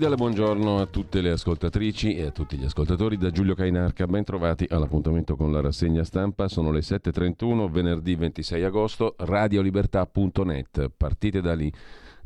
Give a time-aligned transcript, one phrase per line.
[0.00, 4.06] Cordiale buongiorno a tutte le ascoltatrici e a tutti gli ascoltatori da Giulio Cainarca.
[4.06, 6.48] Ben trovati all'appuntamento con la rassegna stampa.
[6.48, 10.90] Sono le 7.31, venerdì 26 agosto, radiolibertà.net.
[10.96, 11.70] Partite da lì,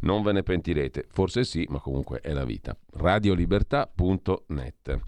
[0.02, 1.06] non ve ne pentirete.
[1.08, 2.76] Forse sì, ma comunque è la vita.
[2.92, 5.00] radiolibertà.net.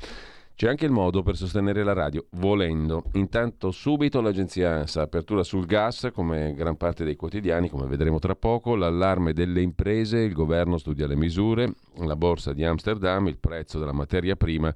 [0.57, 3.05] C'è anche il modo per sostenere la radio, volendo.
[3.13, 8.35] Intanto subito l'agenzia ANSA, apertura sul gas, come gran parte dei quotidiani, come vedremo tra
[8.35, 13.79] poco, l'allarme delle imprese, il governo studia le misure, la borsa di Amsterdam, il prezzo
[13.79, 14.75] della materia prima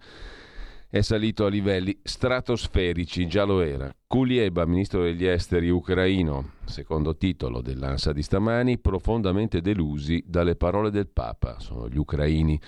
[0.91, 3.91] è salito a livelli stratosferici, già lo era.
[4.07, 11.09] Kulieba, ministro degli esteri ucraino, secondo titolo dell'ANSA di stamani, profondamente delusi dalle parole del
[11.09, 12.61] Papa, sono gli ucraini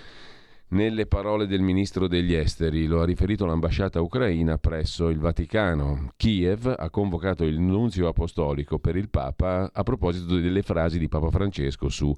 [0.73, 2.87] nelle parole del ministro degli esteri.
[2.87, 6.13] Lo ha riferito l'ambasciata ucraina presso il Vaticano.
[6.17, 11.31] Kiev ha convocato il nunzio apostolico per il Papa a proposito delle frasi di Papa
[11.31, 12.13] Francesco su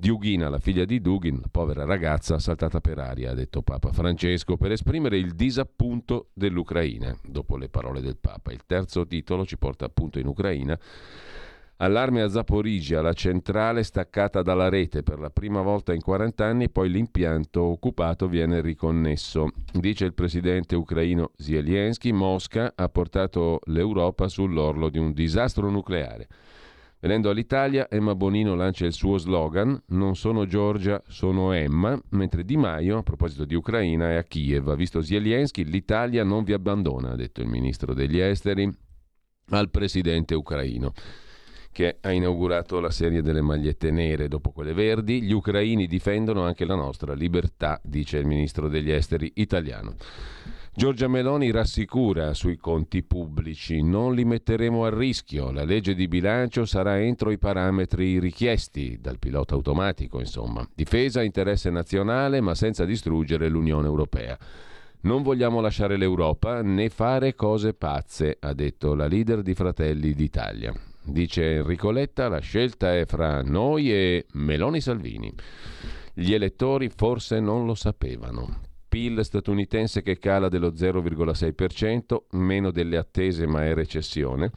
[0.00, 4.56] Diughina, la figlia di Dugin, la povera ragazza saltata per aria, ha detto Papa Francesco,
[4.56, 7.16] per esprimere il disappunto dell'Ucraina.
[7.24, 10.78] Dopo le parole del Papa, il terzo titolo ci porta appunto in Ucraina
[11.80, 16.70] Allarme a Zaporizia, la centrale staccata dalla rete per la prima volta in 40 anni,
[16.70, 19.52] poi l'impianto occupato viene riconnesso.
[19.74, 26.26] Dice il presidente ucraino Zelensky, Mosca ha portato l'Europa sull'orlo di un disastro nucleare.
[26.98, 32.56] Venendo all'Italia, Emma Bonino lancia il suo slogan Non sono Giorgia, sono Emma, mentre Di
[32.56, 34.66] Maio, a proposito di Ucraina, è a Kiev.
[34.66, 38.68] Ha visto Zelensky, l'Italia non vi abbandona, ha detto il ministro degli esteri
[39.50, 40.92] al presidente ucraino
[41.78, 45.22] che ha inaugurato la serie delle magliette nere dopo quelle verdi.
[45.22, 49.94] Gli ucraini difendono anche la nostra libertà, dice il ministro degli esteri italiano.
[50.74, 56.64] Giorgia Meloni rassicura sui conti pubblici, non li metteremo a rischio, la legge di bilancio
[56.64, 60.68] sarà entro i parametri richiesti dal pilota automatico, insomma.
[60.74, 64.36] Difesa, interesse nazionale, ma senza distruggere l'Unione Europea.
[65.02, 70.87] Non vogliamo lasciare l'Europa né fare cose pazze, ha detto la leader di Fratelli d'Italia.
[71.08, 75.32] Dice Enrico Letta, la scelta è fra noi e Meloni Salvini.
[76.12, 78.60] Gli elettori forse non lo sapevano.
[78.86, 84.50] PIL statunitense che cala dello 0,6%, meno delle attese ma è recessione.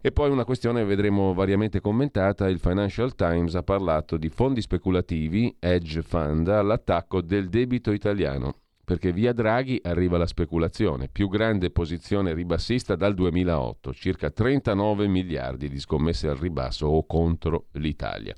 [0.00, 5.54] E poi una questione vedremo variamente commentata, il Financial Times ha parlato di fondi speculativi,
[5.58, 8.54] hedge fund, all'attacco del debito italiano
[8.90, 15.68] perché via Draghi arriva la speculazione, più grande posizione ribassista dal 2008, circa 39 miliardi
[15.68, 18.34] di scommesse al ribasso o contro l'Italia.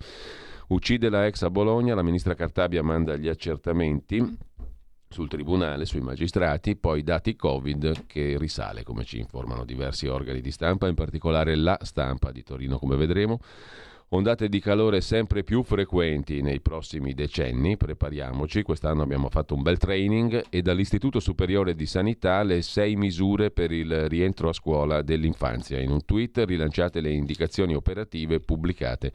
[0.68, 4.22] Uccide la ex a Bologna, la ministra Cartabia manda gli accertamenti
[5.08, 10.50] sul tribunale, sui magistrati, poi dati Covid che risale, come ci informano diversi organi di
[10.50, 13.38] stampa, in particolare la stampa di Torino, come vedremo.
[14.14, 19.78] Ondate di calore sempre più frequenti nei prossimi decenni, prepariamoci, quest'anno abbiamo fatto un bel
[19.78, 25.80] training e dall'Istituto Superiore di Sanità le sei misure per il rientro a scuola dell'infanzia.
[25.80, 29.12] In un tweet rilanciate le indicazioni operative pubblicate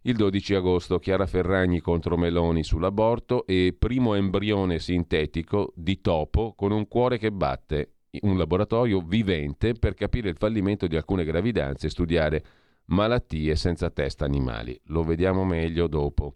[0.00, 0.98] il 12 agosto.
[0.98, 7.30] Chiara Ferragni contro Meloni sull'aborto e primo embrione sintetico di topo con un cuore che
[7.30, 12.44] batte, un laboratorio vivente per capire il fallimento di alcune gravidanze e studiare
[12.86, 14.78] malattie senza testa animali.
[14.86, 16.32] Lo vediamo meglio dopo.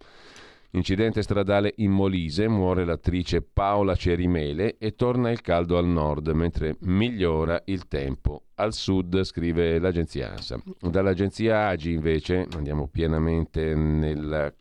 [0.73, 6.77] Incidente stradale in Molise, muore l'attrice Paola Cerimele e torna il caldo al nord, mentre
[6.83, 10.63] migliora il tempo al sud, scrive l'agenzia ANSA.
[10.81, 14.55] Dall'agenzia AGI invece andiamo pienamente nel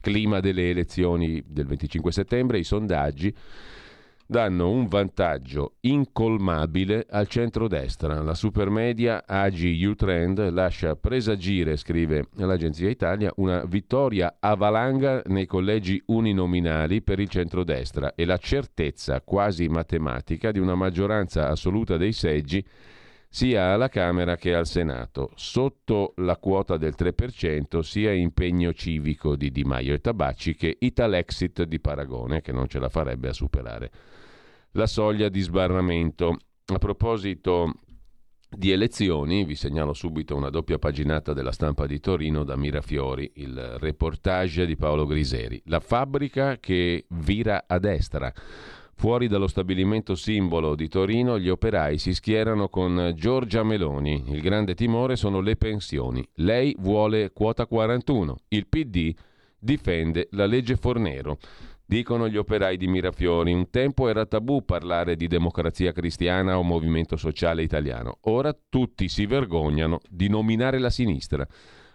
[0.00, 3.34] clima delle elezioni del 25 settembre, i sondaggi
[4.26, 8.20] danno un vantaggio incolmabile al centrodestra.
[8.22, 16.02] La supermedia AGI U-Trend lascia presagire, scrive l'agenzia Italia, una vittoria a valanga nei collegi
[16.06, 22.64] uninominali per il centrodestra e la certezza quasi matematica di una maggioranza assoluta dei seggi
[23.36, 29.50] sia alla Camera che al Senato, sotto la quota del 3% sia impegno civico di
[29.50, 33.90] Di Maio e Tabacci che Italexit di Paragone, che non ce la farebbe a superare
[34.70, 36.38] la soglia di sbarramento.
[36.64, 37.74] A proposito
[38.48, 43.76] di elezioni, vi segnalo subito una doppia paginata della stampa di Torino da Mirafiori, il
[43.78, 45.60] reportage di Paolo Griseri.
[45.66, 48.32] La fabbrica che vira a destra.
[48.98, 54.24] Fuori dallo stabilimento simbolo di Torino gli operai si schierano con Giorgia Meloni.
[54.28, 56.26] Il grande timore sono le pensioni.
[56.36, 58.36] Lei vuole quota 41.
[58.48, 59.14] Il PD
[59.58, 61.36] difende la legge Fornero.
[61.84, 67.18] Dicono gli operai di Mirafiori, un tempo era tabù parlare di democrazia cristiana o movimento
[67.18, 68.16] sociale italiano.
[68.22, 71.46] Ora tutti si vergognano di nominare la sinistra.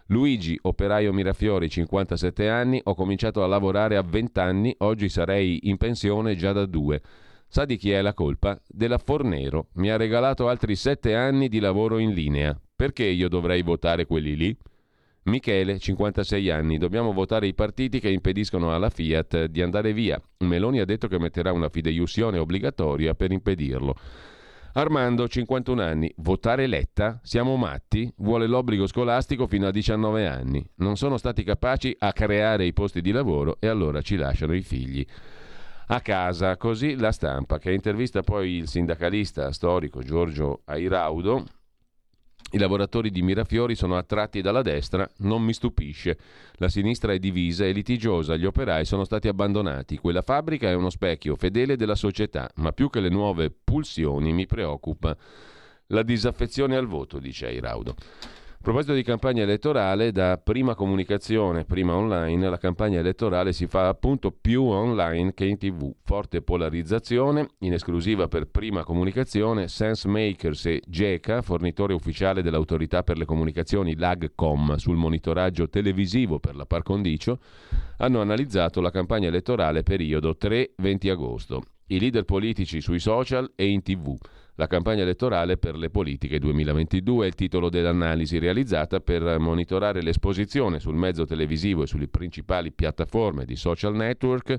[0.06, 5.76] Luigi, operaio Mirafiori, 57 anni, ho cominciato a lavorare a 20 anni, oggi sarei in
[5.76, 7.00] pensione già da due.
[7.46, 8.58] Sa di chi è la colpa?
[8.66, 9.68] Della Fornero.
[9.74, 12.58] Mi ha regalato altri 7 anni di lavoro in linea.
[12.74, 14.56] Perché io dovrei votare quelli lì?
[15.24, 20.20] Michele, 56 anni, dobbiamo votare i partiti che impediscono alla Fiat di andare via.
[20.38, 23.94] Meloni ha detto che metterà una fideiussione obbligatoria per impedirlo.
[24.74, 27.20] Armando, 51 anni, votare Letta?
[27.22, 28.10] Siamo matti?
[28.16, 30.66] Vuole l'obbligo scolastico fino a 19 anni.
[30.76, 34.62] Non sono stati capaci a creare i posti di lavoro e allora ci lasciano i
[34.62, 35.04] figli
[35.88, 36.56] a casa.
[36.56, 41.44] Così la stampa, che intervista poi il sindacalista storico Giorgio Airaudo,
[42.52, 46.18] i lavoratori di Mirafiori sono attratti dalla destra, non mi stupisce.
[46.56, 49.96] La sinistra è divisa e litigiosa, gli operai sono stati abbandonati.
[49.96, 54.46] Quella fabbrica è uno specchio fedele della società, ma più che le nuove pulsioni mi
[54.46, 55.16] preoccupa
[55.86, 57.94] la disaffezione al voto, dice Airaudo.
[58.62, 63.88] A proposito di campagna elettorale, da prima comunicazione, prima online, la campagna elettorale si fa
[63.88, 65.92] appunto più online che in tv.
[66.04, 73.24] Forte polarizzazione, in esclusiva per prima comunicazione, SenseMakers e GECA, fornitore ufficiale dell'autorità per le
[73.24, 77.40] comunicazioni LAGCOM sul monitoraggio televisivo per la par condicio,
[77.96, 81.62] hanno analizzato la campagna elettorale periodo 3-20 agosto.
[81.88, 84.16] I leader politici sui social e in tv.
[84.62, 90.78] La campagna elettorale per le politiche 2022 è il titolo dell'analisi realizzata per monitorare l'esposizione
[90.78, 94.56] sul mezzo televisivo e sulle principali piattaforme di social network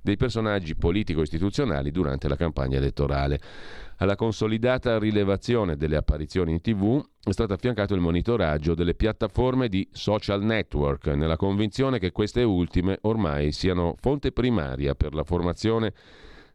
[0.00, 3.38] dei personaggi politico-istituzionali durante la campagna elettorale.
[3.98, 9.86] Alla consolidata rilevazione delle apparizioni in tv è stato affiancato il monitoraggio delle piattaforme di
[9.92, 15.92] social network, nella convinzione che queste ultime ormai siano fonte primaria per la formazione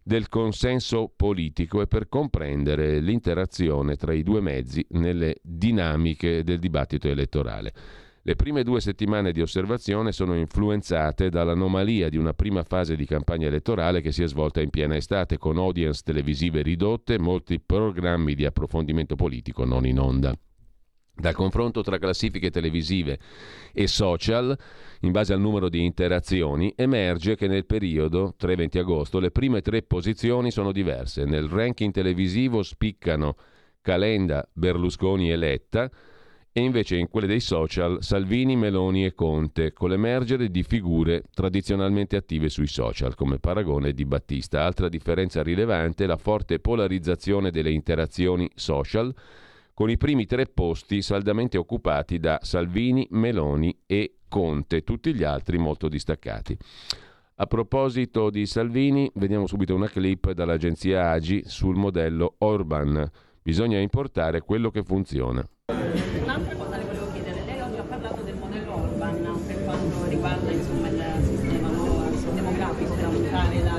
[0.08, 7.10] del consenso politico e per comprendere l'interazione tra i due mezzi nelle dinamiche del dibattito
[7.10, 7.74] elettorale.
[8.22, 13.48] Le prime due settimane di osservazione sono influenzate dall'anomalia di una prima fase di campagna
[13.48, 18.46] elettorale che si è svolta in piena estate con audience televisive ridotte, molti programmi di
[18.46, 20.34] approfondimento politico non in onda.
[21.20, 23.18] Dal confronto tra classifiche televisive
[23.74, 24.56] e social,
[25.02, 29.82] in base al numero di interazioni, emerge che nel periodo 3-20 agosto le prime tre
[29.82, 31.26] posizioni sono diverse.
[31.26, 33.36] Nel ranking televisivo spiccano
[33.82, 35.90] Calenda, Berlusconi e Letta,
[36.52, 42.16] e invece in quelle dei social Salvini, Meloni e Conte, con l'emergere di figure tradizionalmente
[42.16, 44.64] attive sui social, come Paragone e Di Battista.
[44.64, 49.14] Altra differenza rilevante è la forte polarizzazione delle interazioni social
[49.78, 55.60] con i primi tre posti saldamente occupati da Salvini, Meloni e Conte, tutti gli altri
[55.60, 56.58] molto distaccati.
[57.36, 63.08] A proposito di Salvini, vediamo subito una clip dall'agenzia Agi sul modello Orban.
[63.44, 65.48] Bisogna importare quello che funziona.
[65.68, 70.52] Un'altra cosa le volevo chiedere, lei oggi ha parlato del modello Orban per quanto riguarda
[70.52, 71.70] insomma, il sistema
[72.34, 73.78] demografico per aumentare la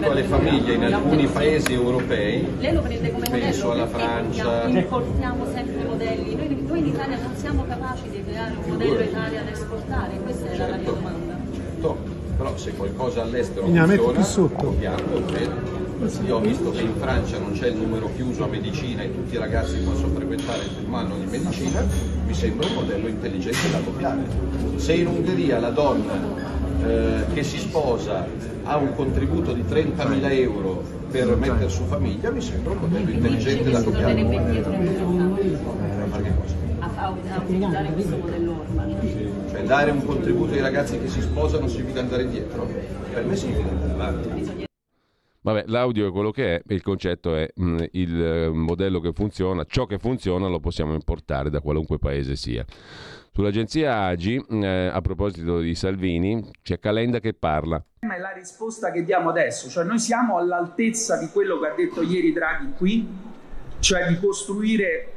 [0.00, 4.66] l'aiuto alle famiglie in alcuni paesi europei, Lei lo prende come penso alla Francia.
[4.66, 9.42] Importiamo sempre modelli, noi, noi, in Italia non siamo capaci di creare un modello Italia
[9.42, 10.70] da esportare, questa è certo.
[10.70, 11.36] la mia domanda.
[11.54, 11.98] Certo,
[12.36, 15.89] però se qualcosa all'estero funziona, copiando, credo.
[16.00, 19.34] Io ho visto che in Francia non c'è il numero chiuso a medicina e tutti
[19.34, 21.84] i ragazzi possono frequentare il anno di medicina,
[22.26, 24.22] mi sembra un modello intelligente da copiare.
[24.76, 26.14] Se in Ungheria la donna
[26.82, 28.26] eh, che si sposa
[28.64, 33.70] ha un contributo di 30.000 euro per mettere su famiglia, mi sembra un modello intelligente
[33.70, 34.20] da copiare.
[36.96, 38.96] A, utilizzare questo modello Orban.
[39.50, 42.66] Cioè dare un contributo ai ragazzi che si sposano significa andare indietro?
[43.12, 44.68] Per me significa andare avanti.
[45.42, 49.12] Vabbè, l'audio è quello che è il concetto è mh, mm, il eh, modello che
[49.12, 52.64] funziona, ciò che funziona lo possiamo importare da qualunque paese sia.
[53.32, 57.82] Sull'agenzia Agi, eh, a proposito di Salvini, c'è Calenda che parla.
[58.00, 62.02] È la risposta che diamo adesso, cioè noi siamo all'altezza di quello che ha detto
[62.02, 63.08] ieri Draghi qui,
[63.78, 65.12] cioè di costruire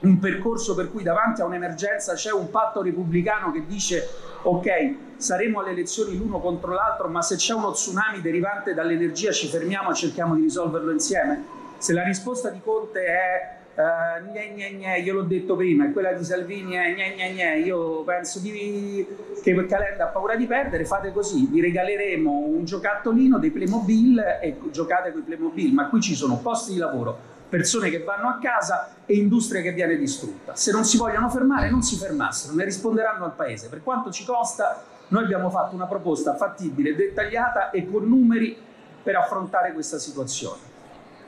[0.00, 4.08] un percorso per cui davanti a un'emergenza c'è un patto repubblicano che dice
[4.42, 9.46] ok, saremo alle elezioni l'uno contro l'altro, ma se c'è uno tsunami derivante dall'energia ci
[9.46, 11.60] fermiamo e cerchiamo di risolverlo insieme?
[11.78, 15.92] Se la risposta di Conte è uh, gne, gne, gne, io l'ho detto prima, e
[15.92, 19.06] quella di Salvini è gne, gne, gne, io penso di,
[19.42, 24.58] che Calenda ha paura di perdere, fate così, vi regaleremo un giocattolino dei Playmobil e
[24.70, 27.16] giocate con i Playmobil, ma qui ci sono posti di lavoro,
[27.48, 30.54] persone che vanno a casa e industria che viene distrutta.
[30.54, 33.68] Se non si vogliono fermare, non si fermassero, ne risponderanno al Paese.
[33.68, 34.82] Per quanto ci costa,
[35.12, 38.56] noi abbiamo fatto una proposta fattibile, dettagliata e con numeri
[39.02, 40.60] per affrontare questa situazione.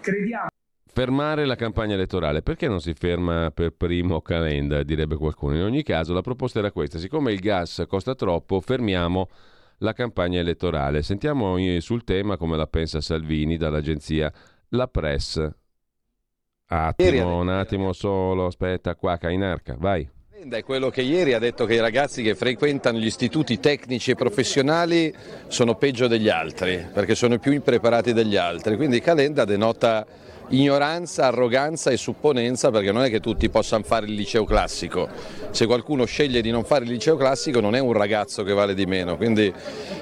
[0.00, 0.49] Crediamo
[0.95, 2.41] fermare la campagna elettorale.
[2.41, 5.57] Perché non si ferma per primo Calenda, direbbe qualcuno.
[5.57, 9.29] In ogni caso la proposta era questa, siccome il gas costa troppo, fermiamo
[9.79, 11.03] la campagna elettorale.
[11.03, 14.33] Sentiamo sul tema come la pensa Salvini dall'agenzia
[14.69, 15.50] La Press.
[16.67, 20.09] Attimo, un attimo solo, aspetta qua, Cainarca, vai.
[20.50, 24.14] È quello che ieri ha detto che i ragazzi che frequentano gli istituti tecnici e
[24.14, 25.12] professionali
[25.48, 28.76] sono peggio degli altri, perché sono più impreparati degli altri.
[28.76, 30.06] Quindi Calenda denota
[30.48, 35.08] ignoranza, arroganza e supponenza perché non è che tutti possano fare il liceo classico.
[35.50, 38.74] Se qualcuno sceglie di non fare il liceo classico non è un ragazzo che vale
[38.74, 39.16] di meno.
[39.16, 39.52] Quindi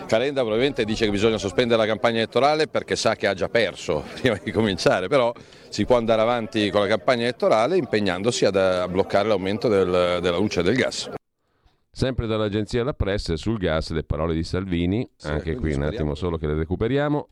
[0.07, 4.05] Calenda probabilmente dice che bisogna sospendere la campagna elettorale perché sa che ha già perso
[4.21, 5.33] prima di cominciare, però
[5.69, 10.61] si può andare avanti con la campagna elettorale impegnandosi a bloccare l'aumento del, della luce
[10.61, 11.11] e del gas.
[11.95, 16.15] Sempre dall'agenzia La Press sul gas le parole di Salvini, sì, anche qui un attimo
[16.15, 17.29] solo che le recuperiamo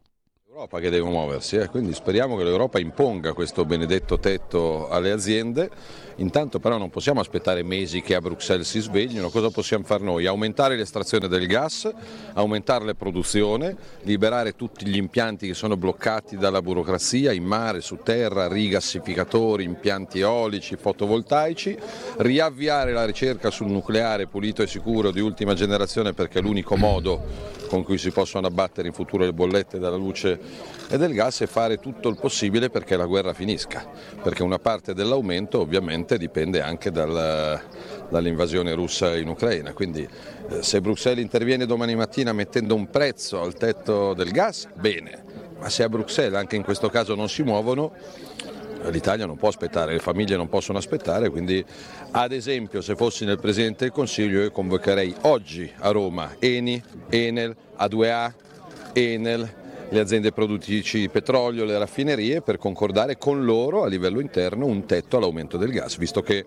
[0.61, 1.69] l'Europa che deve muoversi, eh?
[1.69, 5.71] quindi speriamo che l'Europa imponga questo benedetto tetto alle aziende,
[6.17, 10.27] intanto però non possiamo aspettare mesi che a Bruxelles si sveglino, cosa possiamo fare noi?
[10.27, 11.91] Aumentare l'estrazione del gas,
[12.35, 18.01] aumentare la produzione, liberare tutti gli impianti che sono bloccati dalla burocrazia in mare, su
[18.03, 21.75] terra, rigassificatori, impianti eolici, fotovoltaici,
[22.19, 27.60] riavviare la ricerca sul nucleare pulito e sicuro di ultima generazione perché è l'unico modo
[27.71, 30.37] con cui si possono abbattere in futuro le bollette della luce
[30.89, 33.89] e del gas e fare tutto il possibile perché la guerra finisca,
[34.21, 37.61] perché una parte dell'aumento ovviamente dipende anche dal,
[38.09, 43.55] dall'invasione russa in Ucraina, quindi eh, se Bruxelles interviene domani mattina mettendo un prezzo al
[43.55, 45.23] tetto del gas, bene,
[45.61, 47.93] ma se a Bruxelles anche in questo caso non si muovono,
[48.89, 51.65] l'Italia non può aspettare, le famiglie non possono aspettare, quindi
[52.13, 57.55] ad esempio se fossi nel Presidente del Consiglio io convocherei oggi a Roma Eni, Enel,
[57.79, 58.33] A2A,
[58.93, 59.55] Enel,
[59.89, 64.87] le aziende produttrici di petrolio, le raffinerie per concordare con loro a livello interno un
[64.87, 66.47] tetto all'aumento del gas, visto che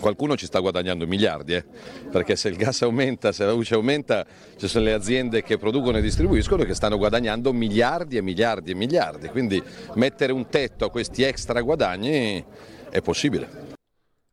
[0.00, 1.64] qualcuno ci sta guadagnando miliardi, eh?
[2.10, 4.24] perché se il gas aumenta, se la luce aumenta,
[4.56, 8.74] ci sono le aziende che producono e distribuiscono che stanno guadagnando miliardi e miliardi e
[8.74, 9.62] miliardi, quindi
[9.94, 12.44] mettere un tetto a questi extra guadagni
[12.90, 13.70] è possibile.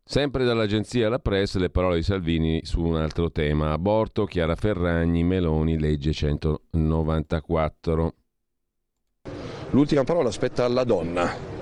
[0.03, 5.23] Sempre dall'agenzia La Press le parole di Salvini su un altro tema, aborto, Chiara Ferragni,
[5.23, 8.13] Meloni, legge 194.
[9.69, 11.58] L'ultima parola spetta alla donna,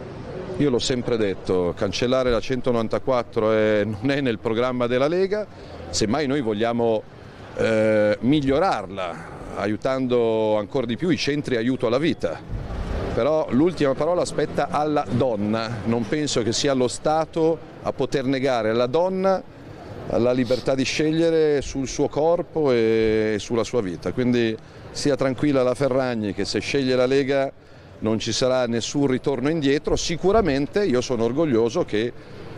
[0.57, 5.45] io l'ho sempre detto, cancellare la 194 è, non è nel programma della Lega,
[5.91, 7.03] semmai noi vogliamo
[7.57, 12.39] eh, migliorarla, aiutando ancora di più i centri aiuto alla vita.
[13.13, 18.71] Però l'ultima parola spetta alla donna, non penso che sia lo Stato a poter negare
[18.71, 19.41] alla donna
[20.09, 24.11] la libertà di scegliere sul suo corpo e sulla sua vita.
[24.11, 24.57] Quindi
[24.89, 27.51] sia tranquilla la Ferragni che se sceglie la Lega
[27.99, 32.13] non ci sarà nessun ritorno indietro, sicuramente io sono orgoglioso che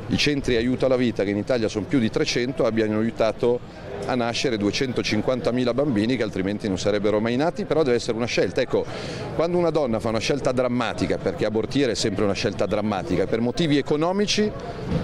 [0.08, 3.60] i centri aiuto alla vita, che in Italia sono più di 300, abbiano aiutato
[4.06, 8.62] a nascere 250.000 bambini che altrimenti non sarebbero mai nati, però deve essere una scelta.
[8.62, 8.86] Ecco,
[9.36, 13.40] quando una donna fa una scelta drammatica, perché abortire è sempre una scelta drammatica, per
[13.40, 14.52] motivi economici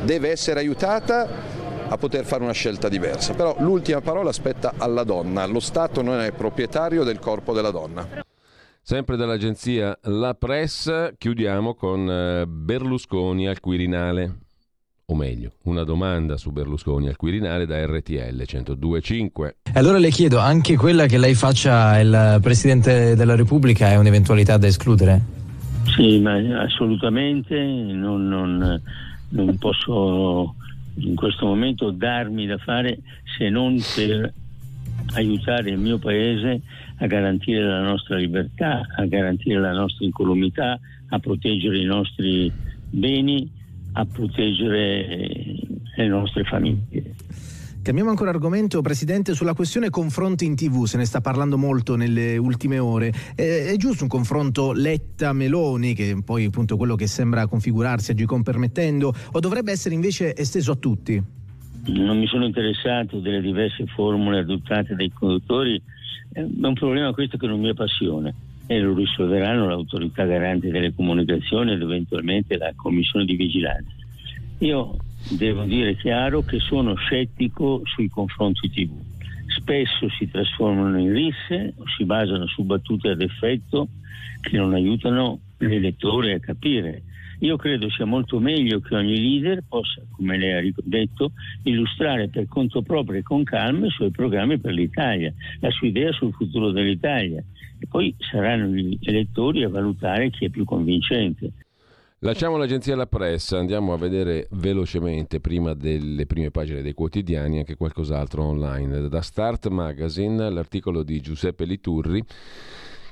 [0.04, 3.34] deve essere aiutata a poter fare una scelta diversa.
[3.34, 8.34] Però l'ultima parola spetta alla donna, lo Stato non è proprietario del corpo della donna.
[8.88, 14.42] Sempre dall'agenzia La Press chiudiamo con eh, Berlusconi al Quirinale.
[15.08, 19.50] O meglio, una domanda su Berlusconi al Quirinale da RTL 102.5.
[19.74, 24.68] Allora le chiedo, anche quella che lei faccia il Presidente della Repubblica è un'eventualità da
[24.68, 25.20] escludere?
[25.96, 28.80] Sì, ma assolutamente non, non,
[29.30, 30.54] non posso
[30.98, 33.00] in questo momento darmi da fare
[33.36, 34.32] se non per
[35.16, 36.62] aiutare il mio paese
[36.98, 40.80] a garantire la nostra libertà, a garantire la nostra incolumità,
[41.10, 42.52] a proteggere i nostri
[42.90, 43.50] beni,
[43.94, 47.16] a proteggere eh, le nostre famiglie.
[47.86, 52.36] Cambiamo ancora argomento, Presidente, sulla questione confronti in tv, se ne sta parlando molto nelle
[52.36, 53.14] ultime ore.
[53.36, 58.14] Eh, è giusto un confronto Letta-Meloni, che è poi appunto quello che sembra configurarsi a
[58.16, 61.24] Gicon permettendo, o dovrebbe essere invece esteso a tutti?
[61.88, 65.82] Non mi sono interessato delle diverse formule adottate dai conduttori,
[66.32, 68.34] è un problema questo che non mi appassiona
[68.68, 73.92] e lo risolveranno l'autorità garante delle comunicazioni ed eventualmente la commissione di vigilanza.
[74.60, 74.98] Io
[75.30, 79.00] devo dire chiaro che sono scettico sui confronti TV.
[79.56, 83.90] Spesso si trasformano in risse o si basano su battute ad effetto
[84.42, 87.04] che non aiutano l'elettore a capire.
[87.40, 91.32] Io credo sia molto meglio che ogni leader possa, come lei ha detto,
[91.64, 96.12] illustrare per conto proprio e con calma i suoi programmi per l'Italia, la sua idea
[96.12, 97.44] sul futuro dell'Italia.
[97.78, 101.52] E poi saranno gli elettori a valutare chi è più convincente.
[102.20, 107.76] Lasciamo l'agenzia La Press, andiamo a vedere velocemente, prima delle prime pagine dei quotidiani, anche
[107.76, 109.10] qualcos'altro online.
[109.10, 112.24] Da Start Magazine, l'articolo di Giuseppe Liturri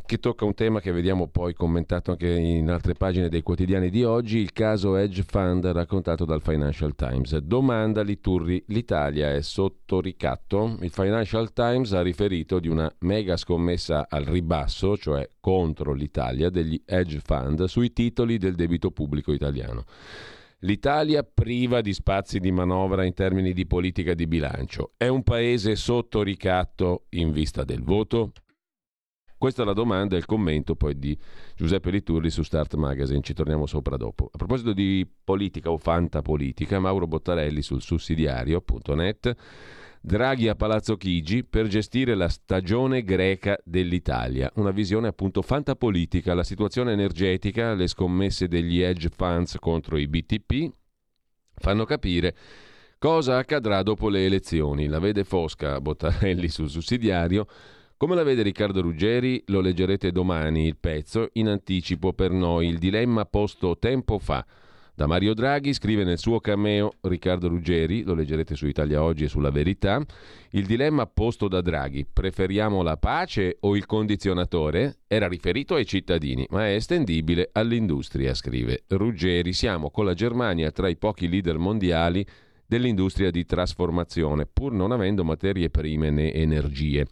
[0.05, 4.03] che tocca un tema che vediamo poi commentato anche in altre pagine dei quotidiani di
[4.03, 7.38] oggi, il caso Hedge Fund raccontato dal Financial Times.
[7.38, 10.77] Domanda Liturri, l'Italia è sotto ricatto?
[10.81, 16.81] Il Financial Times ha riferito di una mega scommessa al ribasso, cioè contro l'Italia, degli
[16.86, 19.86] hedge fund sui titoli del debito pubblico italiano.
[20.60, 24.91] L'Italia priva di spazi di manovra in termini di politica di bilancio.
[24.95, 28.31] È un paese sotto ricatto in vista del voto?
[29.43, 31.19] Questa è la domanda e il commento poi di
[31.53, 34.29] Giuseppe Liturri su Start Magazine, ci torniamo sopra dopo.
[34.31, 39.35] A proposito di politica o fantapolitica, Mauro Bottarelli sul sussidiario.net
[40.00, 44.50] Draghi a Palazzo Chigi per gestire la stagione greca dell'Italia.
[44.55, 50.71] Una visione appunto fantapolitica, la situazione energetica, le scommesse degli hedge funds contro i BTP
[51.55, 52.33] fanno capire
[52.97, 54.88] cosa accadrà dopo le elezioni.
[54.88, 57.45] La vede Fosca Bottarelli sul sussidiario
[58.03, 59.41] come la vede Riccardo Ruggeri?
[59.45, 62.67] Lo leggerete domani il pezzo in anticipo per noi.
[62.67, 64.45] Il dilemma posto tempo fa.
[64.93, 69.30] Da Mario Draghi scrive nel suo cameo Riccardo Ruggeri, lo leggerete su Italia Oggi e
[69.30, 70.01] sulla Verità,
[70.49, 74.97] il dilemma posto da Draghi, preferiamo la pace o il condizionatore?
[75.08, 79.54] Era riferito ai cittadini, ma è estendibile all'industria, scrive Ruggeri.
[79.54, 82.25] Siamo con la Germania tra i pochi leader mondiali
[82.65, 87.08] dell'industria di trasformazione, pur non avendo materie prime né energie.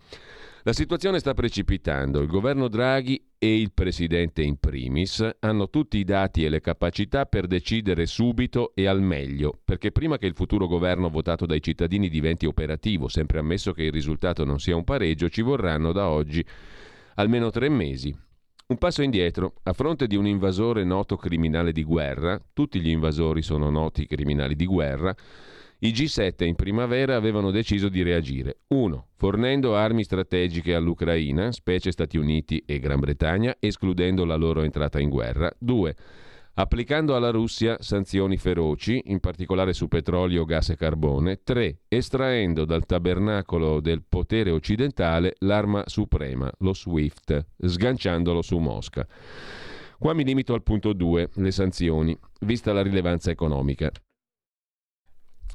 [0.63, 2.21] La situazione sta precipitando.
[2.21, 7.25] Il governo Draghi e il presidente in primis hanno tutti i dati e le capacità
[7.25, 12.09] per decidere subito e al meglio, perché prima che il futuro governo votato dai cittadini
[12.09, 16.45] diventi operativo, sempre ammesso che il risultato non sia un pareggio, ci vorranno da oggi
[17.15, 18.15] almeno tre mesi.
[18.67, 23.41] Un passo indietro, a fronte di un invasore noto criminale di guerra, tutti gli invasori
[23.41, 25.15] sono noti criminali di guerra,
[25.83, 28.59] i G7 in primavera avevano deciso di reagire.
[28.67, 29.07] 1.
[29.15, 35.09] Fornendo armi strategiche all'Ucraina, specie Stati Uniti e Gran Bretagna, escludendo la loro entrata in
[35.09, 35.51] guerra.
[35.57, 35.95] 2.
[36.53, 41.41] Applicando alla Russia sanzioni feroci, in particolare su petrolio, gas e carbone.
[41.43, 41.79] 3.
[41.87, 49.07] Estraendo dal tabernacolo del potere occidentale l'arma suprema, lo SWIFT, sganciandolo su Mosca.
[49.97, 53.91] Qua mi limito al punto 2, le sanzioni, vista la rilevanza economica.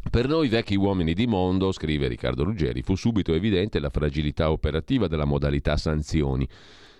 [0.09, 5.09] Per noi vecchi uomini di mondo, scrive Riccardo Ruggeri, fu subito evidente la fragilità operativa
[5.09, 6.49] della modalità sanzioni.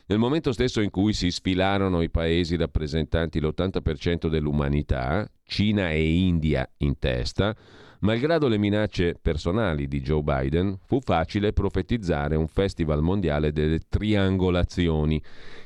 [0.07, 6.69] Nel momento stesso in cui si sfilarono i paesi rappresentanti l'80% dell'umanità, Cina e India
[6.79, 7.57] in testa,
[8.01, 15.23] malgrado le minacce personali di Joe Biden, fu facile profetizzare un festival mondiale delle triangolazioni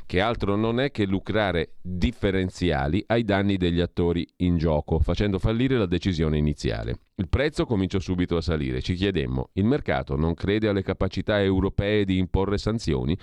[0.07, 5.79] che altro non è che lucrare differenziali ai danni degli attori in gioco, facendo fallire
[5.79, 6.99] la decisione iniziale.
[7.15, 8.83] Il prezzo cominciò subito a salire.
[8.83, 13.17] Ci chiedemmo, il mercato non crede alle capacità europee di imporre sanzioni?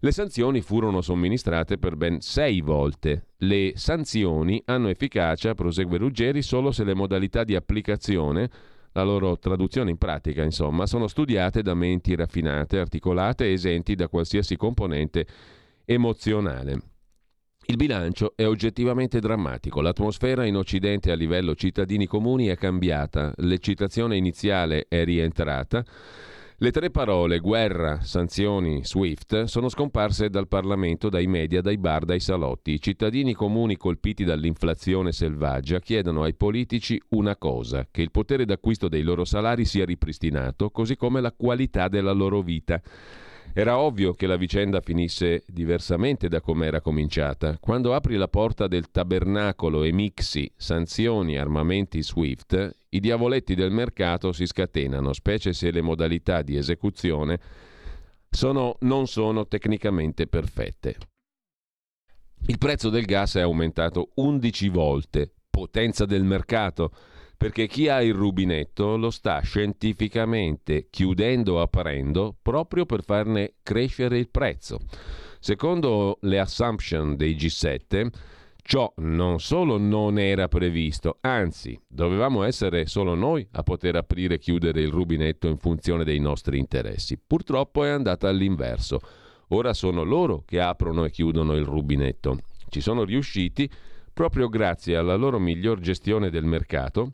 [0.00, 3.28] Le sanzioni furono somministrate per ben sei volte.
[3.38, 8.50] Le sanzioni hanno efficacia, prosegue Ruggeri, solo se le modalità di applicazione
[8.92, 14.08] la loro traduzione in pratica, insomma, sono studiate da menti raffinate, articolate e esenti da
[14.08, 15.26] qualsiasi componente
[15.84, 16.80] emozionale.
[17.68, 19.80] Il bilancio è oggettivamente drammatico.
[19.80, 25.84] L'atmosfera in Occidente a livello cittadini comuni è cambiata, l'eccitazione iniziale è rientrata,
[26.58, 32.18] Le tre parole guerra, sanzioni, SWIFT sono scomparse dal Parlamento, dai media, dai bar, dai
[32.18, 32.72] salotti.
[32.72, 38.88] I cittadini comuni colpiti dall'inflazione selvaggia chiedono ai politici una cosa, che il potere d'acquisto
[38.88, 42.80] dei loro salari sia ripristinato, così come la qualità della loro vita.
[43.52, 47.58] Era ovvio che la vicenda finisse diversamente da come era cominciata.
[47.60, 54.32] Quando apri la porta del tabernacolo e mixi sanzioni, armamenti SWIFT, i diavoletti del mercato
[54.32, 57.38] si scatenano, specie se le modalità di esecuzione
[58.30, 60.96] sono, non sono tecnicamente perfette.
[62.48, 66.92] Il prezzo del gas è aumentato 11 volte, potenza del mercato
[67.36, 74.18] perché chi ha il rubinetto lo sta scientificamente chiudendo o aprendo proprio per farne crescere
[74.18, 74.78] il prezzo.
[75.38, 78.08] Secondo le assumption dei G7,
[78.66, 84.38] ciò non solo non era previsto, anzi, dovevamo essere solo noi a poter aprire e
[84.38, 87.16] chiudere il rubinetto in funzione dei nostri interessi.
[87.16, 88.98] Purtroppo è andata all'inverso.
[89.50, 92.38] Ora sono loro che aprono e chiudono il rubinetto.
[92.68, 93.70] Ci sono riusciti
[94.12, 97.12] proprio grazie alla loro miglior gestione del mercato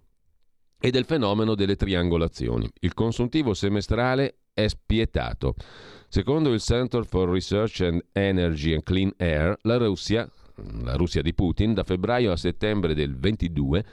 [0.81, 2.67] e del fenomeno delle triangolazioni.
[2.81, 5.55] Il consuntivo semestrale è spietato.
[6.09, 10.27] Secondo il Center for Research and Energy and Clean Air, la Russia,
[10.83, 13.85] la Russia di Putin, da febbraio a settembre del 22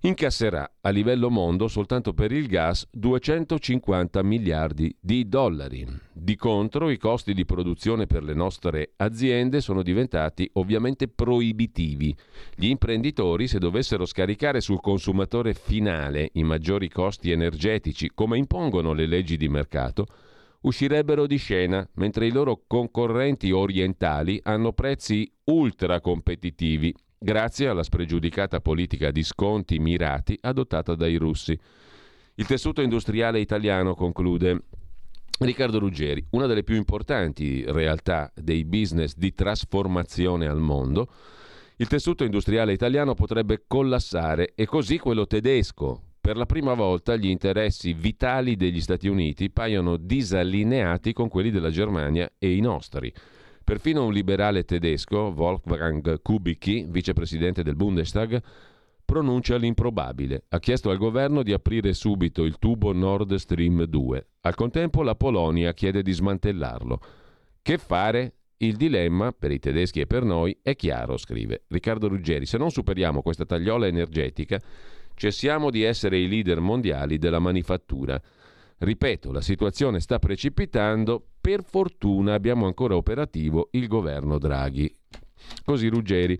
[0.00, 5.86] incasserà a livello mondo soltanto per il gas 250 miliardi di dollari.
[6.12, 12.16] Di contro i costi di produzione per le nostre aziende sono diventati ovviamente proibitivi.
[12.54, 19.06] Gli imprenditori se dovessero scaricare sul consumatore finale i maggiori costi energetici come impongono le
[19.06, 20.06] leggi di mercato,
[20.60, 28.60] uscirebbero di scena, mentre i loro concorrenti orientali hanno prezzi ultra competitivi grazie alla spregiudicata
[28.60, 31.58] politica di sconti mirati adottata dai russi.
[32.34, 34.62] Il tessuto industriale italiano conclude
[35.40, 41.08] Riccardo Ruggeri, una delle più importanti realtà dei business di trasformazione al mondo,
[41.76, 46.07] il tessuto industriale italiano potrebbe collassare e così quello tedesco.
[46.20, 51.70] Per la prima volta gli interessi vitali degli Stati Uniti paiono disallineati con quelli della
[51.70, 53.12] Germania e i nostri.
[53.64, 58.42] Perfino un liberale tedesco, Wolfgang Kubicki, vicepresidente del Bundestag,
[59.04, 60.44] pronuncia l'improbabile.
[60.48, 64.26] Ha chiesto al governo di aprire subito il tubo Nord Stream 2.
[64.40, 67.00] Al contempo la Polonia chiede di smantellarlo.
[67.62, 68.34] Che fare?
[68.60, 72.44] Il dilemma, per i tedeschi e per noi, è chiaro, scrive Riccardo Ruggeri.
[72.44, 74.60] Se non superiamo questa tagliola energetica,
[75.18, 78.18] cessiamo di essere i leader mondiali della manifattura.
[78.78, 84.94] Ripeto, la situazione sta precipitando, per fortuna abbiamo ancora operativo il governo Draghi.
[85.64, 86.38] Così Ruggeri.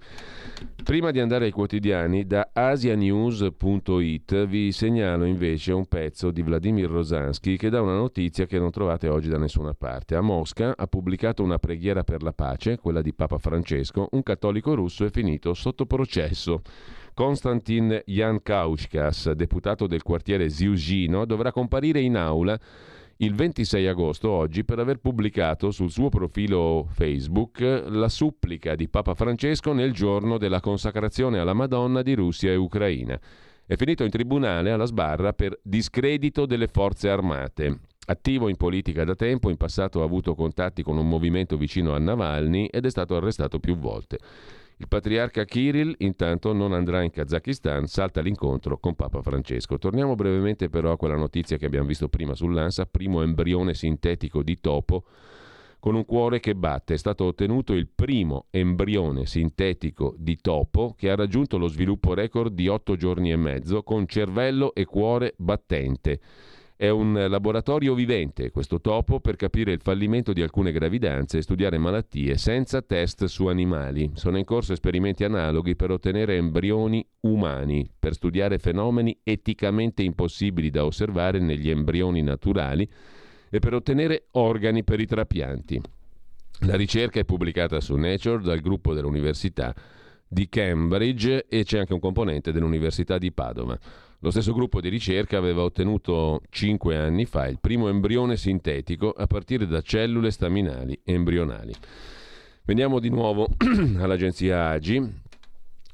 [0.83, 7.57] Prima di andare ai quotidiani, da asianews.it vi segnalo invece un pezzo di Vladimir Rosansky
[7.57, 10.15] che dà una notizia che non trovate oggi da nessuna parte.
[10.15, 14.75] A Mosca ha pubblicato una preghiera per la pace, quella di Papa Francesco, un cattolico
[14.75, 16.63] russo è finito sotto processo.
[17.19, 22.57] Konstantin Jankauskas, deputato del quartiere Ziugino, dovrà comparire in aula
[23.17, 29.15] il 26 agosto, oggi, per aver pubblicato sul suo profilo Facebook la supplica di Papa
[29.15, 33.19] Francesco nel giorno della consacrazione alla Madonna di Russia e Ucraina.
[33.67, 37.81] È finito in tribunale alla sbarra per discredito delle forze armate.
[38.07, 41.99] Attivo in politica da tempo, in passato ha avuto contatti con un movimento vicino a
[41.99, 44.19] Navalny ed è stato arrestato più volte.
[44.81, 49.77] Il patriarca Kirill intanto non andrà in Kazakistan, salta l'incontro con Papa Francesco.
[49.77, 54.61] Torniamo brevemente però a quella notizia che abbiamo visto prima sull'ANSA, primo embrione sintetico di
[54.61, 55.03] topo
[55.81, 56.95] con un cuore che batte.
[56.95, 62.55] È stato ottenuto il primo embrione sintetico di topo che ha raggiunto lo sviluppo record
[62.55, 66.21] di 8 giorni e mezzo con cervello e cuore battente.
[66.81, 71.77] È un laboratorio vivente questo topo per capire il fallimento di alcune gravidanze e studiare
[71.77, 74.13] malattie senza test su animali.
[74.15, 80.85] Sono in corso esperimenti analoghi per ottenere embrioni umani, per studiare fenomeni eticamente impossibili da
[80.85, 82.89] osservare negli embrioni naturali
[83.51, 85.81] e per ottenere organi per i trapianti.
[86.61, 89.75] La ricerca è pubblicata su Nature dal gruppo dell'Università
[90.29, 93.77] di Cambridge e c'è anche un componente dell'Università di Padova.
[94.21, 99.29] Lo stesso gruppo di ricerca aveva ottenuto cinque anni fa il primo embrione sintetico a
[99.29, 101.73] partire da cellule staminali embrionali.
[102.65, 103.47] Veniamo di nuovo
[103.99, 105.27] all'agenzia AGI.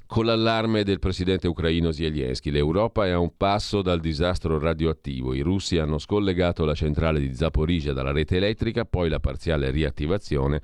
[0.06, 5.34] Con l'allarme del presidente ucraino Zelensky, l'Europa è a un passo dal disastro radioattivo.
[5.34, 10.62] I russi hanno scollegato la centrale di Zaporizhia dalla rete elettrica, poi la parziale riattivazione.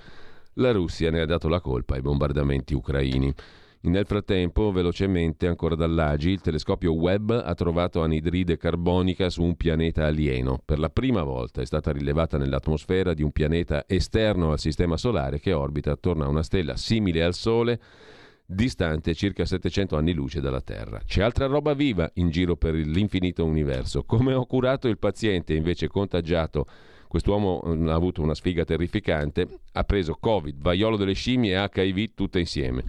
[0.54, 3.34] La Russia ne ha dato la colpa ai bombardamenti ucraini.
[3.82, 10.04] Nel frattempo, velocemente, ancora dall'Agi, il telescopio Webb ha trovato anidride carbonica su un pianeta
[10.04, 10.60] alieno.
[10.62, 15.40] Per la prima volta è stata rilevata nell'atmosfera di un pianeta esterno al Sistema Solare
[15.40, 17.80] che orbita attorno a una stella simile al Sole,
[18.44, 21.00] distante circa 700 anni luce dalla Terra.
[21.02, 24.02] C'è altra roba viva in giro per l'infinito universo.
[24.04, 26.66] Come ho curato il paziente invece contagiato
[27.10, 32.10] Quest'uomo mm, ha avuto una sfiga terrificante, ha preso Covid, vaiolo delle scimmie e HIV
[32.14, 32.84] tutte insieme.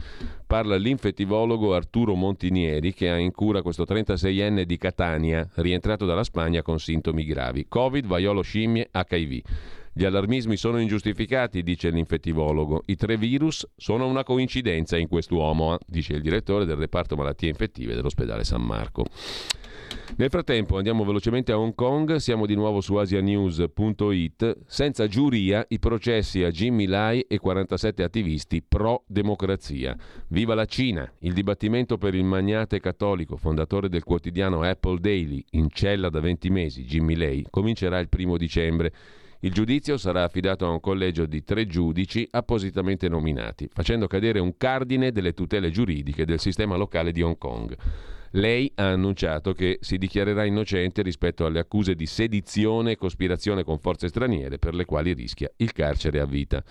[0.46, 6.62] Parla l'infettivologo Arturo Montinieri che ha in cura questo 36enne di Catania, rientrato dalla Spagna
[6.62, 7.66] con sintomi gravi.
[7.68, 9.42] Covid, vaiolo scimmie, HIV.
[9.92, 12.84] Gli allarmismi sono ingiustificati, dice l'infettivologo.
[12.86, 17.96] I tre virus sono una coincidenza in quest'uomo, dice il direttore del reparto malattie infettive
[17.96, 19.06] dell'ospedale San Marco.
[20.18, 24.58] Nel frattempo andiamo velocemente a Hong Kong, siamo di nuovo su asianews.it.
[24.66, 29.96] Senza giuria i processi a Jimmy Lai e 47 attivisti pro democrazia.
[30.28, 31.12] Viva la Cina!
[31.20, 36.50] Il dibattimento per il magnate cattolico, fondatore del quotidiano Apple Daily, in cella da 20
[36.50, 38.94] mesi, Jimmy Lai, comincerà il primo dicembre.
[39.44, 44.56] Il giudizio sarà affidato a un collegio di tre giudici appositamente nominati, facendo cadere un
[44.56, 47.76] cardine delle tutele giuridiche del sistema locale di Hong Kong.
[48.32, 53.80] Lei ha annunciato che si dichiarerà innocente rispetto alle accuse di sedizione e cospirazione con
[53.80, 56.64] forze straniere per le quali rischia il carcere a vita.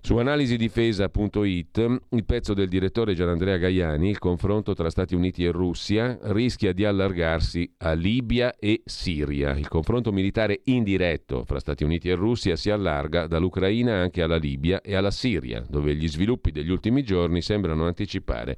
[0.00, 6.16] Su analisidifesa.it il pezzo del direttore Gianandrea Gaiani, il confronto tra Stati Uniti e Russia,
[6.22, 9.56] rischia di allargarsi a Libia e Siria.
[9.56, 14.80] Il confronto militare indiretto fra Stati Uniti e Russia si allarga dall'Ucraina anche alla Libia
[14.80, 18.56] e alla Siria, dove gli sviluppi degli ultimi giorni sembrano anticipare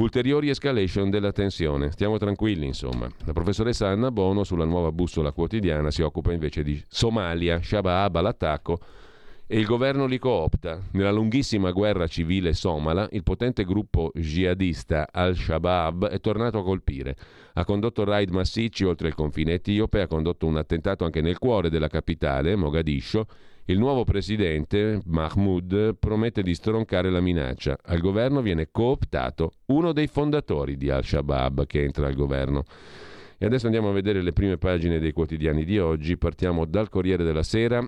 [0.00, 1.90] Ulteriori escalation della tensione.
[1.90, 3.06] Stiamo tranquilli, insomma.
[3.26, 8.80] La professoressa Anna Bono sulla nuova bussola quotidiana si occupa invece di Somalia, Shabaab all'attacco
[9.46, 10.80] e il governo li coopta.
[10.92, 17.14] Nella lunghissima guerra civile somala, il potente gruppo jihadista Al-Shabaab è tornato a colpire.
[17.52, 21.68] Ha condotto raid massicci oltre il confine etiope, ha condotto un attentato anche nel cuore
[21.68, 23.26] della capitale, Mogadiscio,
[23.66, 27.78] il nuovo presidente, Mahmoud, promette di stroncare la minaccia.
[27.82, 32.64] Al governo viene cooptato uno dei fondatori di Al-Shabaab che entra al governo.
[33.38, 36.18] E adesso andiamo a vedere le prime pagine dei quotidiani di oggi.
[36.18, 37.80] Partiamo dal Corriere della Sera,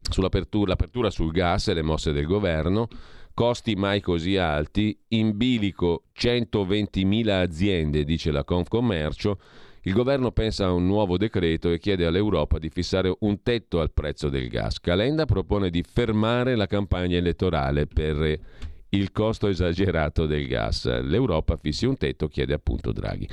[0.00, 2.88] sull'apertura l'apertura sul gas e le mosse del governo.
[3.34, 9.38] Costi mai così alti, in bilico 120.000 aziende, dice la Confcommercio
[9.86, 13.92] il governo pensa a un nuovo decreto e chiede all'Europa di fissare un tetto al
[13.92, 14.80] prezzo del gas.
[14.80, 18.40] Calenda propone di fermare la campagna elettorale per
[18.88, 20.86] il costo esagerato del gas.
[21.02, 23.28] L'Europa fissi un tetto, chiede appunto Draghi.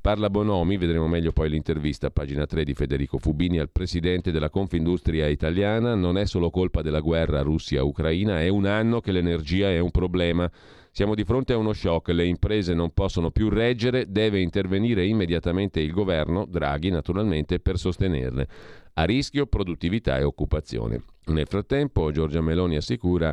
[0.00, 4.48] Parla Bonomi, vedremo meglio poi l'intervista a pagina 3 di Federico Fubini al presidente della
[4.48, 5.94] Confindustria italiana.
[5.94, 10.50] Non è solo colpa della guerra Russia-Ucraina, è un anno che l'energia è un problema.
[10.92, 15.80] Siamo di fronte a uno shock, le imprese non possono più reggere, deve intervenire immediatamente
[15.80, 18.48] il governo, Draghi naturalmente, per sostenerle.
[18.94, 21.04] A rischio produttività e occupazione.
[21.26, 23.32] Nel frattempo Giorgia Meloni assicura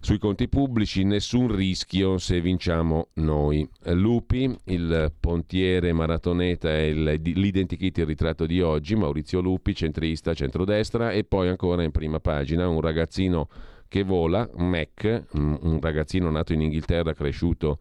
[0.00, 3.68] sui conti pubblici nessun rischio se vinciamo noi.
[3.90, 11.24] Lupi, il pontiere maratoneta e l'identikit il ritratto di oggi, Maurizio Lupi, centrista, centrodestra e
[11.24, 13.48] poi ancora in prima pagina un ragazzino
[13.92, 17.78] che vola, Mac, un ragazzino nato in Inghilterra, cresciuto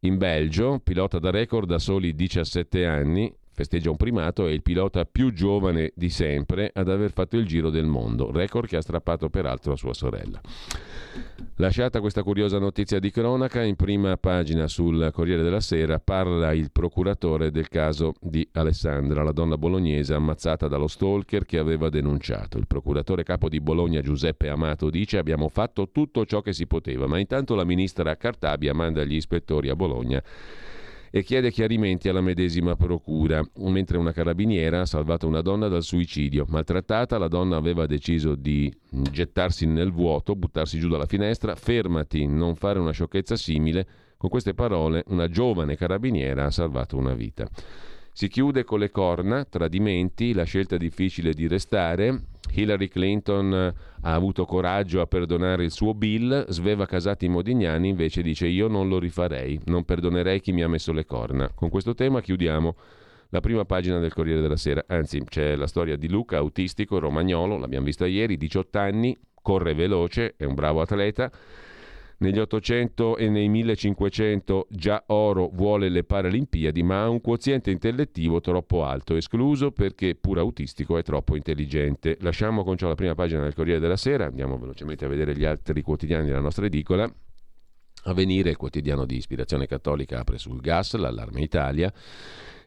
[0.00, 5.04] in Belgio, pilota da record da soli 17 anni, festeggia un primato, è il pilota
[5.04, 9.28] più giovane di sempre ad aver fatto il giro del mondo, record che ha strappato
[9.28, 10.40] peraltro a sua sorella.
[11.56, 16.70] Lasciata questa curiosa notizia di cronaca, in prima pagina sul Corriere della Sera parla il
[16.72, 22.56] procuratore del caso di Alessandra, la donna bolognese ammazzata dallo stalker che aveva denunciato.
[22.56, 27.06] Il procuratore capo di Bologna Giuseppe Amato dice abbiamo fatto tutto ciò che si poteva,
[27.06, 30.22] ma intanto la ministra Cartabia manda gli ispettori a Bologna
[31.10, 33.42] e chiede chiarimenti alla medesima procura.
[33.56, 36.44] Mentre una carabiniera ha salvato una donna dal suicidio.
[36.48, 41.56] Maltrattata, la donna aveva deciso di gettarsi nel vuoto, buttarsi giù dalla finestra.
[41.56, 43.86] Fermati, non fare una sciocchezza simile.
[44.16, 47.48] Con queste parole, una giovane carabiniera ha salvato una vita.
[48.20, 52.24] Si chiude con le corna, tradimenti, la scelta difficile di restare.
[52.52, 58.46] Hillary Clinton ha avuto coraggio a perdonare il suo Bill, Sveva Casati Modignani invece dice
[58.46, 61.50] io non lo rifarei, non perdonerei chi mi ha messo le corna.
[61.54, 62.76] Con questo tema chiudiamo
[63.30, 67.56] la prima pagina del Corriere della Sera, anzi c'è la storia di Luca, autistico, romagnolo,
[67.56, 71.32] l'abbiamo vista ieri, 18 anni, corre veloce, è un bravo atleta
[72.20, 78.40] negli 800 e nei 1500 già oro vuole le Paralimpiadi, ma ha un quoziente intellettivo
[78.40, 82.16] troppo alto, escluso perché pur autistico è troppo intelligente.
[82.20, 85.44] Lasciamo con ciò la prima pagina del Corriere della Sera, andiamo velocemente a vedere gli
[85.44, 87.10] altri quotidiani della nostra edicola.
[88.04, 91.92] Avvenire, il quotidiano di ispirazione cattolica, apre sul gas, l'allarme Italia.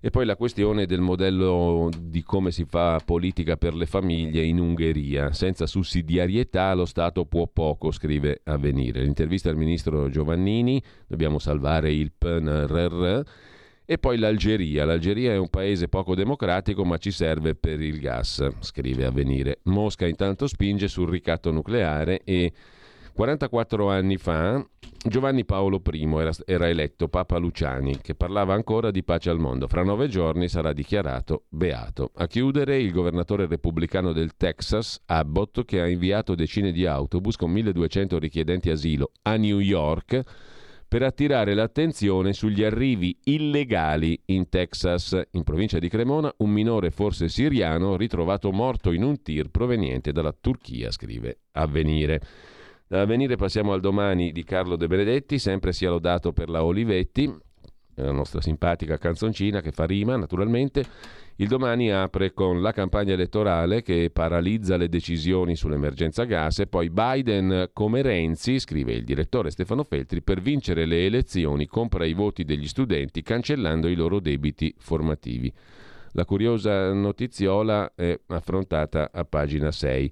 [0.06, 4.60] E poi la questione del modello di come si fa politica per le famiglie in
[4.60, 5.32] Ungheria.
[5.32, 9.02] Senza sussidiarietà lo Stato può poco, scrive Avvenire.
[9.02, 13.22] L'intervista al ministro Giovannini, dobbiamo salvare il PNRR.
[13.86, 14.84] E poi l'Algeria.
[14.84, 19.60] L'Algeria è un paese poco democratico ma ci serve per il gas, scrive Avvenire.
[19.64, 22.52] Mosca intanto spinge sul ricatto nucleare e
[23.14, 24.66] 44 anni fa
[25.06, 29.68] Giovanni Paolo I era, era, eletto Papa Luciani, che parlava ancora di pace al mondo.
[29.68, 32.12] Fra nove giorni sarà dichiarato beato.
[32.16, 37.52] A chiudere il governatore repubblicano del Texas, Abbott, che ha inviato decine di autobus con
[37.52, 40.22] 1200 richiedenti asilo a New York
[40.88, 45.20] per attirare l'attenzione sugli arrivi illegali in Texas.
[45.32, 50.36] In provincia di Cremona, un minore forse siriano ritrovato morto in un tir proveniente dalla
[50.40, 52.22] Turchia, scrive Avvenire.
[52.94, 57.28] Da avvenire passiamo al domani di Carlo De Benedetti, sempre sia lodato per la Olivetti,
[57.96, 60.86] la nostra simpatica canzoncina che fa rima naturalmente.
[61.38, 66.92] Il domani apre con la campagna elettorale che paralizza le decisioni sull'emergenza gas e poi
[66.92, 72.44] Biden come Renzi, scrive il direttore Stefano Feltri, per vincere le elezioni compra i voti
[72.44, 75.52] degli studenti cancellando i loro debiti formativi.
[76.12, 80.12] La curiosa notiziola è affrontata a pagina 6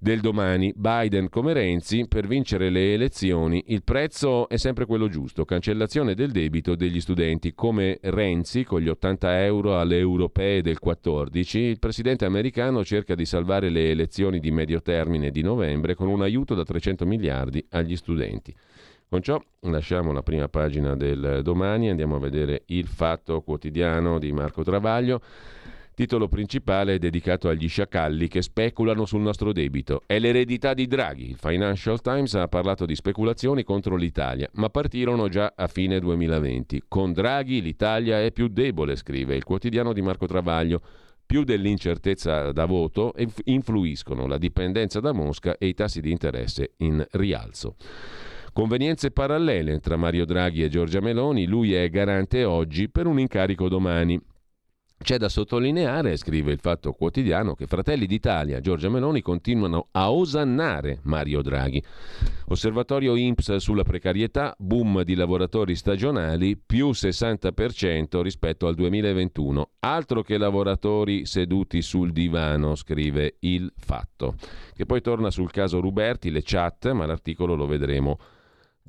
[0.00, 5.44] del domani, Biden come Renzi, per vincere le elezioni il prezzo è sempre quello giusto,
[5.44, 7.52] cancellazione del debito degli studenti.
[7.52, 13.24] Come Renzi, con gli 80 euro alle europee del 14, il presidente americano cerca di
[13.24, 17.96] salvare le elezioni di medio termine di novembre con un aiuto da 300 miliardi agli
[17.96, 18.54] studenti.
[19.08, 24.30] Con ciò lasciamo la prima pagina del domani, andiamo a vedere il fatto quotidiano di
[24.30, 25.20] Marco Travaglio.
[25.98, 30.02] Titolo principale è dedicato agli sciacalli che speculano sul nostro debito.
[30.06, 31.28] È l'eredità di Draghi.
[31.30, 36.84] Il Financial Times ha parlato di speculazioni contro l'Italia, ma partirono già a fine 2020.
[36.86, 40.82] Con Draghi l'Italia è più debole, scrive il quotidiano di Marco Travaglio.
[41.26, 43.12] Più dell'incertezza da voto
[43.46, 47.74] influiscono la dipendenza da Mosca e i tassi di interesse in rialzo.
[48.52, 53.68] Convenienze parallele tra Mario Draghi e Giorgia Meloni, lui è garante oggi per un incarico
[53.68, 54.20] domani.
[55.00, 60.98] C'è da sottolineare, scrive il Fatto Quotidiano, che Fratelli d'Italia Giorgia Meloni continuano a osannare
[61.04, 61.82] Mario Draghi.
[62.48, 69.70] Osservatorio INPS sulla precarietà, boom di lavoratori stagionali, più 60% rispetto al 2021.
[69.78, 74.34] Altro che lavoratori seduti sul divano, scrive il Fatto.
[74.74, 78.18] Che poi torna sul caso Ruberti, le chat, ma l'articolo lo vedremo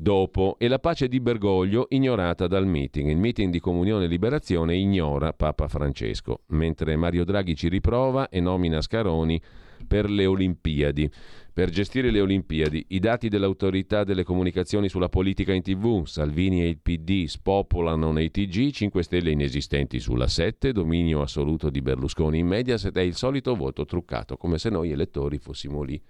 [0.01, 3.09] dopo e la pace di Bergoglio ignorata dal meeting.
[3.09, 8.39] Il meeting di Comunione e Liberazione ignora Papa Francesco, mentre Mario Draghi ci riprova e
[8.39, 9.41] nomina Scaroni
[9.85, 11.11] per le Olimpiadi.
[11.51, 16.69] Per gestire le Olimpiadi, i dati dell'autorità delle comunicazioni sulla politica in tv, Salvini e
[16.69, 22.47] il PD spopolano nei TG, 5 stelle inesistenti sulla 7, dominio assoluto di Berlusconi in
[22.47, 26.01] Mediaset è il solito voto truccato, come se noi elettori fossimo lì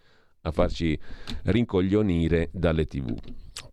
[0.41, 0.97] a farci
[1.43, 3.15] rincoglionire dalle tv.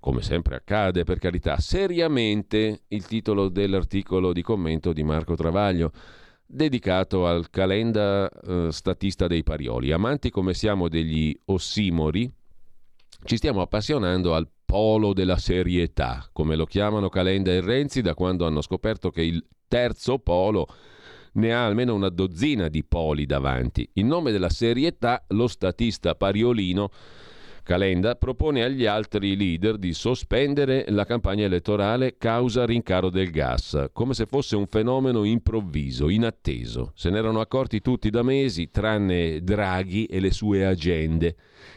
[0.00, 5.92] Come sempre accade, per carità, seriamente il titolo dell'articolo di commento di Marco Travaglio
[6.46, 9.90] dedicato al calenda eh, statista dei Parioli.
[9.90, 12.32] Amanti come siamo degli ossimori,
[13.24, 18.46] ci stiamo appassionando al polo della serietà, come lo chiamano Calenda e Renzi da quando
[18.46, 20.66] hanno scoperto che il terzo polo
[21.36, 23.88] ne ha almeno una dozzina di poli davanti.
[23.94, 26.90] In nome della serietà, lo statista pariolino
[27.66, 34.14] Calenda propone agli altri leader di sospendere la campagna elettorale causa rincaro del gas, come
[34.14, 36.92] se fosse un fenomeno improvviso, inatteso.
[36.94, 41.34] Se ne erano accorti tutti da mesi, tranne Draghi e le sue agende.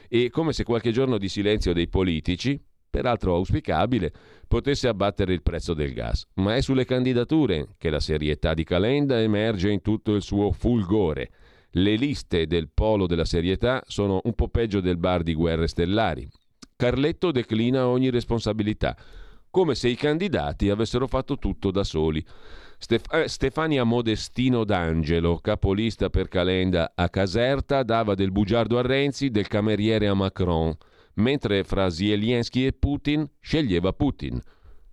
[0.08, 4.14] E come se qualche giorno di silenzio dei politici, peraltro auspicabile,
[4.50, 6.26] potesse abbattere il prezzo del gas.
[6.36, 11.30] Ma è sulle candidature che la serietà di Calenda emerge in tutto il suo fulgore.
[11.74, 16.28] Le liste del polo della serietà sono un po' peggio del bar di guerre stellari.
[16.76, 18.98] Carletto declina ogni responsabilità,
[19.52, 22.26] come se i candidati avessero fatto tutto da soli.
[22.80, 29.30] Stef- eh, Stefania Modestino d'Angelo, capolista per Calenda a Caserta, dava del bugiardo a Renzi,
[29.30, 30.76] del cameriere a Macron
[31.20, 34.42] mentre fra Zelensky e Putin sceglieva Putin.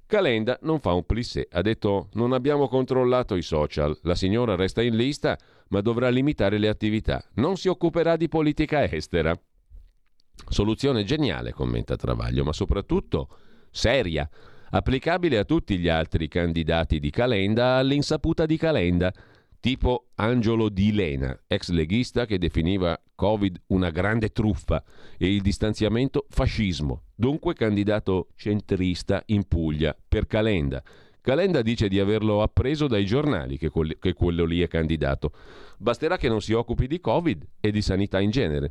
[0.06, 4.82] Calenda non fa un plissé, ha detto non abbiamo controllato i social, la signora resta
[4.82, 5.36] in lista
[5.68, 9.36] ma dovrà limitare le attività, non si occuperà di politica estera.
[10.48, 13.28] Soluzione geniale, commenta Travaglio, ma soprattutto
[13.70, 14.28] seria,
[14.70, 19.12] applicabile a tutti gli altri candidati di Calenda all'insaputa di Calenda
[19.58, 24.84] tipo Angelo Di Lena, ex leghista che definiva Covid una grande truffa
[25.18, 27.02] e il distanziamento fascismo.
[27.16, 30.82] dunque candidato centrista in Puglia per Calenda.
[31.20, 35.32] Calenda dice di averlo appreso dai giornali che, quel, che quello lì è candidato.
[35.78, 38.70] Basterà che non si occupi di Covid e di sanità in genere.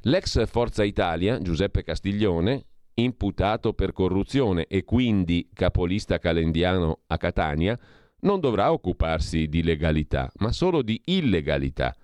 [0.00, 2.64] L'ex Forza Italia, Giuseppe Castiglione,
[2.94, 7.78] imputato per corruzione e quindi capolista calendiano a Catania,
[8.22, 11.94] non dovrà occuparsi di legalità, ma solo di illegalità.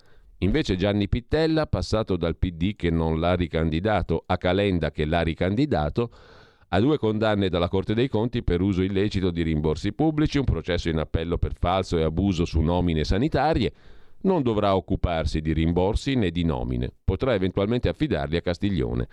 [0.41, 6.11] Invece Gianni Pittella, passato dal PD che non l'ha ricandidato a Calenda che l'ha ricandidato,
[6.69, 10.87] ha due condanne dalla Corte dei Conti per uso illecito di rimborsi pubblici, un processo
[10.87, 13.73] in appello per falso e abuso su nomine sanitarie.
[14.21, 19.07] Non dovrà occuparsi di rimborsi né di nomine, potrà eventualmente affidarli a Castiglione.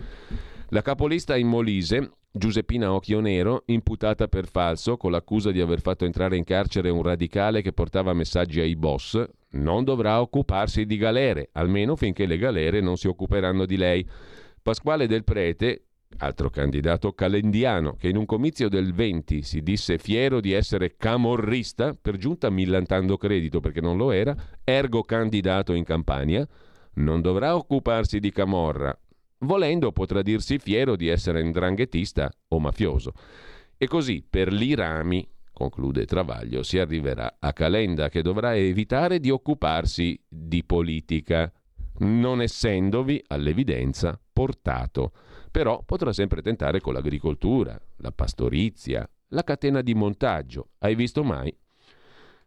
[0.69, 6.05] La capolista in Molise, Giuseppina Occhio Nero, imputata per falso con l'accusa di aver fatto
[6.05, 11.49] entrare in carcere un radicale che portava messaggi ai boss, non dovrà occuparsi di galere,
[11.53, 14.07] almeno finché le galere non si occuperanno di lei.
[14.61, 15.85] Pasquale Del Prete,
[16.17, 21.93] altro candidato calendiano, che in un comizio del 20 si disse fiero di essere camorrista,
[21.99, 26.47] per giunta millantando credito perché non lo era, ergo candidato in campagna,
[26.95, 28.97] non dovrà occuparsi di camorra.
[29.39, 33.13] Volendo potrà dirsi fiero di essere indranghetista o mafioso.
[33.77, 35.27] E così per l'Irami
[35.57, 41.51] conclude Travaglio, si arriverà a Calenda che dovrà evitare di occuparsi di politica,
[41.99, 45.13] non essendovi all'evidenza portato.
[45.49, 50.69] Però potrà sempre tentare con l'agricoltura, la pastorizia, la catena di montaggio.
[50.77, 51.55] Hai visto mai?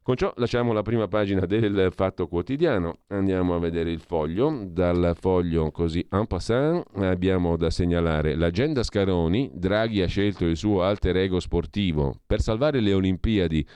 [0.03, 4.65] Con ciò lasciamo la prima pagina del Fatto Quotidiano, andiamo a vedere il foglio.
[4.67, 10.83] Dal foglio così en passant abbiamo da segnalare l'agenda Scaroni, Draghi ha scelto il suo
[10.83, 13.67] alter ego sportivo per salvare le Olimpiadi.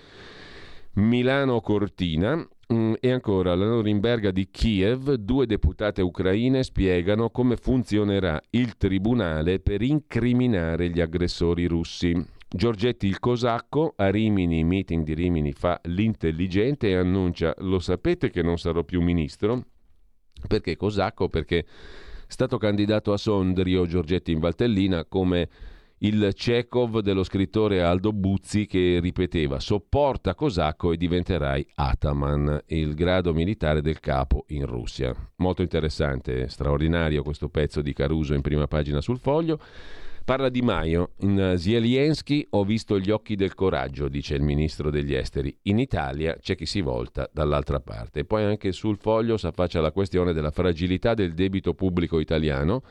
[0.95, 2.37] Milano-Cortina
[2.73, 9.61] mm, e ancora la Norimberga di Kiev, due deputate ucraine spiegano come funzionerà il tribunale
[9.61, 12.34] per incriminare gli aggressori russi.
[12.57, 18.43] Giorgetti il Cosacco a Rimini, meeting di Rimini, fa l'intelligente e annuncia lo sapete che
[18.43, 19.65] non sarò più ministro?
[20.47, 21.29] Perché Cosacco?
[21.29, 21.65] Perché è
[22.29, 25.49] stato candidato a Sondrio Giorgetti in Valtellina come
[25.99, 33.35] il Chekhov dello scrittore Aldo Buzzi che ripeteva sopporta Cosacco e diventerai Ataman, il grado
[33.35, 35.13] militare del capo in Russia.
[35.39, 39.59] Molto interessante, straordinario questo pezzo di Caruso in prima pagina sul foglio.
[40.25, 41.11] Parla Di Maio.
[41.21, 45.55] In Zelensky ho visto gli occhi del coraggio, dice il ministro degli esteri.
[45.65, 48.25] In Italia c'è chi si volta dall'altra parte.
[48.25, 52.83] Poi anche sul foglio si affaccia la questione della fragilità del debito pubblico italiano.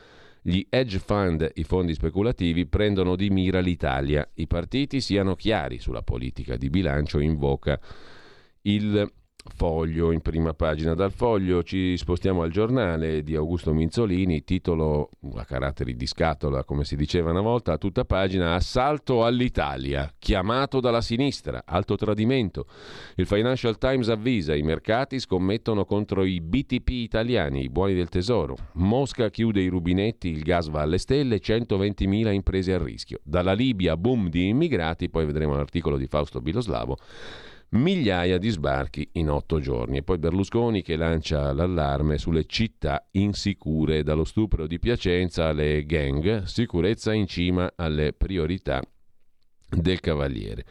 [0.42, 4.30] Gli hedge fund, i fondi speculativi, prendono di mira l'Italia.
[4.34, 7.80] I partiti siano chiari sulla politica di bilancio, invoca
[8.62, 9.12] il
[9.46, 10.94] Foglio in prima pagina.
[10.94, 16.84] Dal foglio ci spostiamo al giornale di Augusto Minzolini, titolo a caratteri di scatola, come
[16.84, 22.66] si diceva una volta, a tutta pagina, assalto all'Italia, chiamato dalla sinistra, alto tradimento.
[23.16, 28.56] Il Financial Times avvisa, i mercati scommettono contro i BTP italiani, i buoni del tesoro.
[28.72, 33.20] Mosca chiude i rubinetti, il gas va alle stelle, 120.000 imprese a rischio.
[33.22, 36.96] Dalla Libia, boom di immigrati, poi vedremo l'articolo di Fausto Biloslavo
[37.74, 39.98] migliaia di sbarchi in otto giorni.
[39.98, 46.42] E poi Berlusconi che lancia l'allarme sulle città insicure, dallo stupro di Piacenza alle gang,
[46.44, 48.82] sicurezza in cima alle priorità
[49.68, 50.64] del Cavaliere.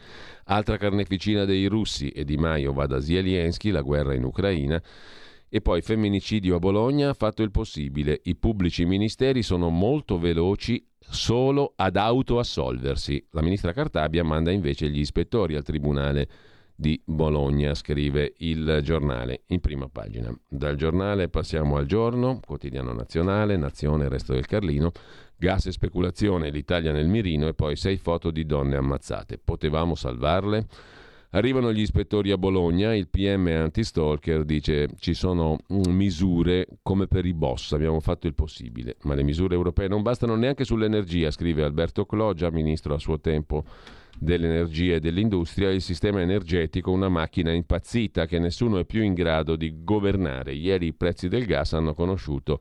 [0.44, 4.82] Altra carneficina dei russi e Di Maio va da Zelensky, la guerra in Ucraina.
[5.48, 8.20] E poi femminicidio a Bologna ha fatto il possibile.
[8.24, 13.28] I pubblici ministeri sono molto veloci solo ad autoassolversi.
[13.30, 16.28] La ministra Cartabia manda invece gli ispettori al tribunale
[16.74, 20.36] di Bologna, scrive il giornale in prima pagina.
[20.48, 24.92] Dal giornale passiamo al giorno, quotidiano nazionale, Nazione, Resto del Carlino,
[25.36, 29.38] gas e speculazione, l'Italia nel mirino e poi sei foto di donne ammazzate.
[29.42, 30.66] Potevamo salvarle?
[31.34, 35.58] Arrivano gli ispettori a Bologna, il PM anti-stalker dice ci sono
[35.88, 40.36] misure come per i boss, abbiamo fatto il possibile, ma le misure europee non bastano
[40.36, 43.64] neanche sull'energia, scrive Alberto Clo, già ministro a suo tempo
[44.16, 49.56] dell'energia e dell'industria, il sistema energetico una macchina impazzita che nessuno è più in grado
[49.56, 50.52] di governare.
[50.52, 52.60] Ieri i prezzi del gas hanno conosciuto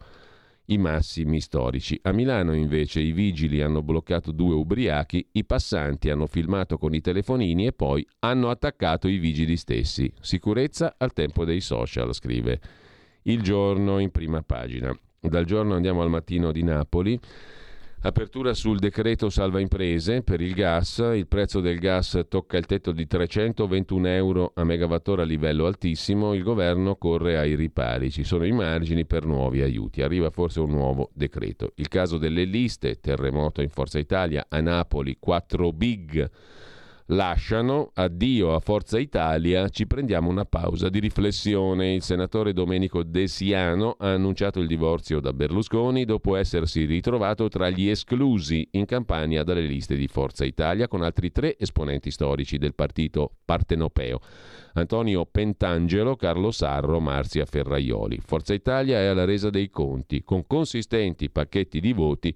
[0.66, 2.00] i massimi storici.
[2.04, 7.02] A Milano invece i vigili hanno bloccato due ubriachi, i passanti hanno filmato con i
[7.02, 10.12] telefonini e poi hanno attaccato i vigili stessi.
[10.22, 12.60] Sicurezza al tempo dei social, scrive
[13.24, 14.98] il giorno in prima pagina.
[15.20, 17.20] Dal giorno andiamo al mattino di Napoli.
[18.06, 22.92] Apertura sul decreto salva imprese per il gas, il prezzo del gas tocca il tetto
[22.92, 28.44] di 321 euro a megawattora a livello altissimo, il governo corre ai ripari, ci sono
[28.44, 31.72] i margini per nuovi aiuti, arriva forse un nuovo decreto.
[31.76, 36.30] Il caso delle liste, terremoto in Forza Italia, a Napoli 4 big
[37.08, 41.94] lasciano, addio a Forza Italia, ci prendiamo una pausa di riflessione.
[41.94, 47.70] Il senatore Domenico De Siano ha annunciato il divorzio da Berlusconi dopo essersi ritrovato tra
[47.70, 52.76] gli esclusi in campagna dalle liste di Forza Italia con altri tre esponenti storici del
[52.76, 54.20] partito partenopeo.
[54.74, 58.20] Antonio Pentangelo, Carlo Sarro, Marzia Ferraioli.
[58.26, 62.36] Forza Italia è alla resa dei conti, con consistenti pacchetti di voti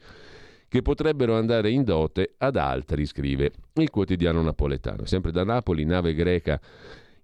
[0.68, 5.05] che potrebbero andare in dote ad altri, scrive il quotidiano napoletano.
[5.05, 6.59] Sempre da Napoli, nave greca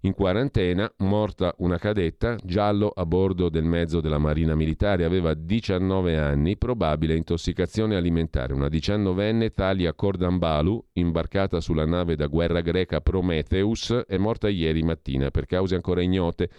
[0.04, 6.18] in quarantena, morta una cadetta, giallo a bordo del mezzo della Marina Militare, aveva 19
[6.18, 8.52] anni, probabile intossicazione alimentare.
[8.52, 15.30] Una diciannovenne, Talia Cordambalu, imbarcata sulla nave da guerra greca Prometheus, è morta ieri mattina
[15.30, 16.50] per cause ancora ignote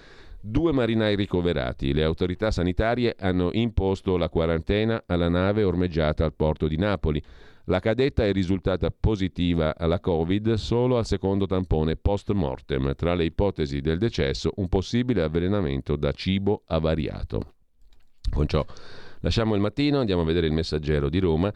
[0.47, 1.93] due marinai ricoverati.
[1.93, 7.21] Le autorità sanitarie hanno imposto la quarantena alla nave ormeggiata al porto di Napoli.
[7.65, 12.93] La cadetta è risultata positiva alla Covid solo al secondo tampone post mortem.
[12.93, 17.53] Tra le ipotesi del decesso, un possibile avvelenamento da cibo avariato.
[18.29, 18.63] Con ciò
[19.21, 21.51] lasciamo il mattino, andiamo a vedere il messaggero di Roma.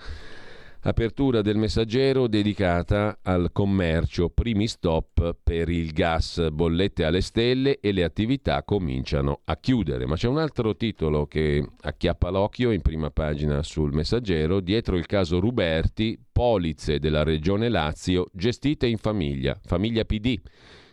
[0.82, 7.92] Apertura del messaggero dedicata al commercio, primi stop per il gas, bollette alle stelle e
[7.92, 10.06] le attività cominciano a chiudere.
[10.06, 15.06] Ma c'è un altro titolo che acchiappa l'occhio in prima pagina sul messaggero, dietro il
[15.06, 20.40] caso Ruberti, polizze della regione Lazio gestite in famiglia, famiglia PD.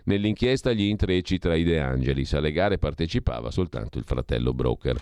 [0.06, 5.00] Nell'inchiesta gli intrecci tra i De Angelis, alle gare partecipava soltanto il fratello broker.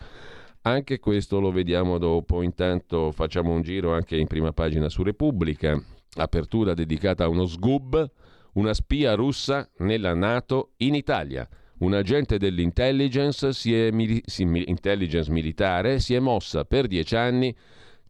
[0.67, 5.79] Anche questo lo vediamo dopo, intanto facciamo un giro anche in prima pagina su Repubblica,
[6.17, 8.11] apertura dedicata a uno sgub,
[8.55, 11.47] una spia russa nella Nato in Italia.
[11.81, 17.55] Un agente dell'intelligence si è, intelligence militare si è mossa per dieci anni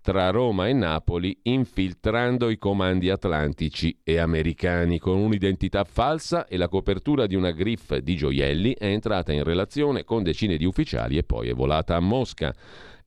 [0.05, 6.69] tra Roma e Napoli infiltrando i comandi atlantici e americani con un'identità falsa e la
[6.69, 11.23] copertura di una griffe di gioielli è entrata in relazione con decine di ufficiali e
[11.23, 12.55] poi è volata a Mosca.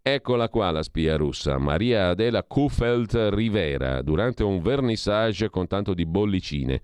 [0.02, 6.06] Eccola qua la spia russa, Maria Adela Kufelt Rivera, durante un vernissage con tanto di
[6.08, 6.82] bollicine.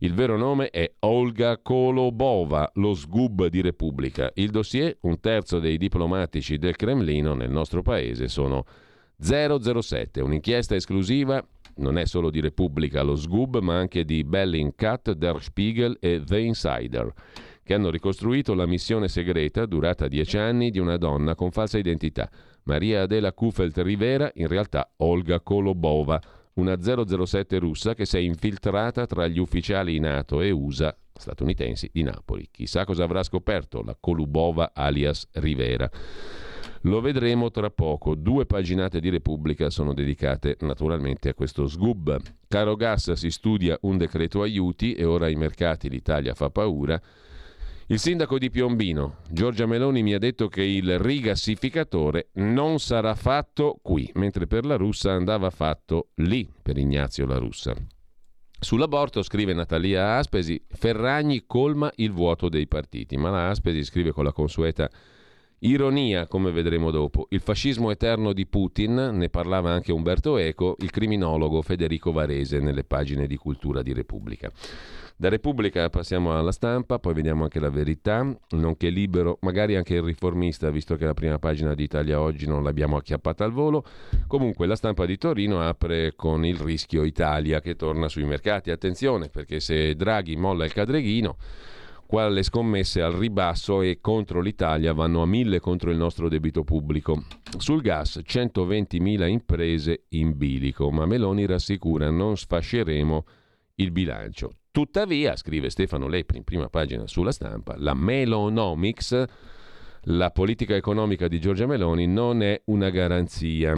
[0.00, 4.30] Il vero nome è Olga Kolobova, lo sgub di Repubblica.
[4.34, 8.66] Il dossier, un terzo dei diplomatici del Cremlino nel nostro paese sono
[9.20, 11.44] 007, un'inchiesta esclusiva
[11.76, 16.38] non è solo di Repubblica lo SGUB, ma anche di Bellingcat, Der Spiegel e The
[16.38, 17.12] Insider,
[17.62, 22.30] che hanno ricostruito la missione segreta, durata dieci anni, di una donna con falsa identità.
[22.64, 26.20] Maria Adela Kufelt Rivera, in realtà Olga Kolobova,
[26.54, 32.02] una 007 russa che si è infiltrata tra gli ufficiali NATO e USA statunitensi di
[32.02, 32.48] Napoli.
[32.50, 35.90] Chissà cosa avrà scoperto la Kolubova alias Rivera.
[36.86, 38.14] Lo vedremo tra poco.
[38.14, 42.20] Due paginate di Repubblica sono dedicate naturalmente a questo sgub.
[42.46, 47.00] Caro gas si studia un decreto aiuti e ora i mercati, l'Italia fa paura.
[47.86, 53.78] Il sindaco di Piombino, Giorgia Meloni, mi ha detto che il rigassificatore non sarà fatto
[53.82, 57.74] qui, mentre per la russa andava fatto lì, per Ignazio la russa.
[58.58, 64.24] Sull'aborto scrive Natalia Aspesi, Ferragni colma il vuoto dei partiti, ma la Aspesi scrive con
[64.24, 64.90] la consueta
[65.66, 67.26] Ironia, come vedremo dopo.
[67.30, 72.84] Il fascismo eterno di Putin, ne parlava anche Umberto Eco, il criminologo Federico Varese nelle
[72.84, 74.50] pagine di cultura di Repubblica.
[75.16, 80.02] Da Repubblica passiamo alla stampa, poi vediamo anche la verità, nonché libero, magari anche il
[80.02, 83.86] riformista, visto che la prima pagina di Italia oggi non l'abbiamo acchiappata al volo.
[84.26, 88.70] Comunque la stampa di Torino apre con il rischio Italia che torna sui mercati.
[88.70, 91.36] Attenzione, perché se Draghi molla il cadreghino
[92.06, 96.64] qua le scommesse al ribasso e contro l'Italia vanno a mille contro il nostro debito
[96.64, 97.24] pubblico.
[97.58, 103.24] Sul gas 120.000 imprese in bilico, ma Meloni rassicura non sfasceremo
[103.76, 104.50] il bilancio.
[104.70, 109.24] Tuttavia, scrive Stefano Lepri in prima pagina sulla stampa, la Melonomics,
[110.08, 113.74] la politica economica di Giorgia Meloni, non è una garanzia.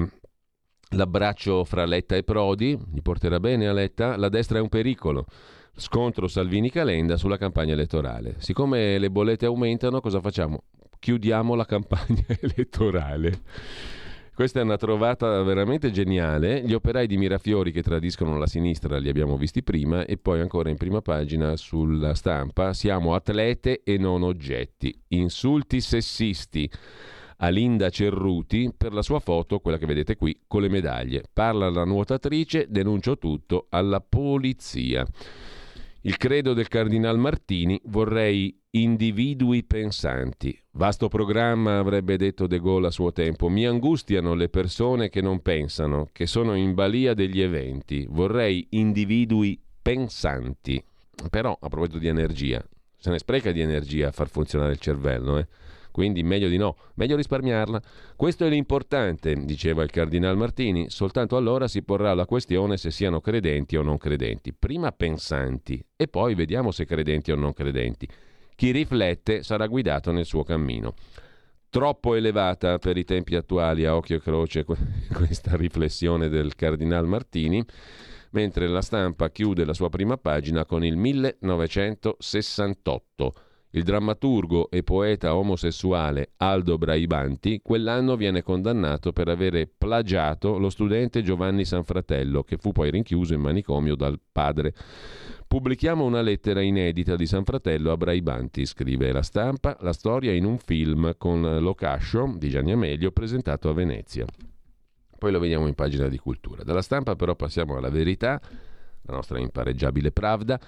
[0.90, 4.16] L'abbraccio fra Letta e Prodi gli porterà bene a Letta?
[4.16, 5.26] La destra è un pericolo.
[5.78, 8.36] Scontro Salvini-Calenda sulla campagna elettorale.
[8.38, 10.62] Siccome le bollette aumentano, cosa facciamo?
[10.98, 13.42] Chiudiamo la campagna elettorale.
[14.34, 16.62] Questa è una trovata veramente geniale.
[16.62, 20.70] Gli operai di Mirafiori che tradiscono la sinistra li abbiamo visti prima e poi ancora
[20.70, 24.98] in prima pagina sulla stampa siamo atlete e non oggetti.
[25.08, 26.70] Insulti sessisti.
[27.40, 31.24] a Linda Cerruti per la sua foto, quella che vedete qui, con le medaglie.
[31.30, 35.06] Parla la nuotatrice, denuncio tutto alla polizia.
[36.06, 40.56] Il credo del Cardinal Martini vorrei individui pensanti.
[40.74, 43.48] Vasto programma, avrebbe detto De Gaulle a suo tempo.
[43.48, 48.06] Mi angustiano le persone che non pensano, che sono in balia degli eventi.
[48.08, 50.80] Vorrei individui pensanti.
[51.28, 52.64] Però, a proposito di energia,
[52.96, 55.48] se ne spreca di energia a far funzionare il cervello, eh?
[55.96, 57.80] Quindi meglio di no, meglio risparmiarla.
[58.16, 63.22] Questo è l'importante, diceva il Cardinal Martini, soltanto allora si porrà la questione se siano
[63.22, 68.06] credenti o non credenti, prima pensanti e poi vediamo se credenti o non credenti.
[68.54, 70.92] Chi riflette sarà guidato nel suo cammino.
[71.70, 74.66] Troppo elevata per i tempi attuali a occhio e croce
[75.14, 77.64] questa riflessione del Cardinal Martini
[78.32, 83.32] mentre la stampa chiude la sua prima pagina con il 1968
[83.76, 91.22] il drammaturgo e poeta omosessuale Aldo Braibanti quell'anno viene condannato per avere plagiato lo studente
[91.22, 94.72] Giovanni Sanfratello, che fu poi rinchiuso in manicomio dal padre.
[95.46, 100.56] Pubblichiamo una lettera inedita di Sanfratello a Braibanti, scrive la stampa, la storia in un
[100.56, 104.24] film con Locascio di Gianni Amelio presentato a Venezia.
[105.18, 106.62] Poi lo vediamo in pagina di cultura.
[106.62, 108.40] Dalla stampa però passiamo alla verità
[109.06, 110.58] la nostra impareggiabile Pravda,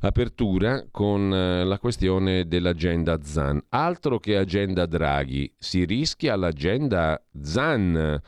[0.00, 3.60] apertura con eh, la questione dell'agenda ZAN.
[3.70, 8.20] Altro che agenda Draghi, si rischia l'agenda ZAN.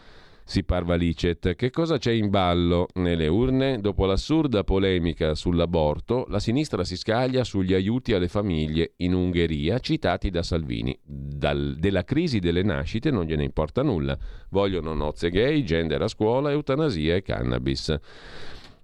[0.44, 1.54] Si parva licet.
[1.54, 3.80] Che cosa c'è in ballo nelle urne?
[3.80, 10.30] Dopo l'assurda polemica sull'aborto, la sinistra si scaglia sugli aiuti alle famiglie in Ungheria, citati
[10.30, 10.98] da Salvini.
[11.04, 14.18] Dal, della crisi delle nascite non gliene importa nulla.
[14.50, 17.96] Vogliono nozze gay, gender a scuola, eutanasia e cannabis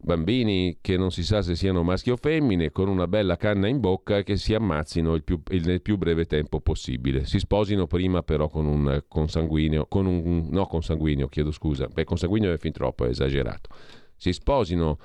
[0.01, 3.81] bambini che non si sa se siano maschi o femmine, con una bella canna in
[3.81, 7.25] bocca che si ammazzino il più, il, nel più breve tempo possibile.
[7.27, 12.53] Si sposino prima però con un consanguineo, con un, no consanguineo, chiedo scusa, beh consanguineo
[12.53, 13.71] è fin troppo, è esagerato.
[14.17, 14.99] Si sposino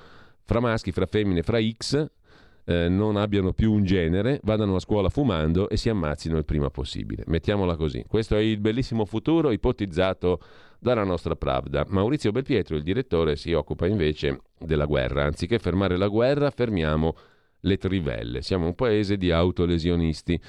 [0.44, 2.10] fra maschi, fra femmine, fra X,
[2.64, 6.70] eh, non abbiano più un genere, vadano a scuola fumando e si ammazzino il prima
[6.70, 7.24] possibile.
[7.26, 8.04] Mettiamola così.
[8.08, 10.40] Questo è il bellissimo futuro ipotizzato
[10.78, 11.84] dalla nostra Pravda.
[11.88, 15.24] Maurizio Belpietro, il direttore, si occupa invece della guerra.
[15.24, 17.14] Anziché fermare la guerra, fermiamo
[17.60, 18.42] le trivelle.
[18.42, 20.40] Siamo un paese di autolesionisti.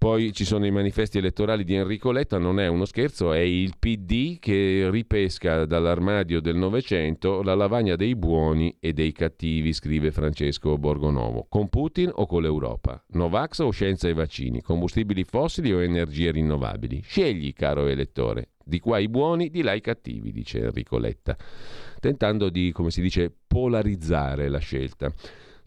[0.00, 3.74] Poi ci sono i manifesti elettorali di Enrico Letta, non è uno scherzo, è il
[3.78, 10.78] PD che ripesca dall'armadio del Novecento la lavagna dei buoni e dei cattivi, scrive Francesco
[10.78, 11.44] Borgonovo.
[11.50, 13.04] Con Putin o con l'Europa?
[13.08, 14.62] Novax o scienza e vaccini?
[14.62, 17.02] Combustibili fossili o energie rinnovabili?
[17.02, 18.52] Scegli, caro elettore.
[18.64, 21.36] Di qua i buoni, di là i cattivi, dice Enrico Letta,
[22.00, 25.12] tentando di, come si dice, polarizzare la scelta.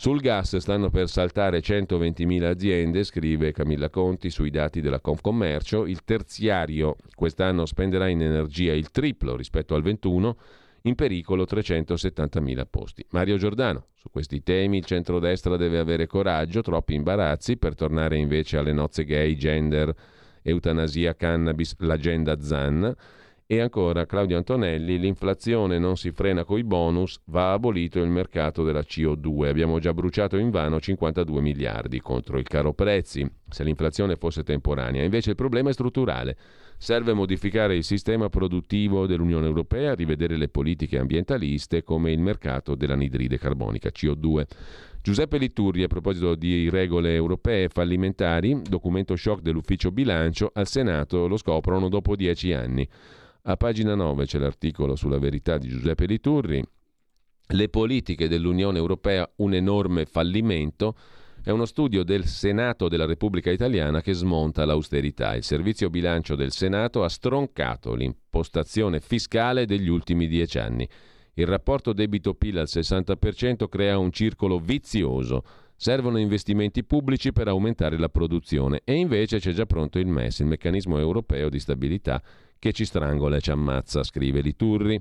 [0.03, 5.85] Sul gas stanno per saltare 120.000 aziende, scrive Camilla Conti sui dati della Confcommercio.
[5.85, 10.35] Il terziario quest'anno spenderà in energia il triplo rispetto al 21,
[10.81, 13.05] in pericolo 370.000 posti.
[13.11, 18.57] Mario Giordano, su questi temi il centrodestra deve avere coraggio, troppi imbarazzi per tornare invece
[18.57, 19.95] alle nozze gay, gender,
[20.41, 22.93] eutanasia, cannabis, l'agenda ZAN.
[23.45, 28.79] E ancora Claudio Antonelli, l'inflazione non si frena coi bonus, va abolito il mercato della
[28.79, 29.47] CO2.
[29.47, 35.03] Abbiamo già bruciato in vano 52 miliardi contro il caro prezzi, se l'inflazione fosse temporanea.
[35.03, 36.37] Invece il problema è strutturale.
[36.77, 43.37] Serve modificare il sistema produttivo dell'Unione Europea, rivedere le politiche ambientaliste come il mercato dell'anidride
[43.37, 44.43] carbonica CO2.
[45.01, 51.35] Giuseppe Litturri, a proposito di regole europee fallimentari, documento shock dell'ufficio bilancio, al Senato lo
[51.35, 52.87] scoprono dopo dieci anni.
[53.45, 56.63] A pagina 9 c'è l'articolo sulla verità di Giuseppe Liturri.
[57.47, 60.95] Le politiche dell'Unione Europea, un enorme fallimento.
[61.43, 65.35] È uno studio del Senato della Repubblica Italiana che smonta l'austerità.
[65.35, 70.87] Il servizio bilancio del Senato ha stroncato l'impostazione fiscale degli ultimi dieci anni.
[71.33, 75.43] Il rapporto debito-PIL al 60% crea un circolo vizioso.
[75.75, 80.45] Servono investimenti pubblici per aumentare la produzione e invece c'è già pronto il MES, il
[80.45, 82.23] meccanismo europeo di stabilità,
[82.63, 84.97] che ci strangola e ci ammazza, scrive Liturri.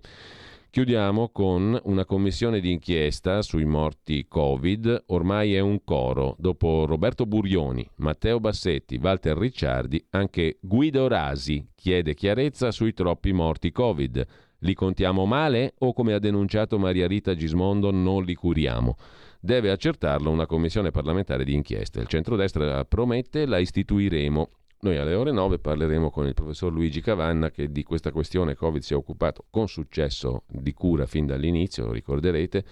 [0.68, 6.34] Chiudiamo con una commissione di inchiesta sui morti Covid, ormai è un coro.
[6.40, 13.70] Dopo Roberto Burioni, Matteo Bassetti, Walter Ricciardi, anche Guido Rasi chiede chiarezza sui troppi morti
[13.70, 14.26] Covid.
[14.58, 18.96] Li contiamo male o come ha denunciato Maria Rita Gismondo non li curiamo?
[19.38, 22.00] Deve accertarlo una commissione parlamentare di inchiesta.
[22.00, 24.50] Il centrodestra promette, la istituiremo
[24.84, 28.82] noi alle ore 9 parleremo con il professor Luigi Cavanna che di questa questione Covid
[28.82, 32.64] si è occupato con successo di cura fin dall'inizio, ricorderete,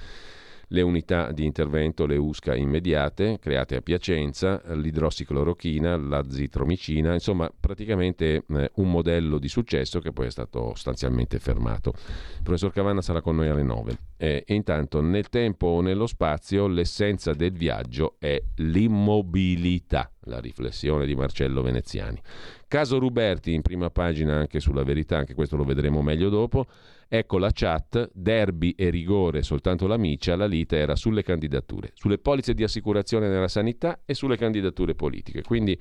[0.73, 8.45] le unità di intervento, le USCA immediate, create a Piacenza, l'idrossiclorochina, la zitromicina, insomma praticamente
[8.49, 11.93] eh, un modello di successo che poi è stato sostanzialmente fermato.
[11.97, 16.07] Il professor Cavanna sarà con noi alle 9 eh, e intanto nel tempo o nello
[16.07, 22.21] spazio l'essenza del viaggio è l'immobilità, la riflessione di Marcello Veneziani.
[22.69, 26.67] Caso Ruberti in prima pagina anche sulla verità, anche questo lo vedremo meglio dopo.
[27.13, 32.19] Ecco la chat, derby e rigore, soltanto la miccia, la lite era sulle candidature, sulle
[32.19, 35.43] polizze di assicurazione nella sanità e sulle candidature politiche.
[35.43, 35.77] Quindi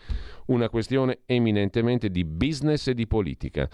[0.48, 3.70] una questione eminentemente di business e di politica.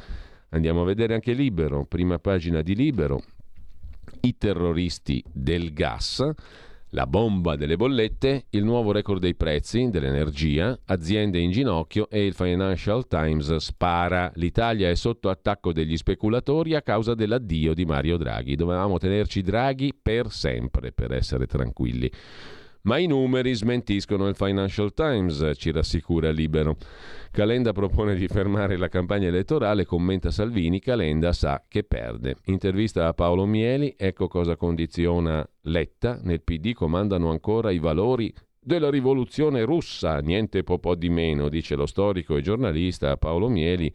[0.49, 3.23] Andiamo a vedere anche Libero, prima pagina di Libero,
[4.23, 6.29] i terroristi del gas
[6.89, 12.33] la bomba delle bollette, il nuovo record dei prezzi dell'energia, aziende in ginocchio e il
[12.33, 14.31] Financial Times spara.
[14.35, 18.55] L'Italia è sotto attacco degli speculatori a causa dell'addio di Mario Draghi.
[18.55, 22.09] Dovevamo tenerci Draghi per sempre per essere tranquilli.
[22.85, 26.77] Ma i numeri smentiscono il Financial Times, ci rassicura Libero.
[27.31, 32.35] Calenda propone di fermare la campagna elettorale, commenta Salvini, Calenda sa che perde.
[32.45, 38.91] Intervista a Paolo Mieli, ecco cosa condiziona Letta, nel PD comandano ancora i valori della
[38.91, 43.91] rivoluzione russa, niente po' po' di meno, dice lo storico e giornalista Paolo Mieli.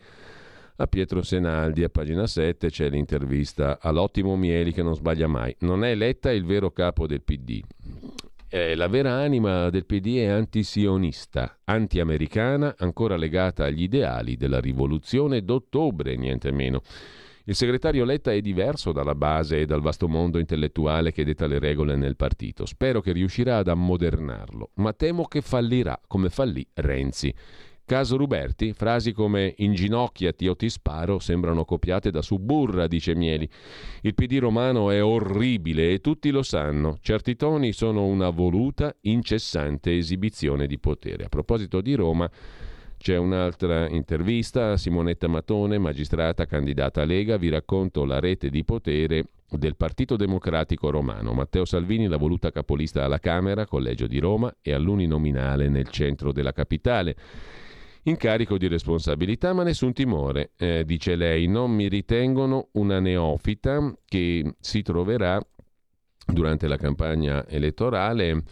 [0.77, 5.55] A Pietro Senaldi, a pagina 7, c'è l'intervista all'ottimo Mieli che non sbaglia mai.
[5.61, 7.61] Non è Letta il vero capo del PD.
[8.53, 15.45] Eh, la vera anima del PD è antisionista, anti-americana, ancora legata agli ideali della rivoluzione
[15.45, 16.83] d'ottobre, niente meno.
[17.45, 21.61] Il segretario Letta è diverso dalla base e dal vasto mondo intellettuale che detta le
[21.61, 22.67] regole nel partito.
[22.67, 27.33] Spero che riuscirà ad ammodernarlo, ma temo che fallirà come fallì Renzi.
[27.91, 33.51] Caso Ruberti, frasi come inginocchiati o ti sparo sembrano copiate da Suburra, dice Mieli.
[34.03, 36.99] Il PD romano è orribile e tutti lo sanno.
[37.01, 41.25] Certi toni sono una voluta, incessante esibizione di potere.
[41.25, 42.31] A proposito di Roma,
[42.97, 47.39] c'è un'altra intervista a Simonetta Matone, magistrata candidata a Lega.
[47.39, 51.33] Vi racconto la rete di potere del Partito Democratico Romano.
[51.33, 56.53] Matteo Salvini l'ha voluta capolista alla Camera, Collegio di Roma e all'uninominale nel centro della
[56.53, 57.17] capitale
[58.05, 64.55] incarico di responsabilità, ma nessun timore, eh, dice lei, non mi ritengono una neofita che
[64.61, 65.41] si troverà
[66.27, 68.43] durante la campagna elettorale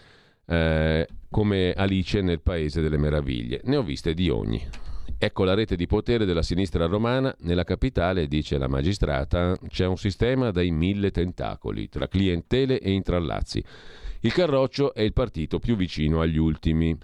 [0.46, 3.60] eh, come Alice nel Paese delle Meraviglie.
[3.64, 4.66] Ne ho viste di ogni.
[5.20, 7.34] Ecco la rete di potere della sinistra romana.
[7.40, 13.62] Nella capitale, dice la magistrata, c'è un sistema dai mille tentacoli, tra clientele e intrallazzi.
[14.20, 16.96] Il Carroccio è il partito più vicino agli ultimi.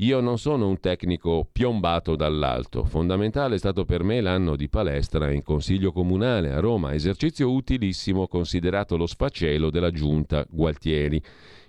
[0.00, 2.84] Io non sono un tecnico piombato dall'alto.
[2.84, 8.26] Fondamentale è stato per me l'anno di palestra in Consiglio Comunale a Roma, esercizio utilissimo
[8.26, 11.22] considerato lo sfacelo della giunta Gualtieri.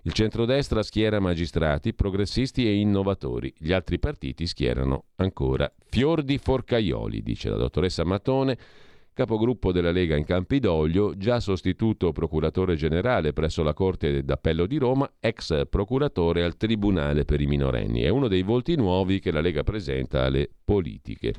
[0.04, 3.54] Il centrodestra schiera magistrati, progressisti e innovatori.
[3.58, 8.58] Gli altri partiti schierano ancora fior di forcaioli, dice la dottoressa Matone
[9.22, 15.12] capogruppo della Lega in Campidoglio, già sostituto procuratore generale presso la Corte d'Appello di Roma,
[15.20, 18.02] ex procuratore al Tribunale per i minorenni.
[18.02, 21.36] È uno dei volti nuovi che la Lega presenta alle politiche.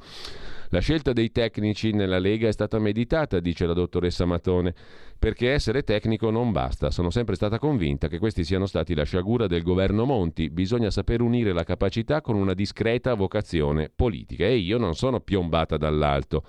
[0.69, 4.73] La scelta dei tecnici nella Lega è stata meditata, dice la dottoressa Matone,
[5.19, 6.93] perché essere tecnico non basta.
[6.93, 10.51] Sono sempre stata convinta che questi siano stati la sciagura del governo Monti.
[10.51, 14.45] Bisogna saper unire la capacità con una discreta vocazione politica.
[14.45, 16.45] E io non sono piombata dall'alto.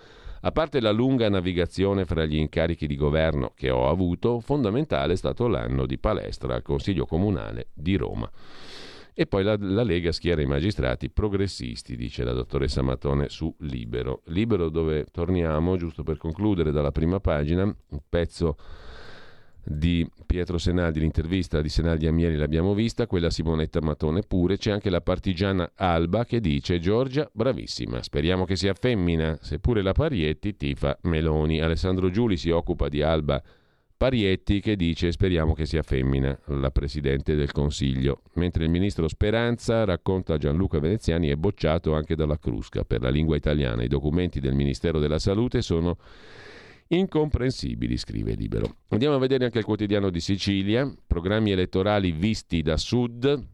[0.45, 5.15] A parte la lunga navigazione fra gli incarichi di governo che ho avuto, fondamentale è
[5.15, 8.29] stato l'anno di palestra al Consiglio Comunale di Roma.
[9.13, 14.21] E poi la, la, Lega schiera i magistrati progressisti, dice la dottoressa Matone su Libero.
[14.25, 18.57] Libero dove torniamo, giusto per concludere dalla prima pagina, un pezzo
[19.63, 24.71] di Pietro Senaldi, l'intervista di Senaldi a Mieri l'abbiamo vista, quella Simonetta Matone pure, c'è
[24.71, 30.57] anche la partigiana Alba che dice Giorgia bravissima, speriamo che sia femmina, seppure la Parietti
[30.57, 31.61] tifa Meloni.
[31.61, 33.41] Alessandro Giuli si occupa di Alba
[33.95, 39.85] Parietti che dice speriamo che sia femmina la Presidente del Consiglio, mentre il Ministro Speranza
[39.85, 43.81] racconta Gianluca Veneziani è bocciato anche dalla Crusca per la lingua italiana.
[43.81, 45.97] I documenti del Ministero della Salute sono
[46.87, 48.77] Incomprensibili, scrive Libero.
[48.89, 53.47] Andiamo a vedere anche il quotidiano di Sicilia, programmi elettorali visti da sud,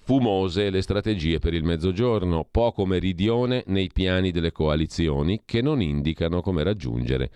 [0.00, 6.40] fumose le strategie per il mezzogiorno, poco meridione nei piani delle coalizioni che non indicano
[6.40, 7.30] come raggiungere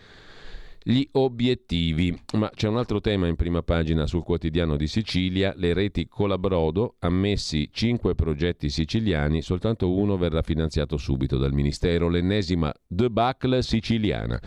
[0.89, 2.17] gli obiettivi.
[2.35, 6.95] Ma c'è un altro tema in prima pagina sul quotidiano di Sicilia, le reti Colabrodo,
[7.01, 14.41] ammessi cinque progetti siciliani, soltanto uno verrà finanziato subito dal Ministero, l'ennesima debacle siciliana.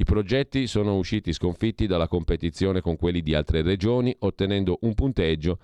[0.00, 5.58] I progetti sono usciti sconfitti dalla competizione con quelli di altre regioni, ottenendo un punteggio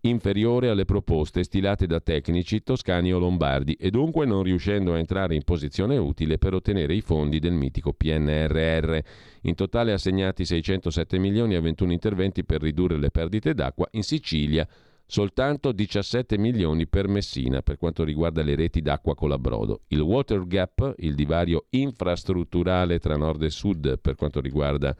[0.00, 5.36] inferiore alle proposte stilate da tecnici toscani o lombardi e dunque non riuscendo a entrare
[5.36, 8.98] in posizione utile per ottenere i fondi del mitico PNRR.
[9.42, 14.66] In totale assegnati 607 milioni a 21 interventi per ridurre le perdite d'acqua in Sicilia.
[15.08, 19.82] Soltanto 17 milioni per Messina per quanto riguarda le reti d'acqua colabrodo.
[19.88, 24.94] Il water gap, il divario infrastrutturale tra nord e sud per quanto riguarda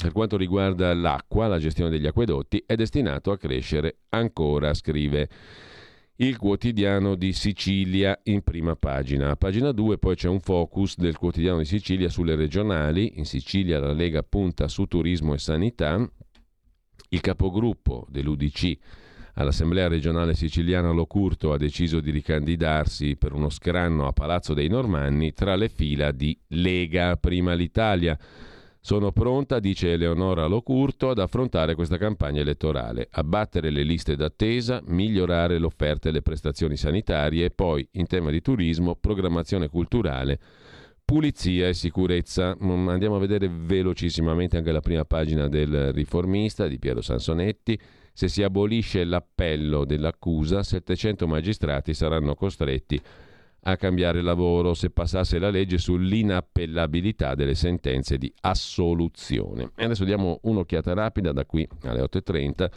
[0.00, 5.28] per quanto riguarda l'acqua, la gestione degli acquedotti, è destinato a crescere ancora, scrive
[6.20, 9.30] il quotidiano di Sicilia in prima pagina.
[9.30, 13.18] A pagina 2 poi c'è un focus del quotidiano di Sicilia sulle regionali.
[13.18, 16.08] In Sicilia la Lega punta su turismo e sanità.
[17.08, 18.78] Il capogruppo dell'UDC
[19.38, 25.32] all'Assemblea regionale siciliana Locurto ha deciso di ricandidarsi per uno scranno a Palazzo dei Normanni
[25.32, 28.18] tra le fila di Lega Prima l'Italia.
[28.80, 35.58] Sono pronta, dice Eleonora Locurto, ad affrontare questa campagna elettorale, abbattere le liste d'attesa, migliorare
[35.58, 40.40] l'offerta e le prestazioni sanitarie e poi, in tema di turismo, programmazione culturale,
[41.04, 42.56] pulizia e sicurezza.
[42.60, 47.78] Mm, andiamo a vedere velocissimamente anche la prima pagina del riformista di Piero Sansonetti.
[48.18, 53.00] Se si abolisce l'appello dell'accusa, 700 magistrati saranno costretti
[53.60, 59.70] a cambiare lavoro se passasse la legge sull'inappellabilità delle sentenze di assoluzione.
[59.76, 62.68] E adesso diamo un'occhiata rapida da qui alle 8.30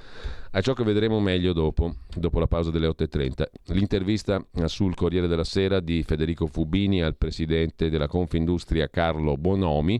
[0.51, 3.43] a ciò che vedremo meglio dopo, dopo la pausa delle 8.30.
[3.73, 9.99] L'intervista sul Corriere della Sera di Federico Fubini al presidente della Confindustria Carlo Bonomi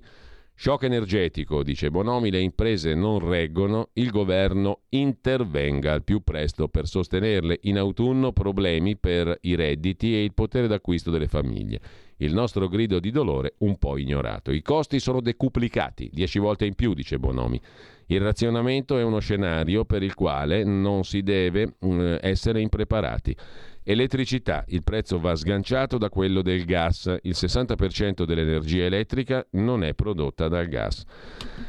[0.61, 6.85] Shock energetico, dice Bonomi, le imprese non reggono, il governo intervenga al più presto per
[6.85, 7.61] sostenerle.
[7.63, 11.79] In autunno problemi per i redditi e il potere d'acquisto delle famiglie.
[12.17, 14.51] Il nostro grido di dolore un po' ignorato.
[14.51, 17.59] I costi sono decuplicati, dieci volte in più, dice Bonomi.
[18.05, 23.35] Il razionamento è uno scenario per il quale non si deve eh, essere impreparati.
[23.83, 29.95] Elettricità, il prezzo va sganciato da quello del gas, il 60% dell'energia elettrica non è
[29.95, 31.03] prodotta dal gas.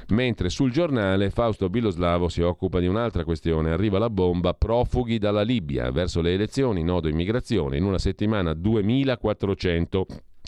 [0.08, 5.40] Mentre sul giornale Fausto Biloslavo si occupa di un'altra questione, arriva la bomba profughi dalla
[5.40, 5.90] Libia.
[5.90, 10.06] Verso le elezioni, nodo immigrazione, in una settimana 2400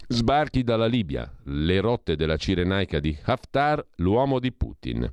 [0.09, 5.09] sbarchi dalla Libia, le rotte della Cirenaica di Haftar, l'uomo di Putin.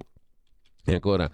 [0.83, 1.31] E ancora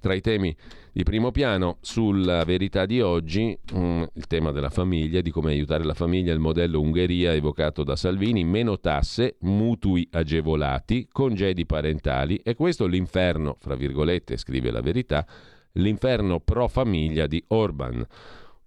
[0.00, 0.56] tra i temi
[0.94, 5.82] di primo piano sulla verità di oggi, um, il tema della famiglia, di come aiutare
[5.82, 12.54] la famiglia, il modello Ungheria evocato da Salvini, meno tasse, mutui agevolati, congedi parentali e
[12.54, 15.26] questo l'inferno, fra virgolette, scrive la verità,
[15.72, 18.06] l'inferno pro famiglia di Orban.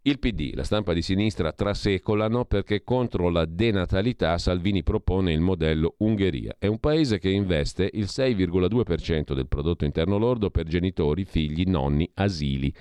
[0.08, 5.96] Il PD, la stampa di sinistra, trasecolano perché contro la denatalità Salvini propone il modello
[5.98, 6.56] Ungheria.
[6.58, 12.10] È un paese che investe il 6,2% del prodotto interno lordo per genitori, figli, nonni,
[12.14, 12.74] asili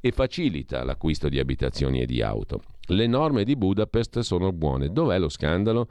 [0.00, 2.62] e facilita l'acquisto di abitazioni e di auto.
[2.86, 4.90] Le norme di Budapest sono buone.
[4.90, 5.86] Dov'è lo scandalo?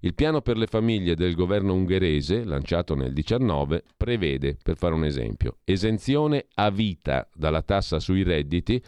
[0.00, 5.04] Il piano per le famiglie del governo ungherese, lanciato nel 2019, prevede, per fare un
[5.04, 8.82] esempio, esenzione a vita dalla tassa sui redditi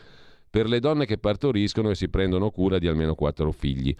[0.55, 3.93] per le donne che partoriscono e si prendono cura di almeno quattro figli.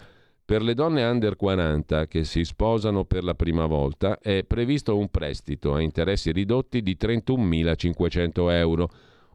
[0.45, 5.09] Per le donne under 40 che si sposano per la prima volta è previsto un
[5.09, 8.89] prestito a interessi ridotti di 31.500 euro.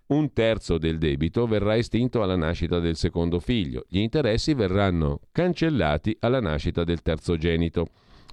[0.06, 3.84] Un terzo del debito verrà estinto alla nascita del secondo figlio.
[3.86, 7.88] Gli interessi verranno cancellati alla nascita del terzogenito.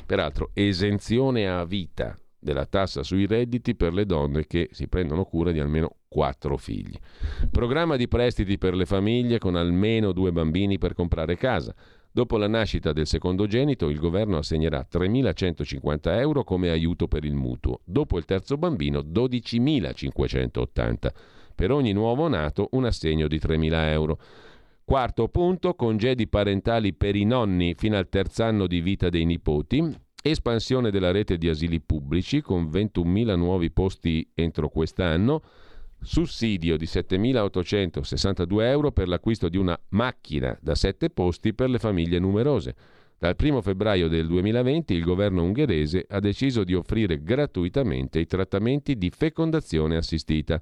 [0.06, 5.52] Peraltro, esenzione a vita della tassa sui redditi per le donne che si prendono cura
[5.52, 6.98] di almeno quattro figli.
[7.52, 11.74] Programma di prestiti per le famiglie con almeno due bambini per comprare casa.
[12.12, 17.82] Dopo la nascita del secondogenito il governo assegnerà 3.150 euro come aiuto per il mutuo.
[17.84, 21.10] Dopo il terzo bambino 12.580.
[21.54, 24.20] Per ogni nuovo nato un assegno di 3.000 euro.
[24.84, 30.06] Quarto punto, congedi parentali per i nonni fino al terzo anno di vita dei nipoti
[30.22, 35.42] espansione della rete di asili pubblici con 21.000 nuovi posti entro quest'anno,
[36.02, 42.20] sussidio di 7.862 euro per l'acquisto di una macchina da 7 posti per le famiglie
[42.20, 42.76] numerose.
[43.20, 48.96] Dal 1 febbraio del 2020 il governo ungherese ha deciso di offrire gratuitamente i trattamenti
[48.96, 50.62] di fecondazione assistita.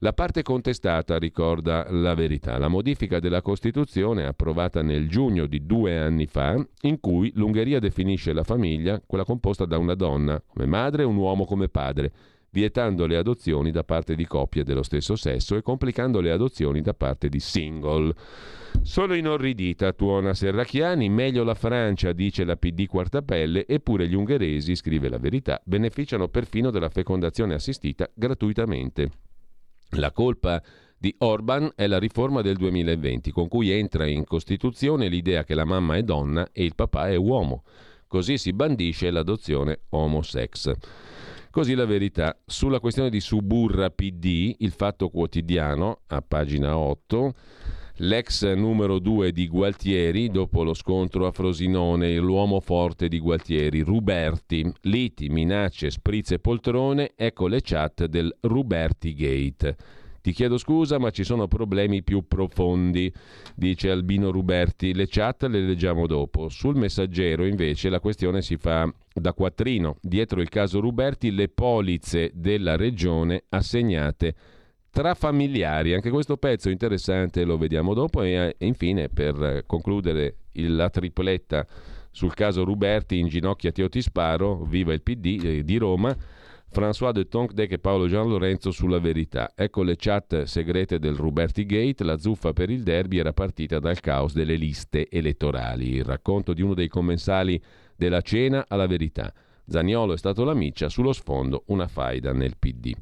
[0.00, 5.98] La parte contestata ricorda la verità, la modifica della Costituzione approvata nel giugno di due
[5.98, 11.02] anni fa, in cui l'Ungheria definisce la famiglia quella composta da una donna come madre
[11.02, 12.12] e un uomo come padre.
[12.50, 16.94] vietando le adozioni da parte di coppie dello stesso sesso e complicando le adozioni da
[16.94, 18.14] parte di single.
[18.82, 25.08] Sono inorridita, tuona Serracchiani, meglio la Francia, dice la PD Quartapelle, eppure gli ungheresi, scrive
[25.08, 29.10] la verità, beneficiano perfino della fecondazione assistita gratuitamente.
[29.92, 30.62] La colpa
[30.98, 35.64] di Orban è la riforma del 2020, con cui entra in Costituzione l'idea che la
[35.64, 37.62] mamma è donna e il papà è uomo.
[38.06, 40.72] Così si bandisce l'adozione homosex.
[41.50, 42.38] Così la verità.
[42.44, 47.34] Sulla questione di Suburra PD, il fatto quotidiano, a pagina 8,
[48.00, 54.72] L'ex numero 2 di Gualtieri, dopo lo scontro a Frosinone, l'uomo forte di Gualtieri, Ruberti,
[54.82, 59.76] liti, minacce, sprizze poltrone, ecco le chat del Ruberti Gate.
[60.20, 63.12] Ti chiedo scusa, ma ci sono problemi più profondi,
[63.56, 64.94] dice Albino Ruberti.
[64.94, 66.48] Le chat le leggiamo dopo.
[66.48, 69.96] Sul messaggero, invece, la questione si fa da quattrino.
[70.00, 74.34] Dietro il caso Ruberti, le polizze della regione assegnate
[74.90, 75.94] tra familiari.
[75.94, 81.66] Anche questo pezzo interessante lo vediamo dopo e, e infine per concludere il, la tripletta
[82.10, 86.16] sul caso Ruberti inginocchiati o ti sparo, viva il PD eh, di Roma.
[86.70, 89.52] François de Tonquedec e Paolo Gian Lorenzo sulla verità.
[89.54, 94.00] Ecco le chat segrete del Ruberti Gate, la zuffa per il derby era partita dal
[94.00, 95.94] caos delle liste elettorali.
[95.94, 97.60] Il racconto di uno dei commensali
[97.96, 99.32] della cena alla verità.
[99.66, 102.94] Zaniolo è stato la miccia, sullo sfondo una faida nel PD.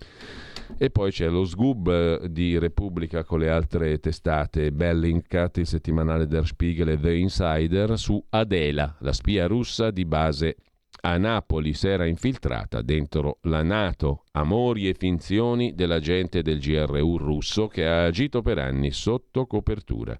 [0.79, 6.27] E poi c'è lo sgub eh, di Repubblica con le altre testate, Bellingcat, il settimanale
[6.27, 10.57] Der Spiegel e The Insider, su Adela, la spia russa di base
[11.03, 11.73] a Napoli.
[11.73, 18.05] Si era infiltrata dentro la Nato, amori e finzioni dell'agente del GRU russo che ha
[18.05, 20.17] agito per anni sotto copertura.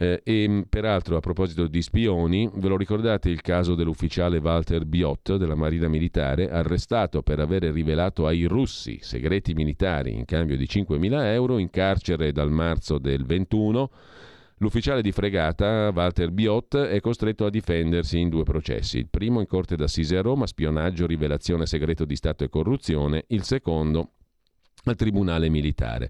[0.00, 5.34] Eh, e peraltro, a proposito di spioni, ve lo ricordate il caso dell'ufficiale Walter Biot
[5.34, 11.24] della Marina Militare, arrestato per aver rivelato ai russi segreti militari in cambio di 5.000
[11.32, 13.90] euro in carcere dal marzo del 21?
[14.58, 18.98] L'ufficiale di fregata, Walter Biot, è costretto a difendersi in due processi.
[18.98, 23.24] Il primo in corte d'assise a Roma, spionaggio, rivelazione segreto di Stato e corruzione.
[23.28, 24.12] Il secondo
[24.84, 26.08] al Tribunale Militare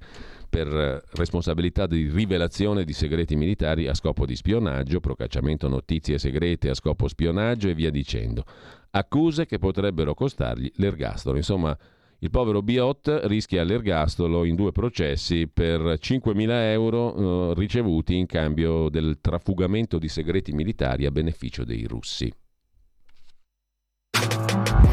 [0.49, 0.67] per
[1.13, 7.09] responsabilità di rivelazione di segreti militari a scopo di spionaggio, procacciamento notizie segrete a scopo
[7.09, 8.45] spionaggio e via dicendo.
[8.91, 11.37] Accuse che potrebbero costargli l'ergastolo.
[11.37, 11.77] Insomma,
[12.21, 18.89] il povero Biot rischia l'ergastolo in due processi per 5.000 euro eh, ricevuti in cambio
[18.89, 22.33] del trafugamento di segreti militari a beneficio dei russi.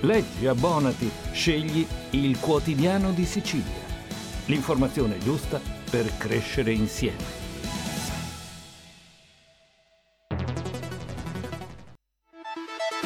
[0.00, 3.88] Leggi, abbonati, scegli il quotidiano di Sicilia.
[4.46, 7.38] L'informazione giusta per crescere insieme.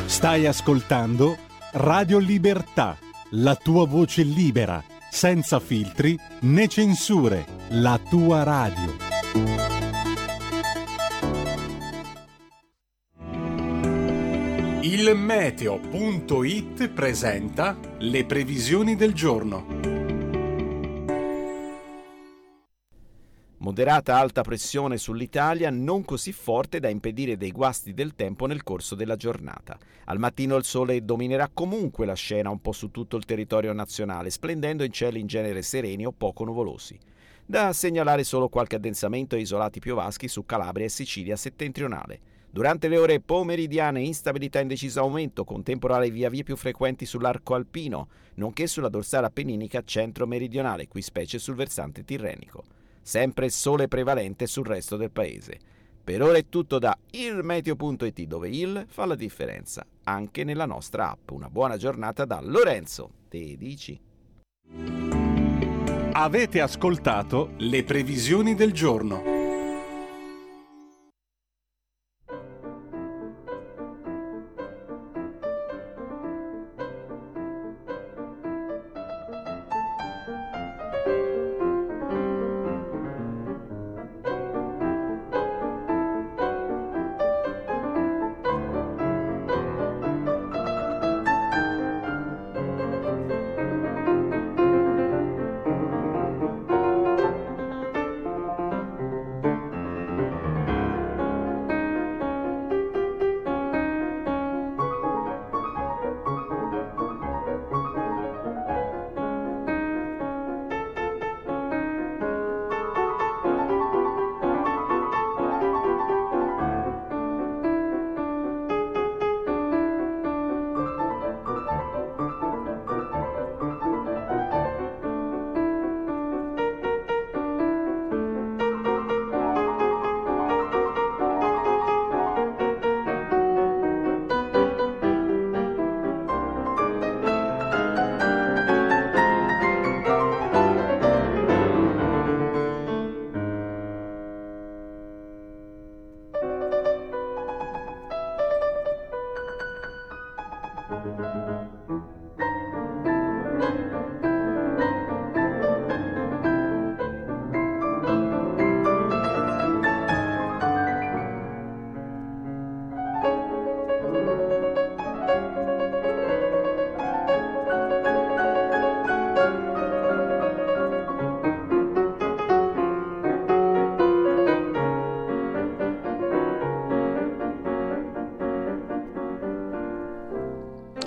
[0.06, 1.36] Stai ascoltando
[1.72, 2.96] Radio Libertà,
[3.30, 9.73] la tua voce libera, senza filtri né censure, la tua radio.
[14.94, 19.66] Il meteo.it presenta le previsioni del giorno.
[23.56, 28.94] Moderata alta pressione sull'Italia, non così forte da impedire dei guasti del tempo nel corso
[28.94, 29.76] della giornata.
[30.04, 34.30] Al mattino il sole dominerà comunque la scena un po' su tutto il territorio nazionale,
[34.30, 36.96] splendendo in cieli in genere sereni o poco nuvolosi.
[37.44, 42.33] Da segnalare solo qualche addensamento e isolati piovaschi su Calabria e Sicilia settentrionale.
[42.54, 47.54] Durante le ore pomeridiane instabilità in deciso aumento, con temporali via via più frequenti sull'arco
[47.54, 52.62] alpino, nonché sulla dorsale appenninica centro-meridionale, qui specie sul versante tirrenico.
[53.02, 55.58] Sempre sole prevalente sul resto del paese.
[56.04, 61.32] Per ora è tutto da ilmeteo.it dove il fa la differenza, anche nella nostra app.
[61.32, 64.00] Una buona giornata da Lorenzo, te dici.
[66.12, 69.33] Avete ascoltato le previsioni del giorno.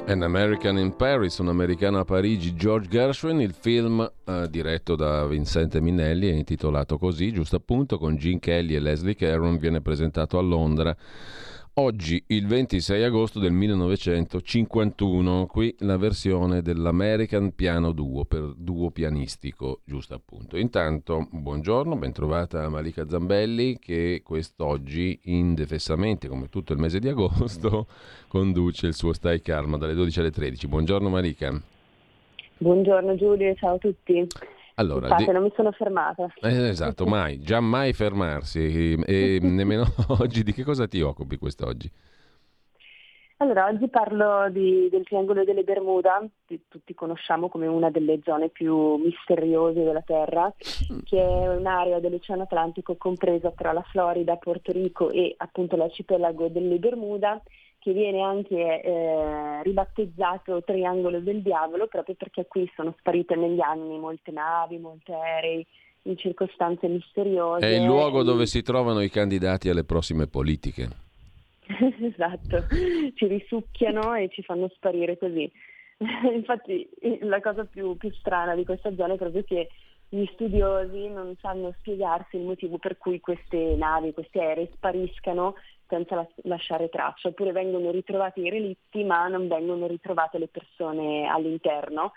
[0.07, 5.27] An American in Paris, un americano a Parigi, George Gershwin, il film eh, diretto da
[5.27, 10.37] Vincente Minelli è intitolato così, giusto appunto, con Gene Kelly e Leslie Caron, viene presentato
[10.37, 10.95] a Londra
[11.79, 19.81] Oggi, il 26 agosto del 1951, qui la versione dell'American Piano Duo, per duo pianistico,
[19.83, 20.57] giusto appunto.
[20.57, 27.85] Intanto, buongiorno, bentrovata Malika Zambelli che quest'oggi, indefessamente, come tutto il mese di agosto,
[28.27, 30.67] conduce il suo Stai Calma dalle 12 alle 13.
[30.67, 31.61] Buongiorno Malika.
[32.57, 34.25] Buongiorno Giulio, ciao a tutti.
[34.79, 35.31] Allora, Scusate, di...
[35.31, 36.31] non mi sono fermata.
[36.41, 39.85] Eh, esatto, mai, già mai fermarsi e nemmeno
[40.19, 40.43] oggi.
[40.43, 41.91] Di che cosa ti occupi quest'oggi?
[43.39, 48.49] Allora, oggi parlo di, del Triangolo delle Bermuda, che tutti conosciamo come una delle zone
[48.49, 50.51] più misteriose della Terra,
[51.03, 56.79] che è un'area dell'Oceano Atlantico compresa tra la Florida, Porto Rico e appunto l'arcipelago delle
[56.79, 57.39] Bermuda
[57.87, 63.97] che viene anche eh, ribattezzato Triangolo del Diavolo proprio perché qui sono sparite negli anni
[63.97, 65.65] molte navi, molti aerei
[66.01, 67.65] in circostanze misteriose.
[67.65, 70.89] È il luogo dove si trovano i candidati alle prossime politiche.
[71.65, 72.65] esatto,
[73.13, 75.49] ci risucchiano e ci fanno sparire così.
[76.35, 76.89] Infatti
[77.21, 79.69] la cosa più, più strana di questa zona è proprio che
[80.09, 85.55] gli studiosi non sanno spiegarsi il motivo per cui queste navi, questi aerei spariscano
[85.87, 91.27] senza la- lasciare traccia, oppure vengono ritrovati i relitti ma non vengono ritrovate le persone
[91.27, 92.13] all'interno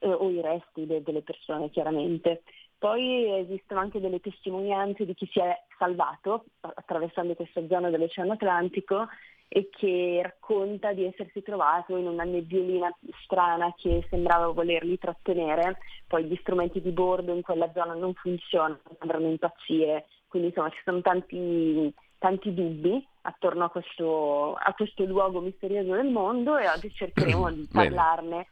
[0.00, 2.42] eh, o i resti de- delle persone chiaramente.
[2.78, 9.06] Poi esistono anche delle testimonianze di chi si è salvato attraversando questa zona dell'Oceano Atlantico
[9.48, 12.92] e che racconta di essersi trovato in una nebbiolina
[13.22, 15.78] strana che sembrava volerli trattenere,
[16.08, 20.80] poi gli strumenti di bordo in quella zona non funzionano, sembrano impazzire, quindi insomma ci
[20.84, 21.94] sono tanti,
[22.24, 27.68] tanti dubbi attorno a questo, a questo luogo misterioso del mondo e oggi cercheremo di
[27.70, 28.46] parlarne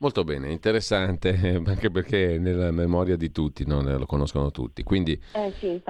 [0.00, 1.30] Molto bene, interessante,
[1.66, 3.82] anche perché è nella memoria di tutti, no?
[3.82, 4.84] lo conoscono tutti.
[4.84, 5.82] Quindi eh sì,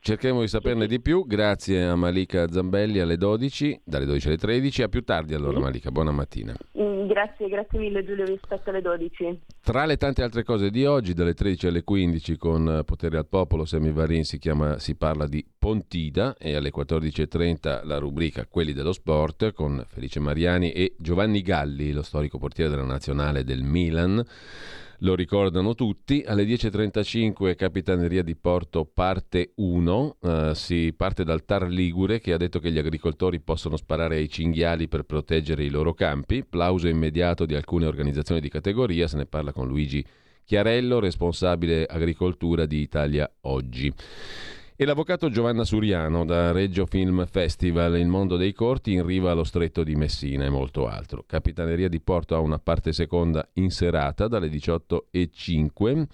[0.00, 1.24] cercheremo di saperne di più.
[1.24, 4.82] Grazie a Malika Zambelli alle 12, dalle 12 alle 13.
[4.82, 5.62] A più tardi allora, sì.
[5.62, 5.90] Malika.
[5.92, 6.56] Buona mattina.
[6.76, 9.40] Mm, grazie, grazie mille Giulio, vi aspetto alle 12.
[9.62, 13.64] Tra le tante altre cose di oggi, dalle 13 alle 15 con Potere al Popolo,
[13.64, 18.92] Semi Varin si, chiama, si parla di Pontida e alle 14.30 la rubrica Quelli dello
[18.92, 24.24] Sport con Felice Mariani e Giovanni Galli, lo storico portiere della nazionale del Milan
[25.02, 26.24] lo ricordano tutti.
[26.26, 32.36] Alle 10.35 Capitaneria di Porto parte 1, eh, si parte dal Tar Ligure che ha
[32.36, 36.44] detto che gli agricoltori possono sparare ai cinghiali per proteggere i loro campi.
[36.44, 40.04] Plauso immediato di alcune organizzazioni di categoria, se ne parla con Luigi
[40.44, 43.92] Chiarello, responsabile agricoltura di Italia Oggi.
[44.82, 49.44] E l'avvocato Giovanna Suriano da Reggio Film Festival, Il mondo dei corti in riva allo
[49.44, 51.22] stretto di Messina e molto altro.
[51.24, 56.06] Capitaneria di Porto ha una parte seconda in serata dalle 18.05.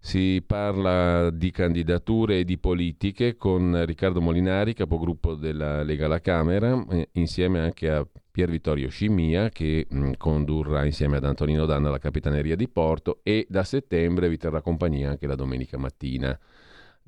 [0.00, 6.84] Si parla di candidature e di politiche con Riccardo Molinari, capogruppo della Lega alla Camera,
[7.12, 12.56] insieme anche a Pier Vittorio Scimia che mh, condurrà insieme ad Antonino Danna la Capitaneria
[12.56, 16.36] di Porto e da settembre vi terrà compagnia anche la domenica mattina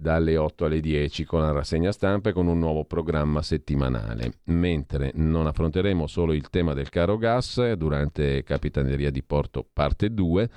[0.03, 4.33] dalle 8 alle 10 con la rassegna stampa e con un nuovo programma settimanale.
[4.47, 10.51] Mentre non affronteremo solo il tema del caro gas durante Capitaneria di Porto parte 2,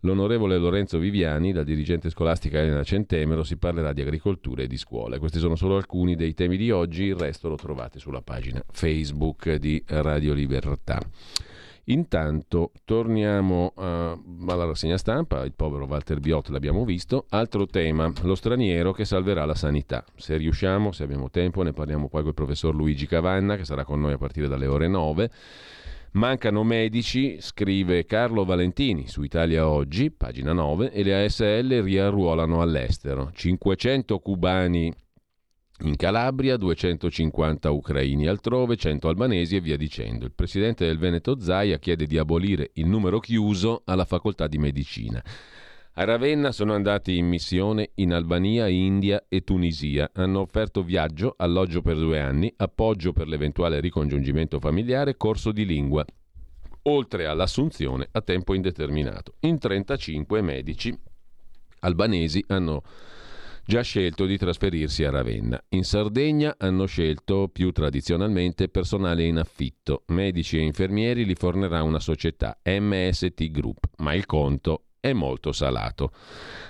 [0.00, 5.18] l'onorevole Lorenzo Viviani, la dirigente scolastica Elena Centemero, si parlerà di agricoltura e di scuola.
[5.18, 9.54] Questi sono solo alcuni dei temi di oggi, il resto lo trovate sulla pagina Facebook
[9.54, 11.00] di Radio Libertà.
[11.86, 18.34] Intanto torniamo uh, alla rassegna stampa, il povero Walter Biot l'abbiamo visto, altro tema, lo
[18.34, 20.04] straniero che salverà la sanità.
[20.16, 23.84] Se riusciamo, se abbiamo tempo, ne parliamo poi con il professor Luigi Cavanna che sarà
[23.84, 25.30] con noi a partire dalle ore 9.
[26.12, 33.30] Mancano medici, scrive Carlo Valentini su Italia Oggi, pagina 9, e le ASL riarruolano all'estero.
[33.34, 34.92] 500 cubani
[35.80, 40.24] in Calabria, 250 ucraini altrove, 100 albanesi e via dicendo.
[40.24, 45.22] Il presidente del Veneto Zaia chiede di abolire il numero chiuso alla facoltà di medicina.
[45.96, 50.10] A Ravenna sono andati in missione in Albania, India e Tunisia.
[50.14, 56.04] Hanno offerto viaggio, alloggio per due anni, appoggio per l'eventuale ricongiungimento familiare, corso di lingua,
[56.82, 59.34] oltre all'assunzione a tempo indeterminato.
[59.40, 60.96] In 35 medici
[61.80, 62.82] albanesi hanno
[63.64, 65.62] già scelto di trasferirsi a Ravenna.
[65.70, 70.02] In Sardegna hanno scelto più tradizionalmente personale in affitto.
[70.08, 76.12] Medici e infermieri li fornerà una società, MST Group, ma il conto è molto salato.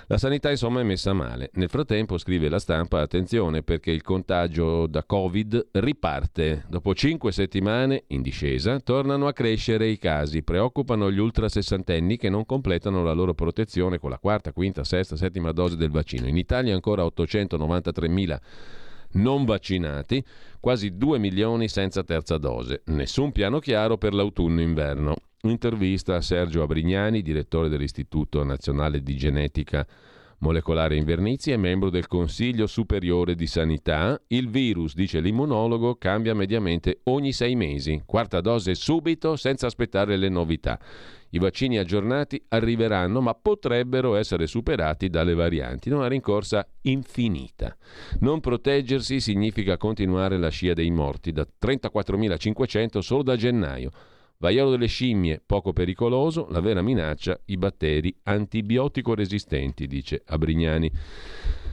[0.07, 1.51] La sanità insomma è messa male.
[1.53, 6.65] Nel frattempo, scrive la stampa, attenzione perché il contagio da Covid riparte.
[6.67, 10.43] Dopo cinque settimane in discesa tornano a crescere i casi.
[10.43, 15.15] Preoccupano gli ultra sessantenni che non completano la loro protezione con la quarta, quinta, sesta,
[15.15, 16.27] settima dose del vaccino.
[16.27, 18.39] In Italia ancora 893.000
[19.11, 20.21] non vaccinati,
[20.59, 22.81] quasi 2 milioni senza terza dose.
[22.87, 25.15] Nessun piano chiaro per l'autunno-inverno.
[25.49, 29.85] Intervista a Sergio Abrignani, direttore dell'Istituto Nazionale di Genetica
[30.39, 34.21] Molecolare Invernizi e membro del Consiglio Superiore di Sanità.
[34.27, 38.01] Il virus, dice l'immunologo, cambia mediamente ogni sei mesi.
[38.05, 40.79] Quarta dose subito, senza aspettare le novità.
[41.29, 45.89] I vaccini aggiornati arriveranno, ma potrebbero essere superati dalle varianti.
[45.89, 47.75] Una rincorsa infinita.
[48.19, 53.91] Non proteggersi significa continuare la scia dei morti, da 34.500 solo da gennaio.
[54.37, 60.91] Vaiolo delle scimmie, poco pericoloso, la vera minaccia, i batteri antibiotico resistenti, dice Abrignani.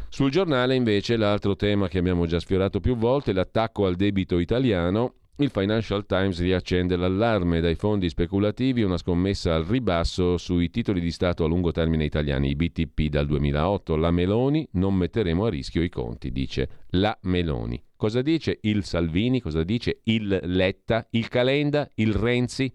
[0.09, 5.15] Sul giornale invece l'altro tema che abbiamo già sfiorato più volte, l'attacco al debito italiano,
[5.37, 11.11] il Financial Times riaccende l'allarme dai fondi speculativi, una scommessa al ribasso sui titoli di
[11.11, 13.97] Stato a lungo termine italiani, i BTP dal 2008.
[13.97, 17.83] La Meloni, non metteremo a rischio i conti, dice la Meloni.
[18.03, 19.41] Cosa dice il Salvini?
[19.41, 21.07] Cosa dice il Letta?
[21.11, 21.89] Il Calenda?
[21.95, 22.69] Il Renzi?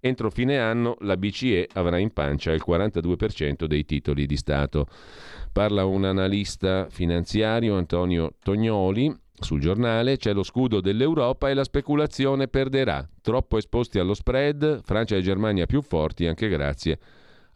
[0.00, 4.86] Entro fine anno la BCE avrà in pancia il 42% dei titoli di Stato.
[5.52, 12.48] Parla un analista finanziario, Antonio Tognoli, sul giornale c'è lo scudo dell'Europa e la speculazione
[12.48, 13.06] perderà.
[13.20, 16.98] Troppo esposti allo spread, Francia e Germania più forti anche grazie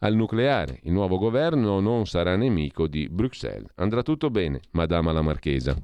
[0.01, 0.79] al nucleare.
[0.83, 3.71] Il nuovo governo non sarà nemico di Bruxelles.
[3.77, 5.75] Andrà tutto bene, Madama la Marchesa.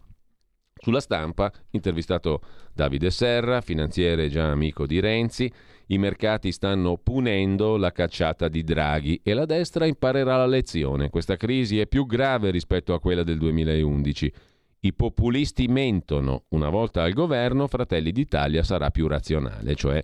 [0.81, 2.41] Sulla stampa, intervistato
[2.73, 5.51] Davide Serra, finanziere già amico di Renzi,
[5.87, 11.11] i mercati stanno punendo la cacciata di Draghi e la destra imparerà la lezione.
[11.11, 14.33] Questa crisi è più grave rispetto a quella del 2011.
[14.79, 16.45] I populisti mentono.
[16.49, 20.01] Una volta al governo, Fratelli d'Italia sarà più razionale, cioè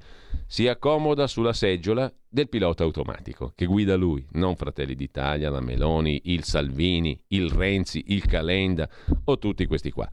[0.48, 6.22] si accomoda sulla seggiola del pilota automatico che guida lui, non Fratelli d'Italia, la Meloni,
[6.26, 8.90] il Salvini, il Renzi, il Calenda
[9.26, 10.10] o tutti questi qua.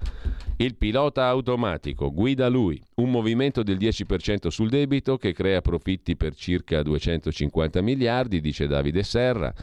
[0.56, 6.34] Il pilota automatico guida lui, un movimento del 10% sul debito che crea profitti per
[6.34, 9.54] circa 250 miliardi, dice Davide Serra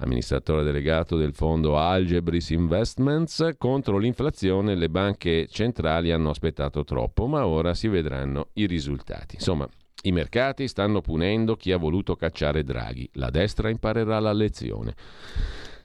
[0.00, 7.46] amministratore delegato del fondo Algebris Investments, contro l'inflazione le banche centrali hanno aspettato troppo, ma
[7.46, 9.36] ora si vedranno i risultati.
[9.36, 9.68] Insomma,
[10.02, 13.08] i mercati stanno punendo chi ha voluto cacciare Draghi.
[13.14, 14.94] La destra imparerà la lezione.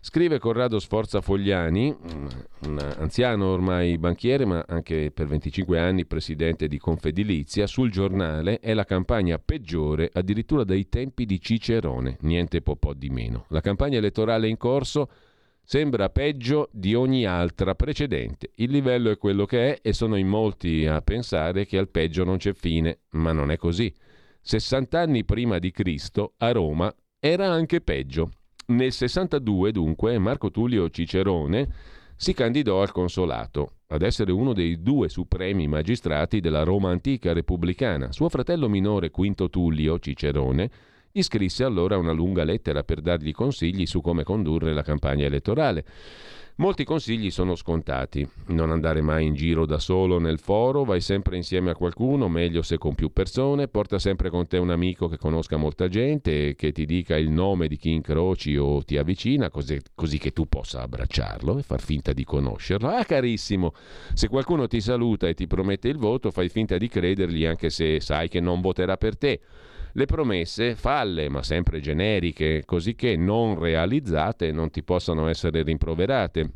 [0.06, 1.96] Scrive Corrado Sforza Fogliani,
[2.66, 8.74] un anziano ormai banchiere, ma anche per 25 anni presidente di Confedilizia, sul giornale è
[8.74, 13.46] la campagna peggiore addirittura dai tempi di Cicerone, niente po' di meno.
[13.48, 15.10] La campagna elettorale in corso
[15.64, 18.52] sembra peggio di ogni altra precedente.
[18.56, 22.24] Il livello è quello che è e sono in molti a pensare che al peggio
[22.24, 23.94] non c'è fine, ma non è così.
[24.42, 28.32] 60 anni prima di Cristo a Roma era anche peggio.
[28.68, 31.68] Nel 62, dunque, Marco Tullio Cicerone
[32.16, 38.12] si candidò al consolato, ad essere uno dei due supremi magistrati della Roma antica repubblicana.
[38.12, 40.70] Suo fratello minore Quinto Tullio Cicerone
[41.16, 45.86] gli scrisse allora una lunga lettera per dargli consigli su come condurre la campagna elettorale.
[46.56, 48.28] Molti consigli sono scontati.
[48.48, 52.64] Non andare mai in giro da solo nel foro, vai sempre insieme a qualcuno, meglio
[52.64, 56.56] se con più persone, porta sempre con te un amico che conosca molta gente e
[56.56, 60.48] che ti dica il nome di chi incroci o ti avvicina, così, così che tu
[60.48, 62.88] possa abbracciarlo e far finta di conoscerlo.
[62.88, 63.74] Ah, carissimo,
[64.16, 68.00] se qualcuno ti saluta e ti promette il voto, fai finta di credergli anche se
[68.00, 69.40] sai che non voterà per te
[69.94, 76.52] le promesse falle, ma sempre generiche, così che non realizzate non ti possano essere rimproverate.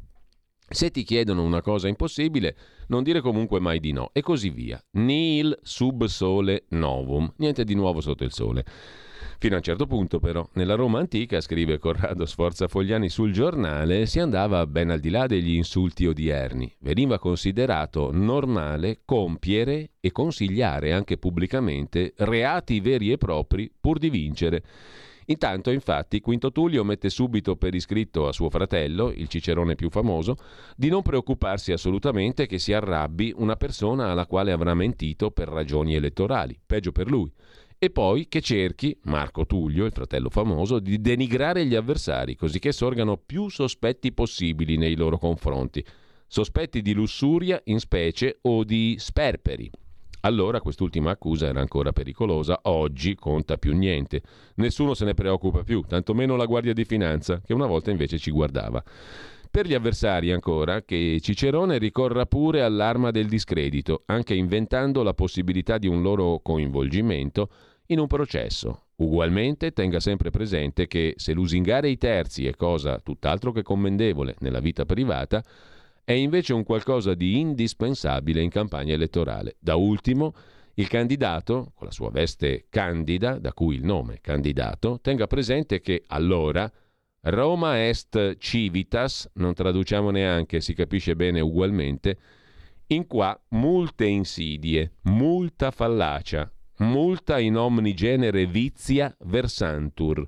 [0.70, 2.58] Se ti chiedono una cosa impossibile,
[2.88, 4.84] non dire comunque mai di no, e così via.
[4.94, 8.66] Nil sub sole novum, niente di nuovo sotto il sole.
[9.40, 14.08] Fino a un certo punto, però, nella Roma antica, scrive Corrado Sforza Fogliani sul giornale,
[14.08, 16.74] si andava ben al di là degli insulti odierni.
[16.80, 24.64] Veniva considerato normale compiere e consigliare anche pubblicamente reati veri e propri pur di vincere.
[25.26, 30.38] Intanto, infatti, Quinto Tullio mette subito per iscritto a suo fratello, il cicerone più famoso,
[30.76, 35.94] di non preoccuparsi assolutamente che si arrabbi una persona alla quale avrà mentito per ragioni
[35.94, 36.60] elettorali.
[36.66, 37.32] Peggio per lui
[37.80, 42.72] e poi che cerchi, Marco Tullio, il fratello famoso, di denigrare gli avversari, così che
[42.72, 45.86] sorgano più sospetti possibili nei loro confronti.
[46.26, 49.70] Sospetti di lussuria in specie o di sperperi.
[50.22, 54.22] Allora quest'ultima accusa era ancora pericolosa, oggi conta più niente.
[54.56, 58.32] Nessuno se ne preoccupa più, tantomeno la Guardia di Finanza, che una volta invece ci
[58.32, 58.84] guardava.
[59.50, 65.78] Per gli avversari ancora, che Cicerone ricorra pure all'arma del discredito, anche inventando la possibilità
[65.78, 67.50] di un loro coinvolgimento
[67.88, 68.88] in un processo.
[68.98, 74.60] Ugualmente tenga sempre presente che se lusingare i terzi è cosa tutt'altro che commendevole nella
[74.60, 75.44] vita privata,
[76.04, 79.58] è invece un qualcosa di indispensabile in campagna elettorale.
[79.60, 80.34] Da ultimo,
[80.76, 86.04] il candidato, con la sua veste candida, da cui il nome candidato, tenga presente che
[86.08, 86.72] allora
[87.22, 92.18] Roma est civitas, non traduciamo neanche, si capisce bene ugualmente,
[92.88, 100.28] in qua multe insidie, multa fallacia, multa in omni genere vizia versantur,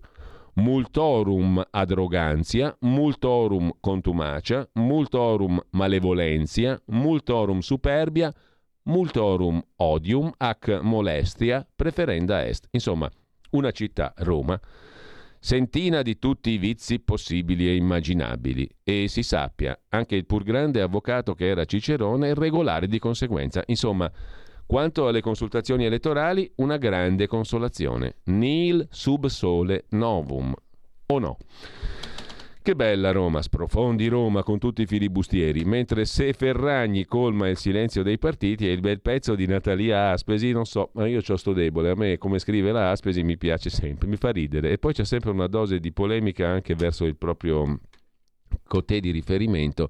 [0.54, 8.34] multorum adrogantia, multorum contumacia, multorum malevolentia, multorum superbia,
[8.84, 12.68] multorum odium ac molestia preferenda est.
[12.72, 13.10] Insomma,
[13.52, 14.60] una città, Roma,
[15.40, 20.82] sentina di tutti i vizi possibili e immaginabili e si sappia, anche il pur grande
[20.82, 23.64] avvocato che era Cicerone è regolare di conseguenza.
[23.68, 24.12] Insomma,
[24.70, 28.18] quanto alle consultazioni elettorali, una grande consolazione.
[28.26, 30.54] Nil sub sole novum.
[31.08, 31.38] O no?
[32.62, 38.04] Che bella Roma, sprofondi Roma con tutti i filibustieri, mentre se Ferragni colma il silenzio
[38.04, 41.54] dei partiti è il bel pezzo di Natalia Aspesi, non so, ma io ho sto
[41.54, 44.94] debole, a me come scrive la Aspesi mi piace sempre, mi fa ridere e poi
[44.94, 47.80] c'è sempre una dose di polemica anche verso il proprio
[48.68, 49.90] cotè di riferimento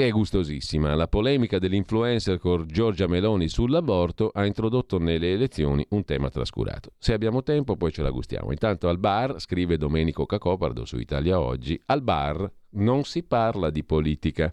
[0.00, 0.94] che è gustosissima.
[0.94, 6.92] La polemica dell'influencer con Giorgia Meloni sull'aborto ha introdotto nelle elezioni un tema trascurato.
[6.96, 8.50] Se abbiamo tempo poi ce la gustiamo.
[8.50, 13.84] Intanto al bar, scrive Domenico Cacopardo su Italia Oggi, al bar non si parla di
[13.84, 14.50] politica.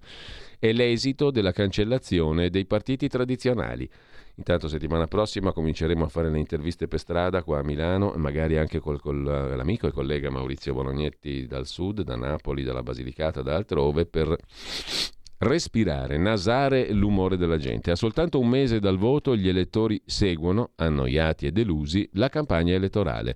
[0.60, 3.90] È l'esito della cancellazione dei partiti tradizionali.
[4.36, 8.80] Intanto settimana prossima cominceremo a fare le interviste per strada qua a Milano magari anche
[8.80, 14.36] con l'amico e collega Maurizio Bolognetti dal sud, da Napoli, dalla Basilicata, da altrove per
[15.40, 17.92] respirare, nasare l'umore della gente.
[17.92, 23.36] A soltanto un mese dal voto gli elettori seguono, annoiati e delusi, la campagna elettorale.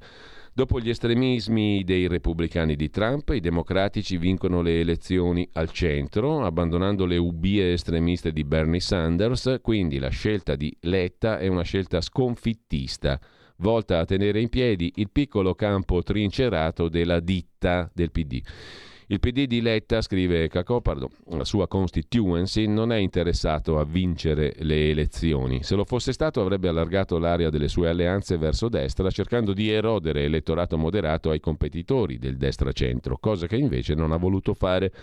[0.53, 7.05] Dopo gli estremismi dei repubblicani di Trump, i democratici vincono le elezioni al centro, abbandonando
[7.05, 13.17] le ubie estremiste di Bernie Sanders, quindi la scelta di Letta è una scelta sconfittista
[13.61, 18.41] volta a tenere in piedi il piccolo campo trincerato della ditta del PD.
[19.11, 24.89] Il PD di Letta, scrive Cacopardo, la sua constituency non è interessato a vincere le
[24.89, 25.63] elezioni.
[25.63, 30.23] Se lo fosse stato avrebbe allargato l'area delle sue alleanze verso destra, cercando di erodere
[30.23, 34.93] elettorato moderato ai competitori del destra-centro, cosa che invece non ha voluto fare.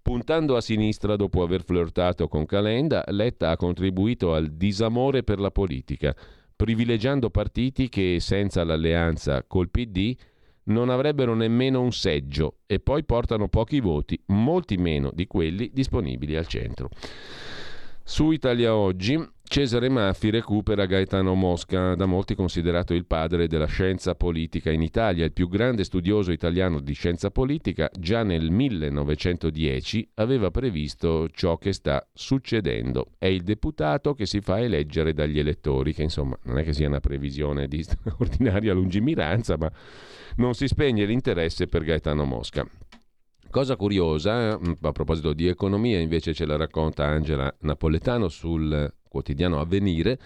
[0.00, 5.50] Puntando a sinistra dopo aver flirtato con Calenda, Letta ha contribuito al disamore per la
[5.50, 6.16] politica,
[6.56, 10.16] privilegiando partiti che, senza l'alleanza col PD,
[10.64, 16.36] non avrebbero nemmeno un seggio e poi portano pochi voti, molti meno di quelli disponibili
[16.36, 16.88] al centro.
[18.04, 24.14] Su Italia Oggi, Cesare Maffi recupera Gaetano Mosca, da molti considerato il padre della scienza
[24.14, 30.50] politica in Italia, il più grande studioso italiano di scienza politica, già nel 1910 aveva
[30.50, 33.12] previsto ciò che sta succedendo.
[33.18, 36.88] È il deputato che si fa eleggere dagli elettori, che insomma non è che sia
[36.88, 39.70] una previsione di straordinaria lungimiranza, ma
[40.36, 42.66] non si spegne l'interesse per Gaetano Mosca.
[43.50, 49.60] Cosa curiosa, mm, a proposito di economia, invece ce la racconta Angela Napoletano sul quotidiano
[49.60, 50.18] Avvenire,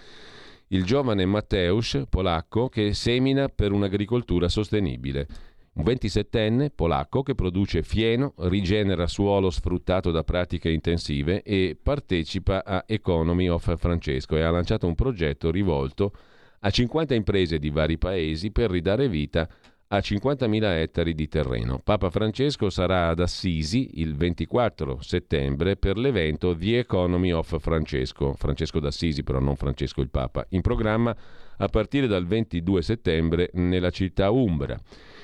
[0.67, 5.27] il giovane Mateusz, polacco, che semina per un'agricoltura sostenibile.
[5.73, 12.83] Un 27enne polacco che produce fieno, rigenera suolo sfruttato da pratiche intensive e partecipa a
[12.87, 16.13] Economy of Francesco e ha lanciato un progetto rivolto
[16.61, 19.49] a 50 imprese di vari paesi per ridare vita a
[19.89, 21.79] a 50.000 ettari di terreno.
[21.81, 28.79] Papa Francesco sarà ad Assisi il 24 settembre per l'evento The Economy of Francesco, Francesco
[28.79, 31.15] d'Assisi però non Francesco il Papa, in programma
[31.59, 34.77] a partire dal 22 settembre nella città umbra.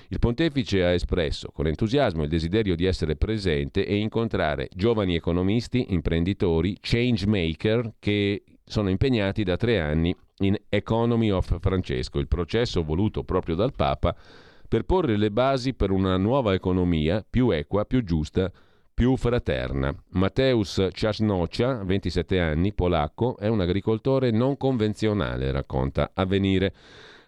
[0.07, 5.87] Il pontefice ha espresso con entusiasmo il desiderio di essere presente e incontrare giovani economisti,
[5.89, 12.83] imprenditori, change maker che sono impegnati da tre anni in Economy of Francesco, il processo
[12.83, 14.15] voluto proprio dal Papa
[14.73, 18.51] per porre le basi per una nuova economia più equa, più giusta,
[18.91, 19.95] più fraterna.
[20.13, 26.73] Mateusz Czasnocia, 27 anni, polacco, è un agricoltore non convenzionale, racconta Avvenire.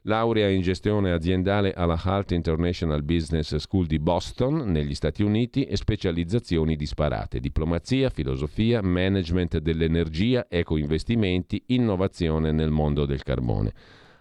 [0.06, 5.78] Laurea in gestione aziendale alla Halt International Business School di Boston, negli Stati Uniti, e
[5.78, 13.72] specializzazioni disparate: diplomazia, filosofia, management dell'energia, ecoinvestimenti, innovazione nel mondo del carbone.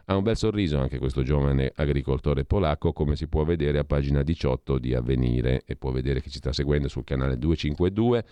[0.06, 4.22] Ha un bel sorriso anche questo giovane agricoltore polacco, come si può vedere a pagina
[4.22, 8.24] 18 di Avvenire e può vedere chi ci sta seguendo sul canale 252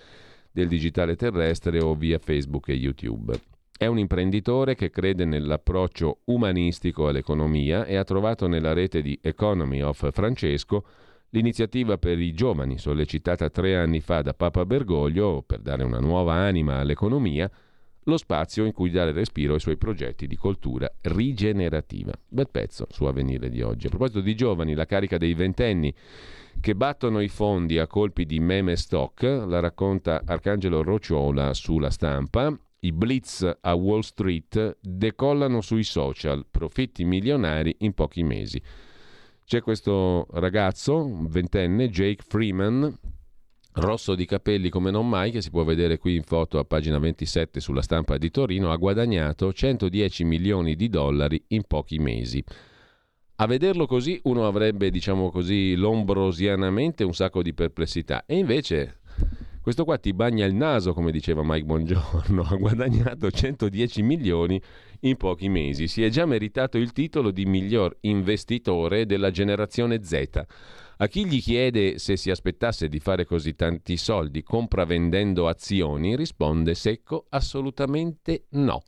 [0.53, 3.41] del digitale terrestre o via Facebook e YouTube.
[3.75, 9.81] È un imprenditore che crede nell'approccio umanistico all'economia e ha trovato nella rete di Economy
[9.81, 10.85] of Francesco
[11.31, 16.35] l'iniziativa per i giovani, sollecitata tre anni fa da Papa Bergoglio per dare una nuova
[16.35, 17.51] anima all'economia,
[18.05, 22.13] lo spazio in cui dare respiro ai suoi progetti di coltura rigenerativa.
[22.29, 23.87] Bel pezzo su Avvenire di oggi.
[23.87, 25.95] A proposito di giovani, la carica dei ventenni
[26.61, 32.57] che battono i fondi a colpi di meme stock, la racconta Arcangelo Rocciola sulla stampa.
[32.81, 38.61] I blitz a Wall Street decollano sui social, profitti milionari in pochi mesi.
[39.45, 42.99] C'è questo ragazzo, ventenne, Jake Freeman,
[43.75, 46.99] rosso di capelli come non mai, che si può vedere qui in foto a pagina
[46.99, 52.43] 27 sulla stampa di Torino, ha guadagnato 110 milioni di dollari in pochi mesi.
[53.37, 58.25] A vederlo così uno avrebbe, diciamo così, lombrosianamente un sacco di perplessità.
[58.27, 59.01] E invece
[59.63, 64.61] questo qua ti bagna il naso, come diceva Mike Bongiorno, ha guadagnato 110 milioni
[65.01, 65.87] in pochi mesi.
[65.87, 70.45] Si è già meritato il titolo di miglior investitore della generazione Z.
[71.03, 76.75] A chi gli chiede se si aspettasse di fare così tanti soldi compravendendo azioni, risponde
[76.75, 78.85] secco assolutamente no.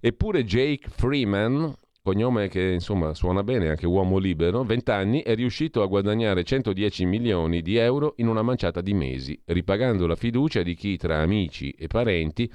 [0.00, 1.70] Eppure Jake Freeman,
[2.02, 7.04] cognome che insomma suona bene, anche uomo libero, 20 anni, è riuscito a guadagnare 110
[7.04, 11.72] milioni di euro in una manciata di mesi, ripagando la fiducia di chi tra amici
[11.72, 12.50] e parenti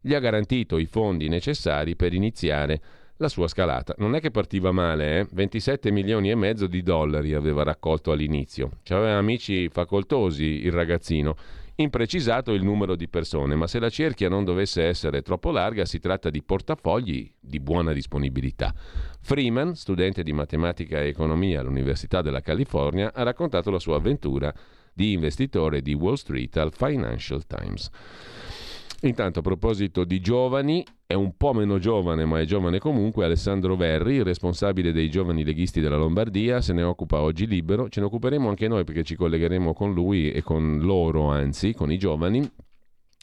[0.00, 2.82] gli ha garantito i fondi necessari per iniziare
[3.22, 3.94] la sua scalata.
[3.98, 5.26] Non è che partiva male, eh?
[5.30, 8.78] 27 milioni e mezzo di dollari aveva raccolto all'inizio.
[8.82, 11.36] C'aveva amici facoltosi il ragazzino.
[11.76, 16.00] Imprecisato il numero di persone, ma se la cerchia non dovesse essere troppo larga, si
[16.00, 18.74] tratta di portafogli di buona disponibilità.
[19.20, 24.52] Freeman, studente di matematica e economia all'Università della California, ha raccontato la sua avventura
[24.92, 27.88] di investitore di Wall Street al Financial Times.
[29.04, 33.74] Intanto a proposito di giovani, è un po' meno giovane, ma è giovane comunque, Alessandro
[33.74, 37.88] Verri, responsabile dei giovani leghisti della Lombardia, se ne occupa oggi libero.
[37.88, 41.90] Ce ne occuperemo anche noi perché ci collegheremo con lui e con loro, anzi, con
[41.90, 42.48] i giovani.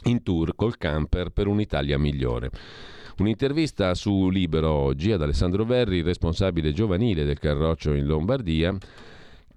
[0.06, 2.50] in tour col camper per un'Italia migliore.
[3.18, 8.76] Un'intervista su Libero oggi ad Alessandro Verri, responsabile giovanile del Carroccio in Lombardia,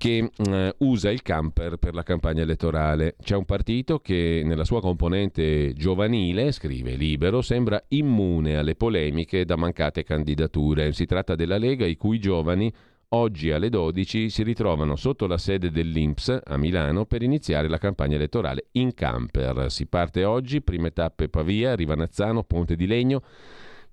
[0.02, 3.14] che eh, usa il camper per la campagna elettorale.
[3.22, 9.54] C'è un partito che nella sua componente giovanile, scrive Libero, sembra immune alle polemiche da
[9.54, 10.90] mancate candidature.
[10.92, 12.72] Si tratta della Lega i cui giovani
[13.10, 18.16] oggi alle 12 si ritrovano sotto la sede dell'Inps a Milano per iniziare la campagna
[18.16, 19.70] elettorale in camper.
[19.70, 23.22] Si parte oggi, prime tappe Pavia, Rivanazzano, Ponte di Legno.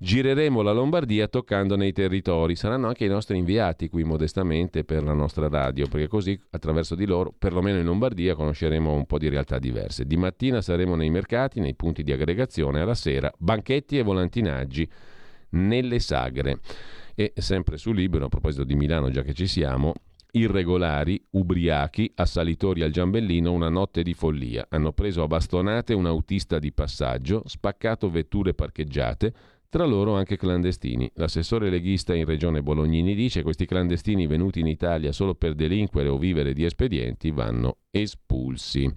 [0.01, 2.55] Gireremo la Lombardia toccando nei territori.
[2.55, 7.05] Saranno anche i nostri inviati qui modestamente per la nostra radio, perché così attraverso di
[7.05, 10.05] loro, perlomeno in Lombardia, conosceremo un po' di realtà diverse.
[10.05, 14.89] Di mattina saremo nei mercati, nei punti di aggregazione, alla sera banchetti e volantinaggi
[15.49, 16.59] nelle sagre.
[17.13, 19.95] E sempre su Libero, a proposito di Milano, già che ci siamo,
[20.31, 24.65] irregolari, ubriachi, assalitori al Giambellino, una notte di follia.
[24.69, 29.33] Hanno preso a bastonate un autista di passaggio, spaccato vetture parcheggiate,
[29.69, 31.09] tra loro anche clandestini.
[31.15, 36.09] L'assessore leghista in regione Bolognini dice che questi clandestini venuti in Italia solo per delinquere
[36.09, 38.91] o vivere di espedienti vanno espulsi.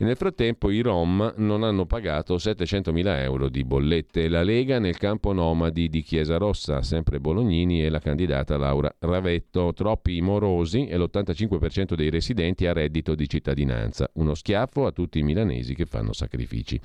[0.00, 4.28] E nel frattempo i Rom non hanno pagato 700.000 euro di bollette.
[4.28, 9.72] La Lega nel campo nomadi di Chiesa Rossa, sempre Bolognini, e la candidata Laura Ravetto.
[9.72, 14.08] Troppi morosi e l'85% dei residenti a reddito di cittadinanza.
[14.14, 16.80] Uno schiaffo a tutti i milanesi che fanno sacrifici.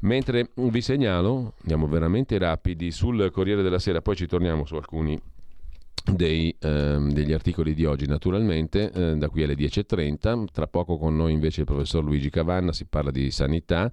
[0.00, 5.20] Mentre vi segnalo, andiamo veramente rapidi, sul Corriere della Sera, poi ci torniamo su alcuni
[6.04, 11.16] dei, ehm, degli articoli di oggi naturalmente, eh, da qui alle 10.30, tra poco con
[11.16, 13.92] noi invece il professor Luigi Cavanna, si parla di sanità.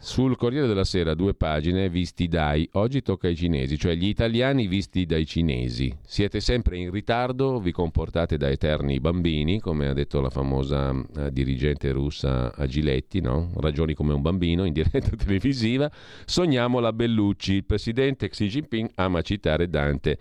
[0.00, 4.68] Sul Corriere della Sera due pagine visti dai, oggi tocca ai cinesi, cioè gli italiani
[4.68, 5.92] visti dai cinesi.
[6.06, 11.32] Siete sempre in ritardo, vi comportate da eterni bambini, come ha detto la famosa eh,
[11.32, 13.50] dirigente russa Agiletti, no?
[13.56, 15.90] ragioni come un bambino in diretta televisiva.
[16.24, 20.18] Sogniamo la Bellucci, il presidente Xi Jinping ama citare Dante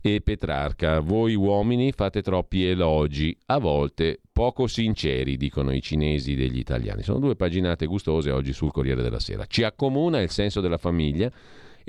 [0.00, 1.00] e Petrarca.
[1.00, 7.02] Voi uomini fate troppi elogi, a volte poco sinceri, dicono i cinesi degli italiani.
[7.02, 9.46] Sono due paginate gustose oggi sul Corriere della Sera.
[9.46, 11.30] Ci accomuna il senso della famiglia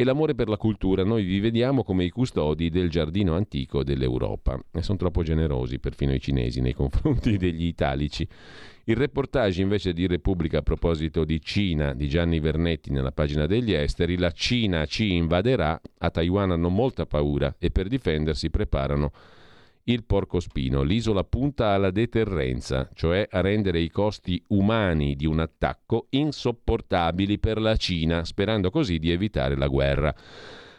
[0.02, 1.04] e l'amore per la cultura.
[1.04, 4.60] Noi vi vediamo come i custodi del giardino antico dell'Europa.
[4.72, 8.28] E sono troppo generosi perfino i cinesi nei confronti degli italici.
[8.86, 13.74] Il reportage invece di Repubblica a proposito di Cina di Gianni Vernetti nella pagina degli
[13.74, 19.12] esteri, la Cina ci invaderà, a Taiwan hanno molta paura e per difendersi preparano
[19.86, 20.82] il porcospino.
[20.84, 27.60] L'isola punta alla deterrenza, cioè a rendere i costi umani di un attacco insopportabili per
[27.60, 30.14] la Cina, sperando così di evitare la guerra.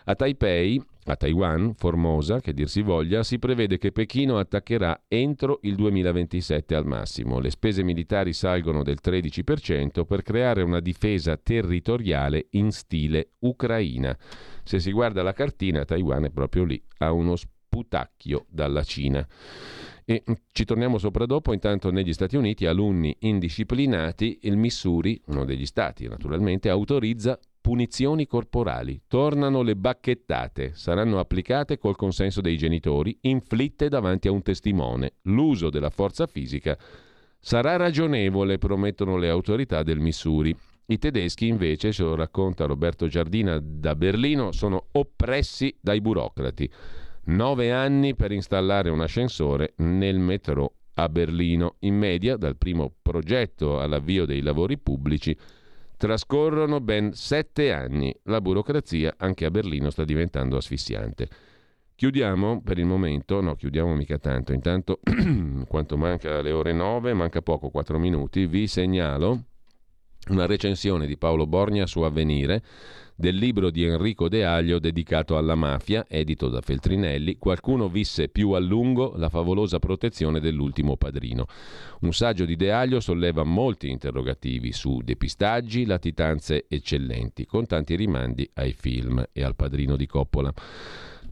[0.05, 5.59] A Taipei a Taiwan, Formosa, che dir si voglia, si prevede che Pechino attaccherà entro
[5.63, 7.41] il 2027 al massimo.
[7.41, 14.17] Le spese militari salgono del 13% per creare una difesa territoriale in stile ucraina.
[14.63, 17.35] Se si guarda la cartina, Taiwan è proprio lì, a uno
[17.73, 19.27] sputacchio dalla Cina.
[20.05, 25.47] E mm, ci torniamo sopra dopo, intanto negli Stati Uniti alunni indisciplinati, il Missouri, uno
[25.47, 29.01] degli stati naturalmente, autorizza punizioni corporali.
[29.07, 35.15] Tornano le bacchettate, saranno applicate col consenso dei genitori, inflitte davanti a un testimone.
[35.23, 36.77] L'uso della forza fisica
[37.39, 40.55] sarà ragionevole, promettono le autorità del Missouri.
[40.87, 46.71] I tedeschi invece, ce lo racconta Roberto Giardina da Berlino, sono oppressi dai burocrati.
[47.25, 51.77] Nove anni per installare un ascensore nel metro a Berlino.
[51.81, 55.37] In media, dal primo progetto all'avvio dei lavori pubblici,
[56.03, 58.13] Trascorrono ben sette anni.
[58.25, 61.29] La burocrazia anche a Berlino sta diventando asfissiante.
[61.95, 64.53] Chiudiamo per il momento, no, chiudiamo mica tanto.
[64.53, 64.99] Intanto,
[65.69, 69.45] quanto manca alle ore 9, manca poco, 4 minuti, vi segnalo
[70.31, 72.65] una recensione di Paolo Borgna su Avvenire
[73.23, 78.51] del libro di Enrico De Aglio dedicato alla mafia, edito da Feltrinelli, Qualcuno visse più
[78.51, 81.47] a lungo la favolosa protezione dell'ultimo padrino.
[82.01, 88.51] Un saggio di De Aglio solleva molti interrogativi su depistaggi, latitanze eccellenti, con tanti rimandi
[88.55, 90.53] ai film e al padrino di Coppola.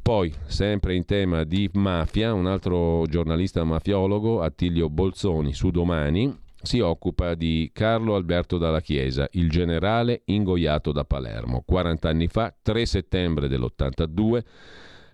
[0.01, 6.81] Poi, sempre in tema di mafia, un altro giornalista mafiologo, Attilio Bolzoni, su Domani, si
[6.81, 11.63] occupa di Carlo Alberto dalla Chiesa, il generale ingoiato da Palermo.
[11.65, 14.43] 40 anni fa, 3 settembre dell'82,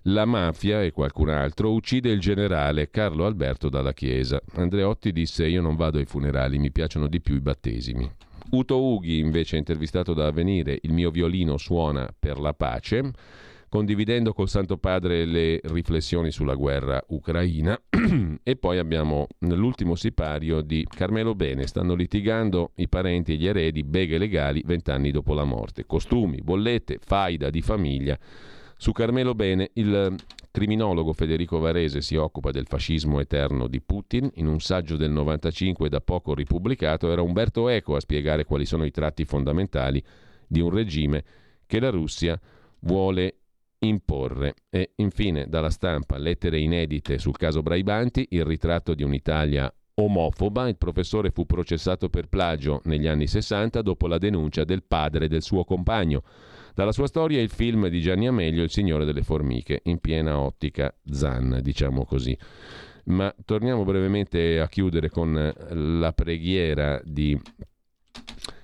[0.09, 4.40] la mafia e qualcun altro uccide il generale Carlo Alberto dalla Chiesa.
[4.55, 8.09] Andreotti disse io non vado ai funerali, mi piacciono di più i battesimi.
[8.51, 13.10] Uto Ughi, invece intervistato da Avvenire, il mio violino suona per la pace.
[13.68, 17.80] Condividendo col Santo Padre le riflessioni sulla guerra ucraina.
[18.43, 21.66] e poi abbiamo l'ultimo sipario di Carmelo Bene.
[21.66, 25.86] Stanno litigando i parenti e gli eredi, beghe legali, vent'anni dopo la morte.
[25.86, 28.18] Costumi, bollette, faida di famiglia.
[28.78, 30.14] Su Carmelo Bene, il
[30.51, 34.30] criminologo Federico Varese si occupa del fascismo eterno di Putin.
[34.34, 38.84] In un saggio del 95 da poco ripubblicato era Umberto Eco a spiegare quali sono
[38.84, 40.02] i tratti fondamentali
[40.47, 41.24] di un regime
[41.66, 42.40] che la Russia
[42.80, 43.34] vuole
[43.86, 44.54] imporre.
[44.70, 50.76] E infine dalla stampa lettere inedite sul caso Braibanti, il ritratto di un'Italia omofoba, il
[50.76, 55.64] professore fu processato per plagio negli anni 60 dopo la denuncia del padre del suo
[55.64, 56.22] compagno.
[56.74, 60.94] Dalla sua storia il film di Gianni Amelio, Il Signore delle Formiche, in piena ottica
[61.10, 62.36] Zan, diciamo così.
[63.04, 65.32] Ma torniamo brevemente a chiudere con
[65.70, 67.40] la preghiera di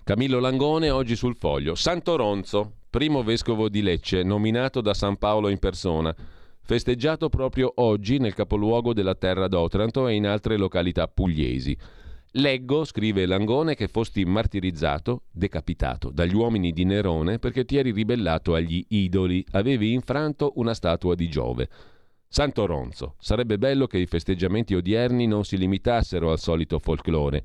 [0.05, 1.75] Camillo Langone, oggi sul foglio.
[1.75, 6.15] Santo Ronzo, primo vescovo di Lecce, nominato da San Paolo in persona,
[6.61, 11.75] festeggiato proprio oggi nel capoluogo della terra d'Otranto e in altre località pugliesi.
[12.33, 18.53] Leggo, scrive Langone, che fosti martirizzato, decapitato dagli uomini di Nerone perché ti eri ribellato
[18.53, 21.71] agli idoli, avevi infranto una statua di Giove.
[22.29, 27.43] Santo Ronzo, sarebbe bello che i festeggiamenti odierni non si limitassero al solito folklore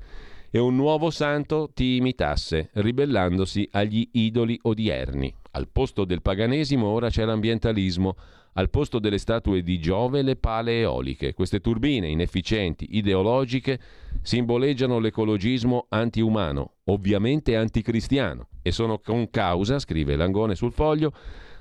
[0.50, 5.34] e un nuovo santo ti imitasse, ribellandosi agli idoli odierni.
[5.52, 8.16] Al posto del paganesimo ora c'è l'ambientalismo,
[8.54, 11.32] al posto delle statue di Giove le pale eoliche.
[11.32, 13.78] Queste turbine inefficienti, ideologiche,
[14.22, 21.12] simboleggiano l'ecologismo antiumano, ovviamente anticristiano, e sono con causa, scrive Langone sul foglio,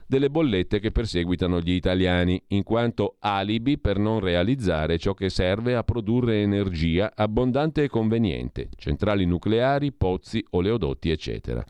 [0.08, 5.76] delle bollette che perseguitano gli italiani, in quanto alibi per non realizzare ciò che serve
[5.76, 11.64] a produrre energia abbondante e conveniente, centrali nucleari, pozzi, oleodotti, eccetera.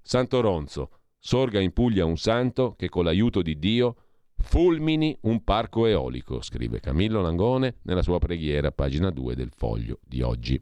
[0.00, 0.90] Santo Ronzo,
[1.24, 3.94] sorga in Puglia un santo che con l'aiuto di Dio
[4.36, 10.20] fulmini un parco eolico, scrive Camillo Langone nella sua preghiera, pagina 2 del foglio di
[10.20, 10.60] oggi.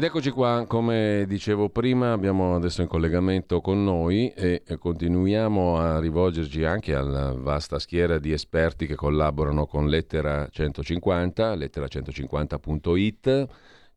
[0.00, 6.00] Ed eccoci qua, come dicevo prima, abbiamo adesso in collegamento con noi e continuiamo a
[6.00, 13.46] rivolgerci anche alla vasta schiera di esperti che collaborano con Lettera 150, lettera150.it.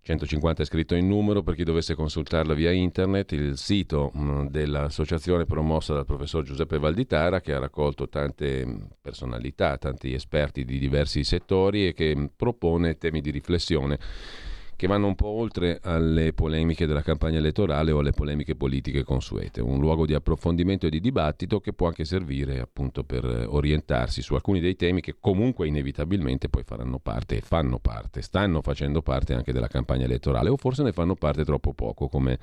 [0.01, 5.45] 150 è scritto in numero per chi dovesse consultarla via internet, il sito mm, dell'associazione
[5.45, 11.23] promossa dal professor Giuseppe Valditara che ha raccolto tante mm, personalità, tanti esperti di diversi
[11.23, 13.97] settori e che propone temi di riflessione
[14.84, 19.61] che vanno un po' oltre alle polemiche della campagna elettorale o alle polemiche politiche consuete,
[19.61, 24.34] un luogo di approfondimento e di dibattito che può anche servire appunto per orientarsi su
[24.34, 29.34] alcuni dei temi che comunque inevitabilmente poi faranno parte e fanno parte, stanno facendo parte
[29.34, 32.38] anche della campagna elettorale o forse ne fanno parte troppo poco come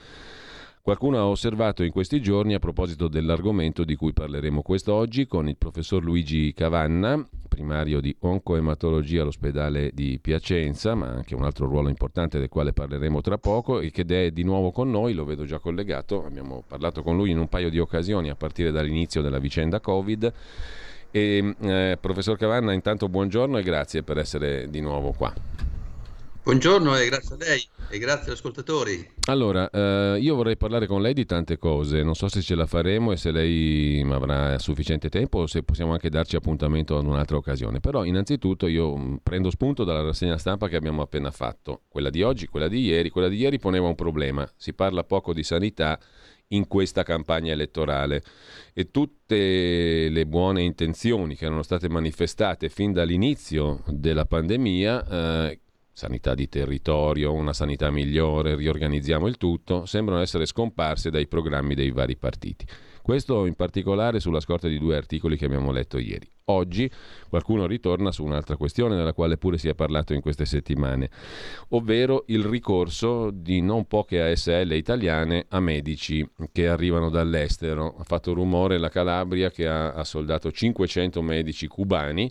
[0.82, 5.58] Qualcuno ha osservato in questi giorni a proposito dell'argomento di cui parleremo quest'oggi con il
[5.58, 12.38] professor Luigi Cavanna, primario di oncoematologia all'ospedale di Piacenza, ma anche un altro ruolo importante
[12.38, 15.58] del quale parleremo tra poco e che è di nuovo con noi, lo vedo già
[15.58, 19.80] collegato, abbiamo parlato con lui in un paio di occasioni a partire dall'inizio della vicenda
[19.80, 20.32] Covid.
[21.10, 25.69] E, eh, professor Cavanna, intanto buongiorno e grazie per essere di nuovo qua.
[26.50, 29.08] Buongiorno e grazie a lei e grazie agli ascoltatori.
[29.26, 32.66] Allora, eh, io vorrei parlare con lei di tante cose, non so se ce la
[32.66, 37.36] faremo e se lei avrà sufficiente tempo o se possiamo anche darci appuntamento ad un'altra
[37.36, 37.78] occasione.
[37.78, 42.24] Però innanzitutto io mm, prendo spunto dalla rassegna stampa che abbiamo appena fatto, quella di
[42.24, 43.10] oggi, quella di ieri.
[43.10, 46.00] Quella di ieri poneva un problema, si parla poco di sanità
[46.48, 48.24] in questa campagna elettorale
[48.74, 55.06] e tutte le buone intenzioni che erano state manifestate fin dall'inizio della pandemia
[55.46, 55.60] eh,
[56.00, 61.90] sanità di territorio, una sanità migliore, riorganizziamo il tutto, sembrano essere scomparse dai programmi dei
[61.90, 62.64] vari partiti.
[63.02, 66.26] Questo in particolare sulla scorta di due articoli che abbiamo letto ieri.
[66.44, 66.90] Oggi
[67.28, 71.10] qualcuno ritorna su un'altra questione della quale pure si è parlato in queste settimane,
[71.68, 77.94] ovvero il ricorso di non poche ASL italiane a medici che arrivano dall'estero.
[77.98, 82.30] Ha fatto rumore la Calabria che ha assoldato 500 medici cubani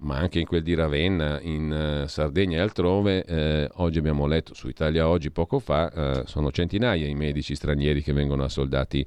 [0.00, 4.54] ma anche in quel di Ravenna, in uh, Sardegna e altrove, eh, oggi abbiamo letto
[4.54, 9.04] su Italia Oggi poco fa, eh, sono centinaia i medici stranieri che vengono assoldati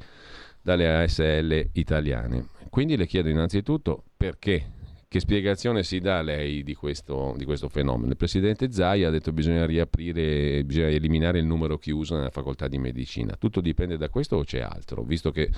[0.61, 2.48] dalle ASL italiane.
[2.70, 4.72] Quindi le chiedo innanzitutto perché,
[5.07, 8.11] che spiegazione si dà a lei di questo, di questo fenomeno?
[8.11, 12.68] Il presidente Zai ha detto che bisogna riaprire, bisogna eliminare il numero chiuso nella facoltà
[12.68, 13.36] di medicina.
[13.36, 15.03] Tutto dipende da questo o c'è altro?
[15.03, 15.49] Visto che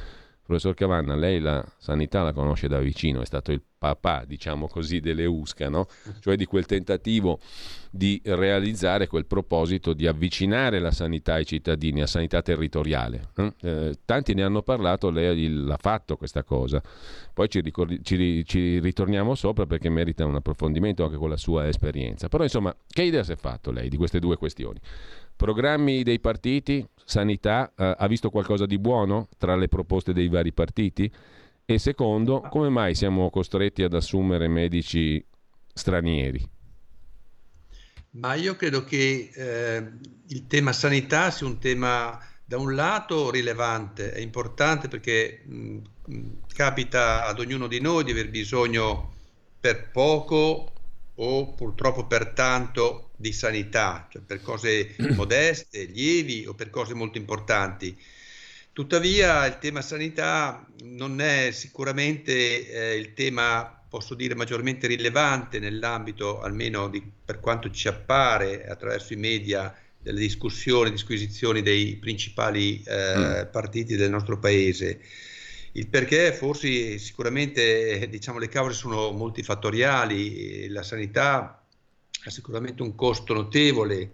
[0.46, 5.00] Professor Cavanna, lei la sanità la conosce da vicino, è stato il papà, diciamo così,
[5.00, 5.88] delle USCA, no?
[6.20, 7.40] cioè di quel tentativo
[7.90, 13.30] di realizzare quel proposito di avvicinare la sanità ai cittadini, a sanità territoriale.
[13.36, 16.82] Eh tanti ne hanno parlato, lei l'ha fatto questa cosa.
[17.34, 21.68] Poi ci, ricordi, ci, ci ritorniamo sopra perché merita un approfondimento anche con la sua
[21.68, 22.28] esperienza.
[22.28, 24.80] Però insomma, che idea si è fatto lei di queste due questioni?
[25.36, 30.54] Programmi dei partiti, sanità, eh, ha visto qualcosa di buono tra le proposte dei vari
[30.54, 31.12] partiti?
[31.66, 35.24] E secondo, come mai siamo costretti ad assumere medici
[35.74, 36.50] stranieri?
[38.12, 39.92] Ma io credo che eh,
[40.28, 45.78] il tema sanità sia un tema da un lato rilevante, è importante perché mh,
[46.54, 49.14] capita ad ognuno di noi di aver bisogno
[49.60, 50.72] per poco
[51.16, 57.18] o purtroppo per tanto di sanità, cioè per cose modeste, lievi o per cose molto
[57.18, 57.98] importanti.
[58.74, 66.42] Tuttavia il tema sanità non è sicuramente eh, il tema, posso dire, maggiormente rilevante nell'ambito,
[66.42, 69.74] almeno di, per quanto ci appare attraverso i media,
[70.06, 73.52] delle discussioni, disquisizioni dei principali eh, mm.
[73.52, 75.00] partiti del nostro paese.
[75.76, 81.66] Il perché forse sicuramente diciamo, le cause sono multifattoriali, la sanità
[82.24, 84.12] ha sicuramente un costo notevole,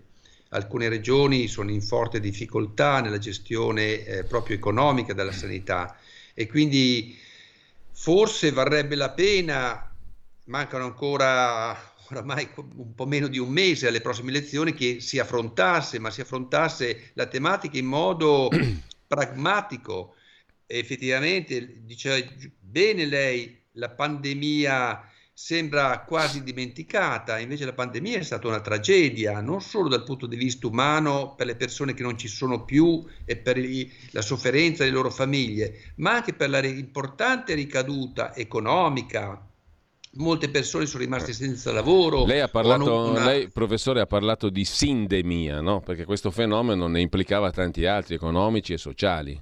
[0.50, 5.96] alcune regioni sono in forte difficoltà nella gestione eh, proprio economica della sanità.
[6.34, 7.16] E quindi
[7.92, 9.88] forse varrebbe la pena,
[10.46, 11.78] mancano ancora
[12.10, 16.22] oramai un po' meno di un mese alle prossime elezioni, che si affrontasse, ma si
[16.22, 18.50] affrontasse la tematica in modo
[19.06, 20.16] pragmatico
[20.78, 28.62] effettivamente, dice bene lei, la pandemia sembra quasi dimenticata, invece la pandemia è stata una
[28.62, 32.64] tragedia, non solo dal punto di vista umano per le persone che non ci sono
[32.64, 33.58] più e per
[34.12, 39.48] la sofferenza delle loro famiglie, ma anche per la importante ricaduta economica.
[40.14, 42.26] Molte persone sono rimaste senza lavoro.
[42.26, 43.26] Lei, ha parlato, una...
[43.26, 45.80] lei professore, ha parlato di sindemia, no?
[45.80, 49.42] perché questo fenomeno ne implicava tanti altri, economici e sociali.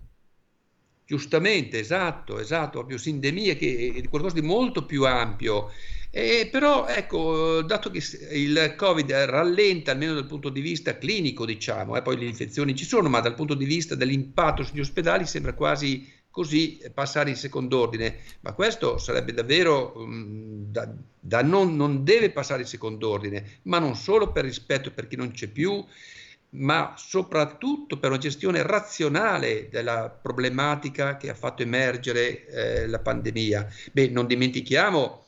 [1.09, 5.71] Giustamente, esatto, esatto, proprio sindemia che è qualcosa di molto più ampio.
[6.11, 7.99] Eh, però ecco, dato che
[8.33, 12.85] il Covid rallenta almeno dal punto di vista clinico, diciamo, eh, poi le infezioni ci
[12.85, 17.79] sono, ma dal punto di vista dell'impatto sugli ospedali sembra quasi così passare in secondo
[17.79, 18.19] ordine.
[18.41, 23.79] Ma questo sarebbe davvero um, da, da non, non deve passare in secondo ordine, ma
[23.79, 25.83] non solo per rispetto per chi non c'è più,
[26.51, 33.67] ma soprattutto per una gestione razionale della problematica che ha fatto emergere eh, la pandemia.
[33.91, 35.25] Beh, non dimentichiamo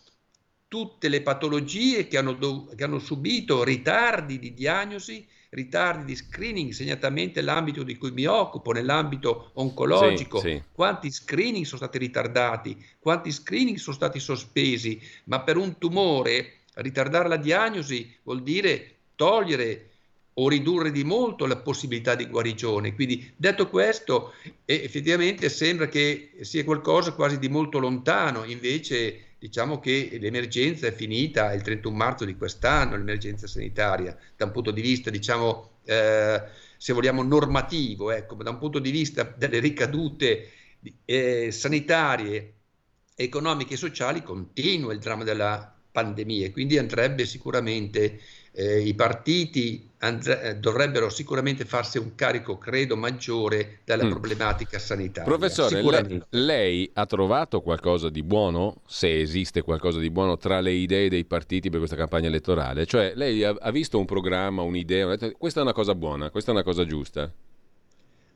[0.67, 6.71] tutte le patologie che hanno, dov- che hanno subito ritardi di diagnosi, ritardi di screening,
[6.71, 10.63] segnatamente l'ambito di cui mi occupo, nell'ambito oncologico, sì, sì.
[10.71, 17.27] quanti screening sono stati ritardati, quanti screening sono stati sospesi, ma per un tumore ritardare
[17.27, 19.90] la diagnosi vuol dire togliere
[20.35, 22.95] o ridurre di molto la possibilità di guarigione.
[22.95, 24.33] Quindi detto questo,
[24.65, 31.51] effettivamente sembra che sia qualcosa quasi di molto lontano, invece diciamo che l'emergenza è finita
[31.53, 36.41] il 31 marzo di quest'anno, l'emergenza sanitaria, da un punto di vista, diciamo, eh,
[36.77, 40.49] se vogliamo, normativo, ecco, ma da un punto di vista delle ricadute
[41.05, 42.53] eh, sanitarie,
[43.15, 48.19] economiche e sociali continua il dramma della pandemia, quindi andrebbe sicuramente
[48.53, 54.09] eh, i partiti andre- eh, dovrebbero sicuramente farsi un carico, credo, maggiore della mm.
[54.09, 55.23] problematica sanitaria.
[55.23, 60.71] Professore, lei, lei, ha trovato qualcosa di buono, se esiste qualcosa di buono, tra le
[60.71, 62.85] idee dei partiti per questa campagna elettorale?
[62.85, 66.29] Cioè, lei ha, ha visto un programma, un'idea, ha detto, questa è una cosa buona,
[66.29, 67.31] questa è una cosa giusta?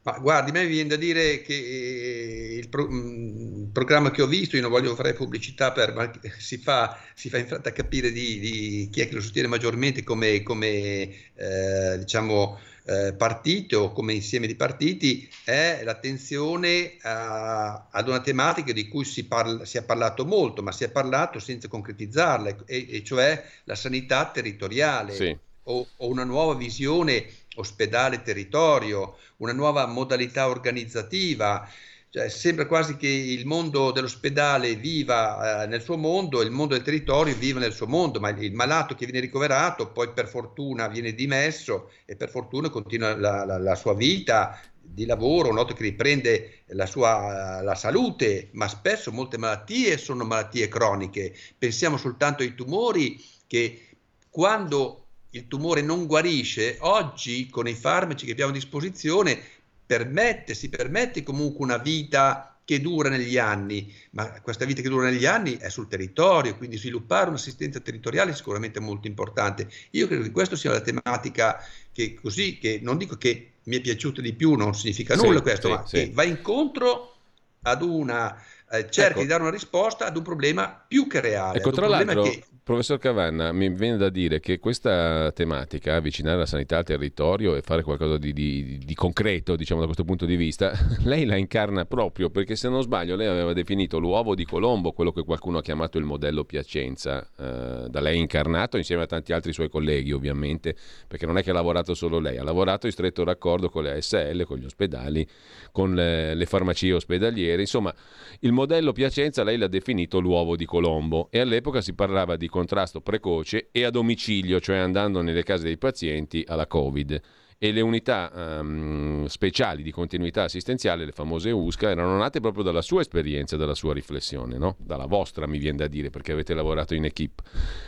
[0.05, 4.21] Ma guardi, a me viene da dire che eh, il, pro, mm, il, programma che
[4.21, 7.69] ho visto, io non voglio fare pubblicità per, ma si fa, si fa in fretta
[7.69, 13.15] a capire di, di, chi è che lo sostiene maggiormente come, come eh, diciamo, eh,
[13.17, 19.25] partito o come insieme di partiti, è l'attenzione a, ad una tematica di cui si,
[19.25, 23.75] parla, si, è parlato molto, ma si è parlato senza concretizzarla, e, e cioè la
[23.75, 25.35] sanità territoriale sì.
[25.63, 27.25] o, o una nuova visione
[27.55, 31.67] ospedale territorio, una nuova modalità organizzativa.
[32.09, 36.73] Cioè, sembra quasi che il mondo dell'ospedale viva eh, nel suo mondo e il mondo
[36.73, 40.87] del territorio viva nel suo mondo, ma il malato che viene ricoverato poi per fortuna
[40.87, 45.83] viene dimesso e per fortuna continua la, la, la sua vita di lavoro, noto che
[45.83, 51.35] riprende la sua la salute, ma spesso molte malattie sono malattie croniche.
[51.57, 53.89] Pensiamo soltanto ai tumori che
[54.29, 55.04] quando
[55.35, 59.37] il tumore non guarisce, oggi con i farmaci che abbiamo a disposizione
[59.85, 65.09] permette, si permette comunque una vita che dura negli anni, ma questa vita che dura
[65.09, 69.69] negli anni è sul territorio, quindi sviluppare un'assistenza territoriale è sicuramente molto importante.
[69.91, 73.81] Io credo che questa sia la tematica che così, che non dico che mi è
[73.81, 75.95] piaciuta di più, non significa nulla sì, questo, sì, ma sì.
[75.95, 77.15] che va incontro
[77.61, 78.41] ad una
[78.71, 79.21] eh, cerca ecco.
[79.21, 81.59] di dare una risposta ad un problema più che reale.
[81.59, 86.45] Ecco, tra l'altro, che Professor Cavanna, mi viene da dire che questa tematica, avvicinare la
[86.47, 90.35] sanità al territorio e fare qualcosa di, di, di, concreto, diciamo da questo punto di
[90.35, 90.73] vista,
[91.05, 95.11] lei la incarna proprio perché se non sbaglio lei aveva definito l'uovo di Colombo, quello
[95.11, 99.53] che qualcuno ha chiamato il modello Piacenza, eh, da lei incarnato insieme a tanti altri
[99.53, 100.75] suoi colleghi ovviamente,
[101.07, 103.91] perché non è che ha lavorato solo lei, ha lavorato in stretto raccordo con le
[103.91, 105.27] ASL, con gli ospedali,
[105.71, 107.93] con le, le farmacie ospedaliere, insomma
[108.39, 113.01] il modello Piacenza lei l'ha definito l'uovo di Colombo e all'epoca si parlava di contrasto
[113.01, 117.21] precoce e a domicilio, cioè andando nelle case dei pazienti alla Covid.
[117.57, 122.81] E le unità um, speciali di continuità assistenziale, le famose USCA, erano nate proprio dalla
[122.81, 124.75] sua esperienza, dalla sua riflessione, no?
[124.77, 127.41] dalla vostra mi viene da dire, perché avete lavorato in equip.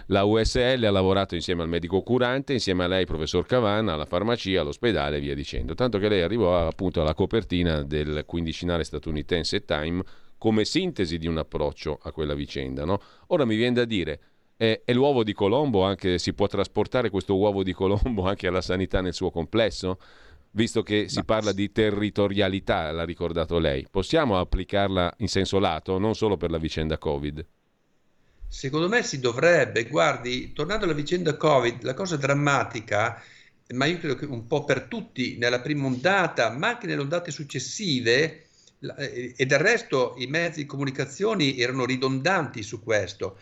[0.08, 4.62] La USL ha lavorato insieme al medico curante, insieme a lei, professor Cavanna, alla farmacia,
[4.62, 5.76] all'ospedale e via dicendo.
[5.76, 10.02] Tanto che lei arrivò appunto alla copertina del quindicinale statunitense Time
[10.38, 12.86] come sintesi di un approccio a quella vicenda.
[12.86, 13.02] No?
[13.28, 14.20] Ora mi viene da dire
[14.58, 18.62] è, è l'uovo di Colombo, anche, si può trasportare questo uovo di Colombo anche alla
[18.62, 20.00] sanità nel suo complesso?
[20.52, 26.16] Visto che si parla di territorialità, l'ha ricordato lei, possiamo applicarla in senso lato, non
[26.16, 27.46] solo per la vicenda Covid?
[28.48, 29.84] Secondo me si dovrebbe.
[29.84, 33.22] Guardi, tornando alla vicenda Covid, la cosa drammatica,
[33.74, 37.30] ma io credo che un po' per tutti nella prima ondata, ma anche nelle ondate
[37.30, 38.47] successive,
[38.80, 43.38] e del resto i mezzi di comunicazione erano ridondanti su questo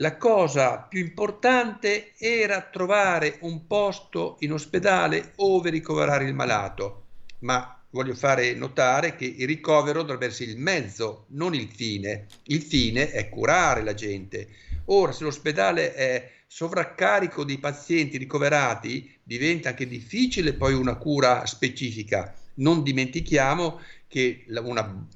[0.00, 7.06] la cosa più importante era trovare un posto in ospedale ove ricoverare il malato,
[7.40, 12.26] ma voglio fare notare che il ricovero dovrebbe essere il mezzo, non il fine.
[12.44, 14.48] Il fine è curare la gente.
[14.86, 22.32] Ora, se l'ospedale è sovraccarico di pazienti ricoverati, diventa anche difficile poi una cura specifica.
[22.54, 25.06] Non dimentichiamo che la, una,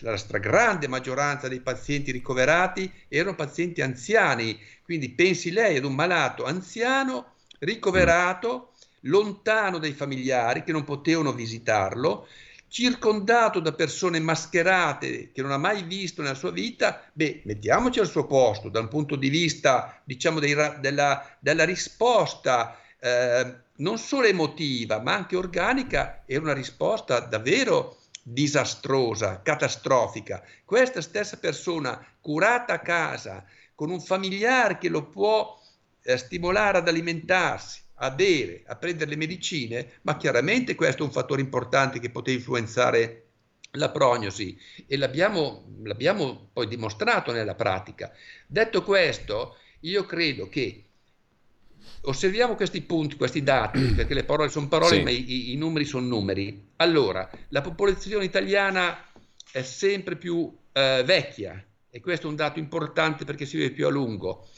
[0.00, 6.44] la stragrande maggioranza dei pazienti ricoverati erano pazienti anziani, quindi pensi lei ad un malato
[6.44, 12.28] anziano ricoverato lontano dai familiari che non potevano visitarlo,
[12.68, 18.08] circondato da persone mascherate che non ha mai visto nella sua vita, beh, mettiamoci al
[18.08, 24.26] suo posto da un punto di vista, diciamo, dei, della, della, risposta eh, non solo
[24.26, 27.96] emotiva, ma anche organica, era una risposta davvero
[28.28, 30.44] disastrosa, catastrofica.
[30.64, 33.44] Questa stessa persona curata a casa
[33.76, 35.56] con un familiare che lo può
[36.02, 41.12] eh, stimolare ad alimentarsi, a bere, a prendere le medicine, ma chiaramente questo è un
[41.12, 43.26] fattore importante che poteva influenzare
[43.72, 44.58] la prognosi
[44.88, 48.12] e l'abbiamo, l'abbiamo poi dimostrato nella pratica.
[48.44, 50.85] Detto questo, io credo che
[52.02, 55.02] osserviamo questi punti, questi dati, perché le parole sono parole, sì.
[55.02, 56.68] ma i, i, numeri sono numeri.
[56.76, 59.04] Allora, la popolazione italiana
[59.50, 63.86] è sempre più eh, vecchia e questo è un dato importante perché si vive più
[63.86, 64.48] a lungo,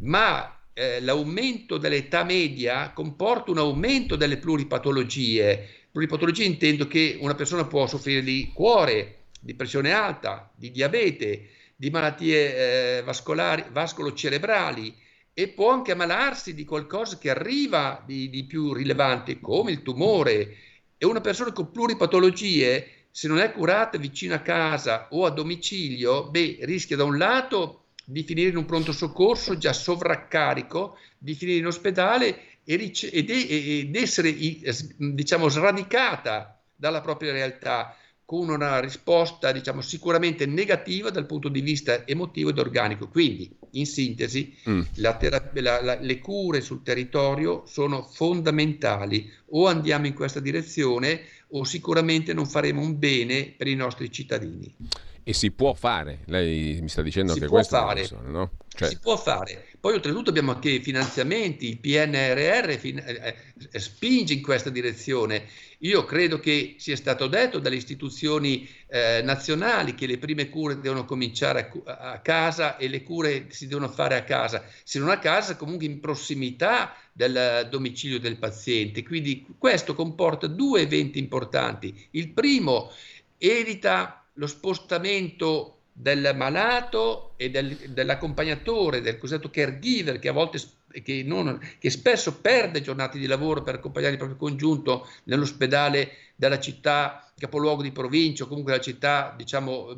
[0.00, 5.68] ma eh, l'aumento dell'età media comporta un aumento delle pluripatologie.
[5.90, 11.90] Pluripatologie intendo che una persona può soffrire di cuore, di pressione alta, di diabete, di
[11.90, 15.02] malattie eh, vascolari, vascolo-cerebrali,
[15.34, 20.56] e può anche ammalarsi di qualcosa che arriva di, di più rilevante, come il tumore.
[20.96, 26.30] E una persona con pluripatologie, se non è curata vicino a casa o a domicilio,
[26.30, 31.58] beh, rischia da un lato di finire in un pronto soccorso già sovraccarico, di finire
[31.58, 34.34] in ospedale e ed essere
[34.96, 42.06] diciamo, sradicata dalla propria realtà con una risposta diciamo, sicuramente negativa dal punto di vista
[42.06, 43.08] emotivo ed organico.
[43.08, 44.80] Quindi, in sintesi, mm.
[44.94, 49.30] la terapia, la, la, le cure sul territorio sono fondamentali.
[49.50, 54.74] O andiamo in questa direzione o sicuramente non faremo un bene per i nostri cittadini.
[55.26, 58.02] E si può fare, lei mi sta dicendo si che questo fare.
[58.02, 58.58] È no?
[58.68, 58.90] cioè...
[58.90, 59.68] Si può fare.
[59.80, 63.34] Poi oltretutto abbiamo anche finanziamenti, il PNRR fin- eh,
[63.70, 65.46] eh, spinge in questa direzione.
[65.78, 71.06] Io credo che sia stato detto dalle istituzioni eh, nazionali che le prime cure devono
[71.06, 75.18] cominciare a, a, casa e le cure si devono fare a casa, se non a
[75.18, 79.02] casa comunque in prossimità del domicilio del paziente.
[79.02, 82.08] Quindi questo comporta due eventi importanti.
[82.10, 82.90] Il primo
[83.38, 90.58] evita lo spostamento del malato e del, dell'accompagnatore, del cosiddetto caregiver, che a volte
[91.02, 96.58] che, non, che, spesso perde giornate di lavoro per accompagnare il proprio congiunto nell'ospedale della
[96.58, 99.96] città capoluogo di provincia o comunque la città diciamo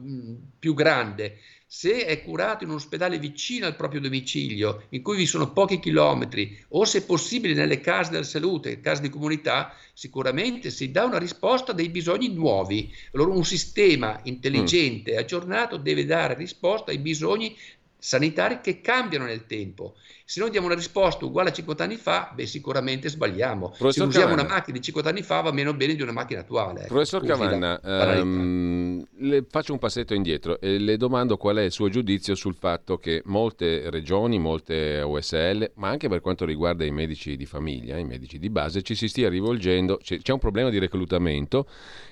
[0.59, 1.39] più grande
[1.79, 5.79] se è curato in un ospedale vicino al proprio domicilio, in cui vi sono pochi
[5.79, 11.19] chilometri, o se possibile nelle case della salute, case di comunità, sicuramente si dà una
[11.19, 12.91] risposta a dei bisogni nuovi.
[13.13, 17.55] Allora un sistema intelligente e aggiornato deve dare risposta ai bisogni
[17.99, 19.97] sanitari che cambiano nel tempo.
[20.29, 23.69] Se noi diamo una risposta uguale a 50 anni fa, beh, sicuramente sbagliamo.
[23.69, 24.43] Professor Se usiamo Cavanna.
[24.43, 26.87] una macchina di 50 anni fa va meno bene di una macchina attuale.
[26.89, 31.89] Professor Cavanna, ehm, le faccio un passetto indietro e le domando qual è il suo
[31.89, 37.37] giudizio sul fatto che molte regioni, molte OSL, ma anche per quanto riguarda i medici
[37.37, 41.69] di famiglia, i medici di base, ci si stia rivolgendo, c'è un problema di reclutamento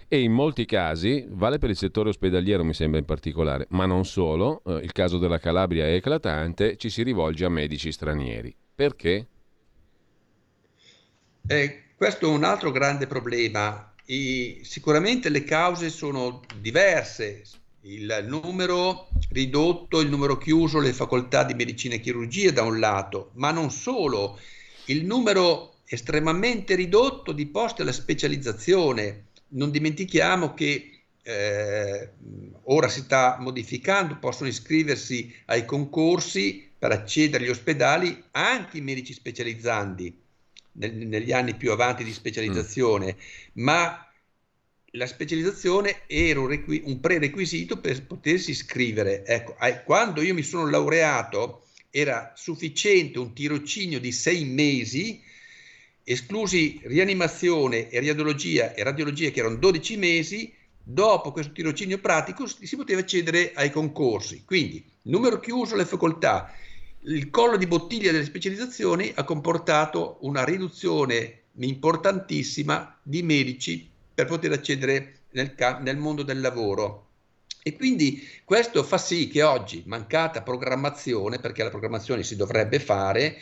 [0.06, 4.04] e in molti casi, vale per il settore ospedaliero mi sembra in particolare, ma non
[4.04, 8.02] solo, eh, il caso della Calabria è eclatante, ci si rivolge a medici stranieri.
[8.74, 9.26] Perché?
[11.46, 13.92] Eh, questo è un altro grande problema.
[14.06, 17.42] I, sicuramente le cause sono diverse,
[17.82, 23.30] il numero ridotto, il numero chiuso, le facoltà di medicina e chirurgia da un lato,
[23.34, 24.38] ma non solo,
[24.86, 30.90] il numero estremamente ridotto di posti alla specializzazione non dimentichiamo che
[31.22, 32.10] eh,
[32.64, 39.14] ora si sta modificando, possono iscriversi ai concorsi per accedere agli ospedali anche i medici
[39.14, 40.14] specializzanti
[40.72, 43.62] nel, negli anni più avanti di specializzazione, mm.
[43.62, 44.06] ma
[44.90, 49.24] la specializzazione era un, requi- un, prerequisito per potersi iscrivere.
[49.24, 49.56] Ecco,
[49.86, 55.22] quando io mi sono laureato era sufficiente un tirocinio di sei mesi
[56.02, 60.52] esclusi rianimazione e radiologia e radiologia che erano 12 mesi,
[60.82, 64.42] dopo questo tirocinio pratico si poteva accedere ai concorsi.
[64.44, 66.52] Quindi, numero chiuso le facoltà,
[67.06, 74.52] il collo di bottiglia delle specializzazioni ha comportato una riduzione importantissima di medici per poter
[74.52, 77.08] accedere nel, nel mondo del lavoro.
[77.62, 83.36] E quindi questo fa sì che oggi, mancata programmazione, perché la programmazione si dovrebbe fare,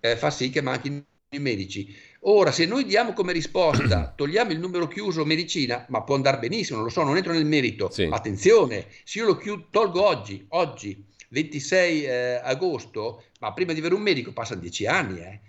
[0.00, 1.94] eh, fa sì che manchino i medici.
[2.20, 6.76] Ora, se noi diamo come risposta, togliamo il numero chiuso medicina, ma può andare benissimo,
[6.76, 7.90] non lo so, non entro nel merito.
[7.90, 8.08] Sì.
[8.10, 13.94] Attenzione, se io lo chiud- tolgo oggi, oggi, 26 eh, agosto, ma prima di avere
[13.94, 15.40] un medico passano 10 anni, eh.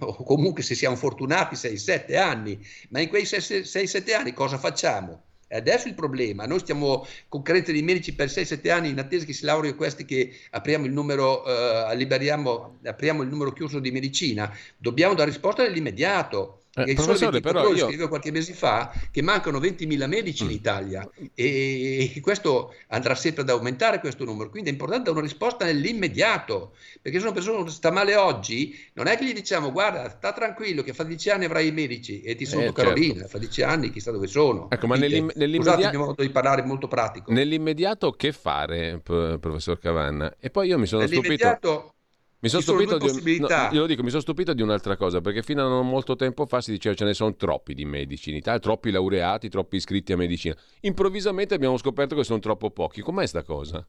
[0.00, 2.58] o comunque se siamo fortunati 6-7 anni,
[2.88, 5.24] ma in quei 6-7 anni cosa facciamo?
[5.48, 9.26] E adesso il problema, noi stiamo con carenza di medici per 6-7 anni in attesa
[9.26, 13.92] che si laurei questi che apriamo il numero, eh, liberiamo, apriamo il numero chiuso di
[13.92, 16.62] medicina, dobbiamo dare risposta nell'immediato.
[16.76, 17.86] Eh, il professore, però io...
[17.86, 20.46] scriveva qualche mese fa che mancano 20.000 medici mm.
[20.48, 25.22] in Italia e, e, questo andrà sempre ad aumentare questo numero, quindi è importante una
[25.22, 30.10] risposta nell'immediato, perché se una persona sta male oggi, non è che gli diciamo guarda,
[30.10, 33.28] sta tranquillo che fra dieci anni avrai i medici e ti sono eh, Carolina, certo.
[33.28, 34.68] fra dieci anni chissà dove sono.
[34.70, 35.80] Ecco, ma nell'im- nell'immediato...
[35.80, 37.32] Scusate, modo di parlare molto pratico.
[37.32, 40.36] Nell'immediato che fare, professor Cavanna?
[40.38, 41.95] E poi io mi sono stupito...
[42.40, 45.68] Mi sono, stupito di, no, dico, mi sono stupito di un'altra cosa, perché fino a
[45.68, 48.90] non molto tempo fa si diceva ce ne sono troppi di medici in Italia, troppi
[48.90, 50.54] laureati, troppi iscritti a medicina.
[50.80, 53.00] Improvvisamente abbiamo scoperto che sono troppo pochi.
[53.00, 53.86] Com'è sta cosa?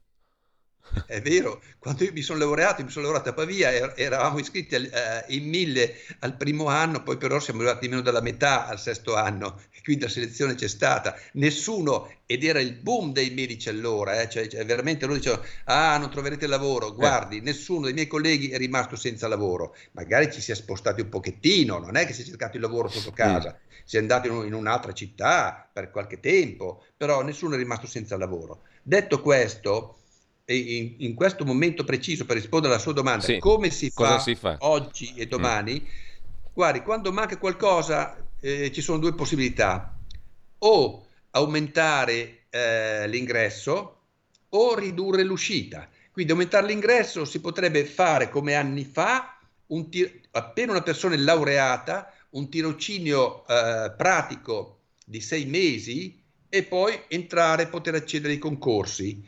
[1.05, 4.75] È vero, quando io mi sono laureato, mi sono laureato a Pavia, er- eravamo iscritti
[4.75, 8.79] al, uh, in mille al primo anno, poi però siamo arrivati meno della metà al
[8.79, 11.15] sesto anno, e quindi la selezione c'è stata.
[11.33, 15.97] Nessuno, ed era il boom dei medici allora, eh, cioè, cioè, veramente loro dicevano, ah
[15.97, 17.41] non troverete lavoro, guardi, eh.
[17.41, 21.77] nessuno dei miei colleghi è rimasto senza lavoro, magari ci si è spostati un pochettino,
[21.77, 23.81] non è che si è cercato il lavoro sotto casa, mm.
[23.83, 28.17] si è andato in, in un'altra città per qualche tempo, però nessuno è rimasto senza
[28.17, 28.63] lavoro.
[28.81, 29.96] Detto questo,
[30.53, 33.39] in, in, questo momento preciso per rispondere alla sua domanda, sì.
[33.39, 35.29] come si fa, si fa, oggi e mm.
[35.29, 35.81] domani?
[35.81, 35.85] Mm.
[36.53, 39.97] Guardi, quando manca qualcosa eh, ci sono due possibilità,
[40.59, 43.95] o aumentare eh, l'ingresso
[44.49, 45.87] o ridurre l'uscita.
[46.11, 49.37] Quindi aumentare l'ingresso si potrebbe fare come anni fa,
[49.67, 56.63] un tir- appena una persona è laureata, un tirocinio eh, pratico di sei mesi e
[56.63, 59.23] poi entrare e poter accedere ai concorsi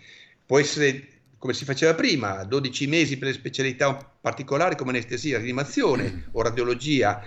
[0.50, 1.08] può essere
[1.38, 7.24] come si faceva prima, 12 mesi per le specialità particolari come anestesia, rianimazione o radiologia,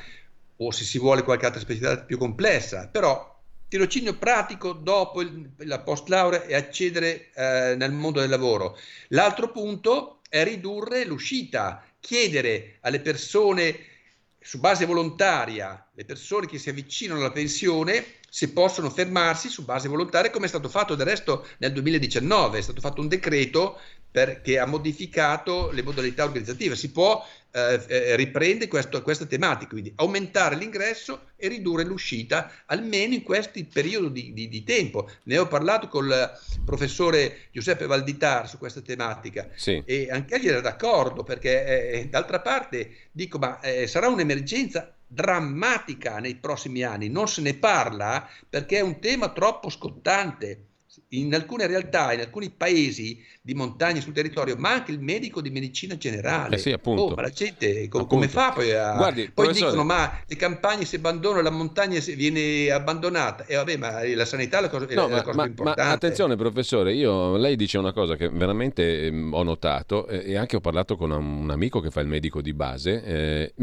[0.57, 5.79] o se si vuole qualche altra specialità più complessa, però tirocinio pratico dopo il, la
[5.79, 8.77] post laurea e accedere eh, nel mondo del lavoro.
[9.11, 13.79] L'altro punto è ridurre l'uscita, chiedere alle persone
[14.41, 19.89] su base volontaria, le persone che si avvicinano alla pensione, se possono fermarsi su base
[19.89, 23.79] volontaria, come è stato fatto del resto nel 2019, è stato fatto un decreto
[24.11, 26.75] per, che ha modificato le modalità organizzative.
[26.75, 33.13] Si può eh, eh, riprendere questo, questa tematica, quindi aumentare l'ingresso e ridurre l'uscita, almeno
[33.13, 35.11] in questo periodo di, di, di, tempo.
[35.25, 36.33] Ne ho parlato col
[36.65, 39.83] professore Giuseppe Valditar su questa tematica sì.
[39.85, 41.67] e anche egli era d'accordo perché
[42.01, 47.55] eh, d'altra parte dico ma eh, sarà un'emergenza drammatica nei prossimi anni, non se ne
[47.55, 50.69] parla perché è un tema troppo scottante
[51.15, 55.51] in alcune realtà, in alcuni paesi di montagna sul territorio, ma anche il medico di
[55.51, 56.57] medicina generale.
[56.57, 57.03] Eh sì, appunto.
[57.03, 58.95] Oh, ma la gente com- come fa poi a...
[58.95, 59.71] Guardi, poi professore...
[59.73, 63.45] dicono, ma le campagne si abbandonano, la montagna viene abbandonata.
[63.47, 65.83] E vabbè, ma la sanità è la cosa, no, è la cosa ma, più importante.
[65.83, 70.37] Ma attenzione professore, io, lei dice una cosa che veramente eh, ho notato eh, e
[70.37, 73.55] anche ho parlato con un, amico che fa il medico di base eh,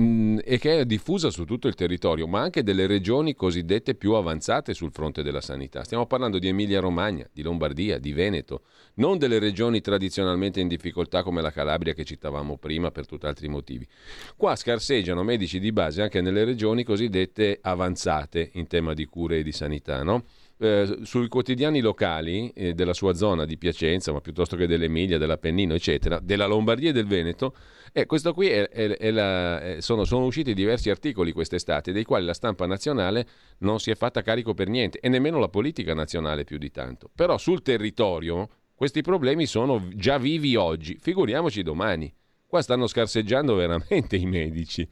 [0.43, 4.73] e che è diffusa su tutto il territorio, ma anche delle regioni cosiddette più avanzate
[4.73, 5.83] sul fronte della sanità.
[5.83, 8.63] Stiamo parlando di Emilia Romagna, di Lombardia, di Veneto,
[8.95, 13.87] non delle regioni tradizionalmente in difficoltà come la Calabria che citavamo prima per tutt'altri motivi.
[14.35, 19.43] Qua scarseggiano medici di base anche nelle regioni cosiddette avanzate in tema di cure e
[19.43, 20.25] di sanità, no?
[20.61, 25.73] Eh, sui quotidiani locali eh, della sua zona di Piacenza, ma piuttosto che dell'Emilia, dell'Appennino,
[25.73, 27.55] eccetera, della Lombardia e del Veneto,
[27.93, 32.25] eh, questo qui è, è, è la, sono, sono, usciti diversi articoli quest'estate, dei quali
[32.25, 33.25] la stampa nazionale
[33.59, 37.09] non si è fatta carico per niente, e nemmeno la politica nazionale più di tanto.
[37.15, 42.13] Però sul territorio questi problemi sono già vivi oggi, figuriamoci domani.
[42.45, 44.85] Qua stanno scarseggiando veramente i medici.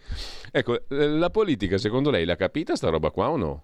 [0.49, 3.63] Ecco, la politica secondo lei l'ha capita sta roba qua o no?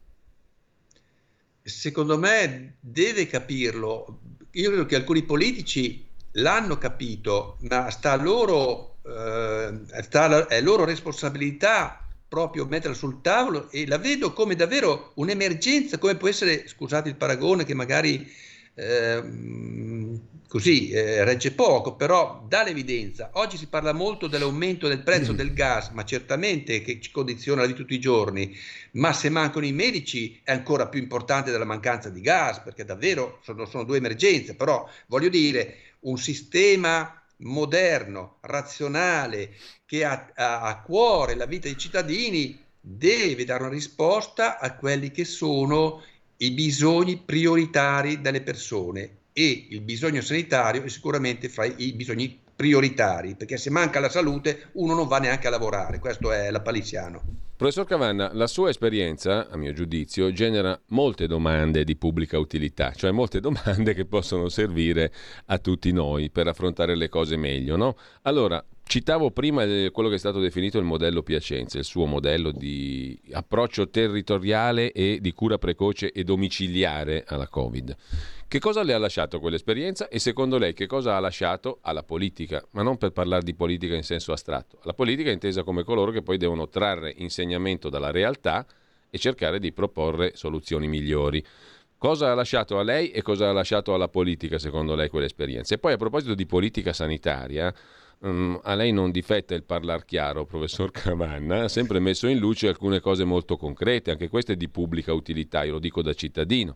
[1.63, 4.19] Secondo me deve capirlo.
[4.51, 12.05] Io credo che alcuni politici l'hanno capito, ma sta loro, eh, sta, è loro responsabilità
[12.27, 17.15] proprio metterla sul tavolo e la vedo come davvero un'emergenza, come può essere, scusate il
[17.15, 18.31] paragone che magari
[18.75, 20.19] Ehm,
[20.53, 23.31] così eh, regge poco, però dà l'evidenza.
[23.33, 25.35] Oggi si parla molto dell'aumento del prezzo mm.
[25.35, 28.55] del gas, ma certamente che ci condiziona la vita tutti i giorni,
[28.91, 33.39] ma se mancano i medici è ancora più importante della mancanza di gas, perché davvero
[33.41, 39.55] sono, sono due emergenze, però voglio dire, un sistema moderno, razionale,
[39.87, 45.09] che ha, ha a cuore la vita dei cittadini, deve dare una risposta a quelli
[45.09, 46.03] che sono
[46.37, 53.35] i bisogni prioritari delle persone e il bisogno sanitario è sicuramente fra i bisogni prioritari,
[53.35, 57.21] perché se manca la salute uno non va neanche a lavorare, questo è la paliziano.
[57.55, 63.11] Professor Cavanna, la sua esperienza, a mio giudizio, genera molte domande di pubblica utilità, cioè
[63.11, 65.11] molte domande che possono servire
[65.45, 67.95] a tutti noi per affrontare le cose meglio, no?
[68.23, 73.19] Allora, Citavo prima quello che è stato definito il modello Piacenza, il suo modello di
[73.31, 77.95] approccio territoriale e di cura precoce e domiciliare alla Covid.
[78.47, 82.63] Che cosa le ha lasciato quell'esperienza e secondo lei che cosa ha lasciato alla politica?
[82.71, 86.11] Ma non per parlare di politica in senso astratto, la politica è intesa come coloro
[86.11, 88.63] che poi devono trarre insegnamento dalla realtà
[89.09, 91.43] e cercare di proporre soluzioni migliori.
[91.97, 95.73] Cosa ha lasciato a lei e cosa ha lasciato alla politica, secondo lei, quell'esperienza?
[95.73, 97.73] E poi a proposito di politica sanitaria,
[98.23, 102.67] um, a lei non difetta il parlar chiaro, professor Cavanna, ha sempre messo in luce
[102.67, 106.75] alcune cose molto concrete, anche queste di pubblica utilità, io lo dico da cittadino.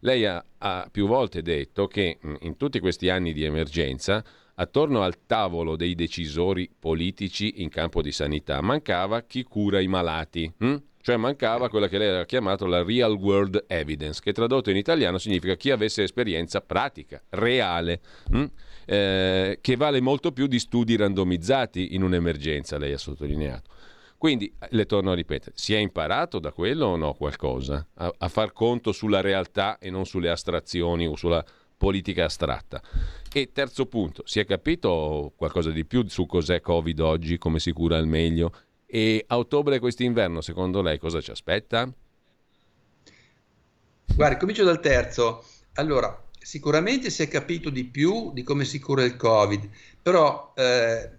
[0.00, 4.22] Lei ha, ha più volte detto che mm, in tutti questi anni di emergenza,
[4.60, 10.52] attorno al tavolo dei decisori politici in campo di sanità, mancava chi cura i malati.
[10.58, 10.76] Hm?
[11.00, 15.16] Cioè mancava quella che lei ha chiamato la real world evidence, che tradotto in italiano
[15.16, 18.00] significa chi avesse esperienza pratica, reale.
[18.30, 18.44] Hm?
[18.90, 23.70] Eh, che vale molto più di studi randomizzati in un'emergenza, lei ha sottolineato.
[24.16, 27.86] Quindi, le torno a ripetere, si è imparato da quello o no qualcosa?
[27.96, 31.44] A, a far conto sulla realtà e non sulle astrazioni o sulla
[31.76, 32.82] politica astratta.
[33.30, 37.72] E terzo punto, si è capito qualcosa di più su cos'è Covid oggi, come si
[37.72, 38.52] cura al meglio?
[38.86, 41.86] E a ottobre quest'inverno, secondo lei, cosa ci aspetta?
[44.16, 45.44] Guardi, comincio dal terzo.
[45.74, 49.68] Allora, sicuramente si è capito di più di come si cura il Covid,
[50.00, 51.10] però eh,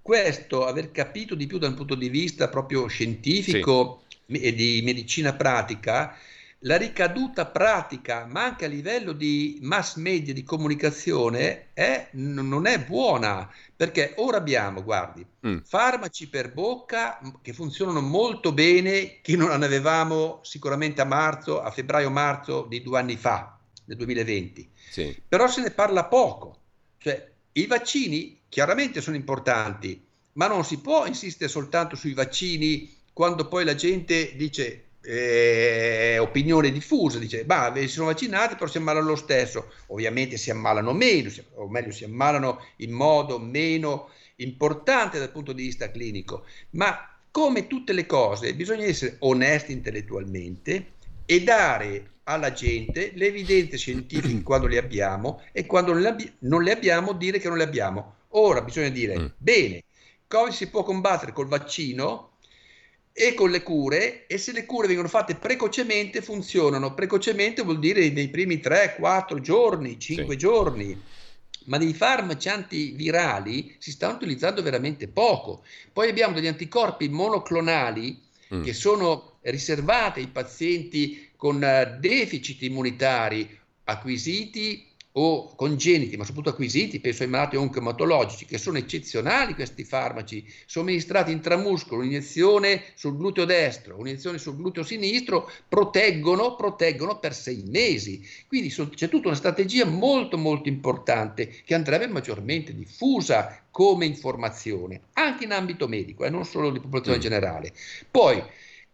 [0.00, 4.40] questo, aver capito di più dal punto di vista proprio scientifico sì.
[4.40, 6.16] e di medicina pratica,
[6.60, 12.82] la ricaduta pratica, ma anche a livello di mass media, di comunicazione, è, non è
[12.82, 13.46] buona,
[13.76, 15.58] perché ora abbiamo, guardi, mm.
[15.66, 21.70] farmaci per bocca che funzionano molto bene, che non ne avevamo sicuramente a marzo, a
[21.70, 23.53] febbraio-marzo di due anni fa
[23.84, 24.70] nel 2020.
[24.90, 25.16] Sì.
[25.28, 26.58] Però se ne parla poco.
[26.98, 30.02] Cioè, i vaccini chiaramente sono importanti,
[30.32, 36.72] ma non si può insistere soltanto sui vaccini quando poi la gente dice eh, opinione
[36.72, 39.72] diffusa, dice, bah, si sono vaccinati, però si ammalano lo stesso.
[39.88, 45.62] Ovviamente si ammalano meno, o meglio, si ammalano in modo meno importante dal punto di
[45.62, 50.92] vista clinico, ma come tutte le cose bisogna essere onesti intellettualmente
[51.26, 57.12] e dare alla gente le evidenze scientifiche quando le abbiamo e quando non le abbiamo
[57.12, 58.14] dire che non le abbiamo.
[58.30, 59.26] Ora bisogna dire, mm.
[59.36, 59.84] bene,
[60.26, 62.30] Covid si può combattere col vaccino
[63.12, 66.94] e con le cure e se le cure vengono fatte precocemente funzionano.
[66.94, 70.36] Precocemente vuol dire nei primi 3, 4 giorni, 5 sì.
[70.36, 71.02] giorni.
[71.66, 75.62] Ma dei farmaci antivirali si stanno utilizzando veramente poco.
[75.92, 78.20] Poi abbiamo degli anticorpi monoclonali
[78.54, 78.62] mm.
[78.62, 83.46] che sono riservati ai pazienti con eh, deficit immunitari
[83.84, 84.82] acquisiti
[85.16, 91.32] o congeniti, ma soprattutto acquisiti, penso ai malati oncomatologici, che sono eccezionali questi farmaci, somministrati
[91.32, 98.26] intramuscolo, un'iniezione sul gluteo destro, un'iniezione sul gluteo sinistro, proteggono, proteggono per sei mesi.
[98.48, 105.02] Quindi so, c'è tutta una strategia molto molto importante che andrebbe maggiormente diffusa come informazione,
[105.12, 107.20] anche in ambito medico e eh, non solo di popolazione mm.
[107.20, 107.72] generale.
[108.10, 108.42] Poi,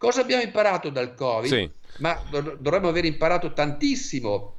[0.00, 1.52] cosa abbiamo imparato dal Covid?
[1.52, 1.70] Sì.
[1.98, 4.54] Ma do- dovremmo aver imparato tantissimo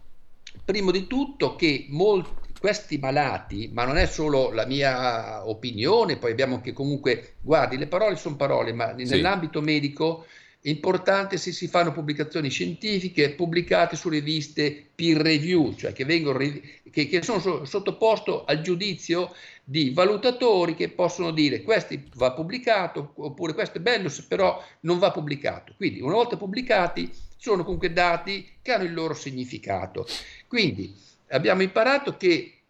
[0.63, 6.29] primo di tutto che molti questi malati, ma non è solo la mia opinione, poi
[6.29, 9.05] abbiamo anche comunque, guardi, le parole sono parole, ma sì.
[9.05, 10.27] nell'ambito medico
[10.63, 16.37] è importante se si fanno pubblicazioni scientifiche pubblicate su riviste peer review, cioè che, vengono,
[16.37, 19.33] che, che sono sottoposte al giudizio
[19.63, 25.09] di valutatori che possono dire questo va pubblicato oppure questo è bello, però non va
[25.11, 25.73] pubblicato.
[25.75, 30.05] Quindi una volta pubblicati sono comunque dati che hanno il loro significato.
[30.47, 30.95] Quindi
[31.29, 32.60] abbiamo imparato che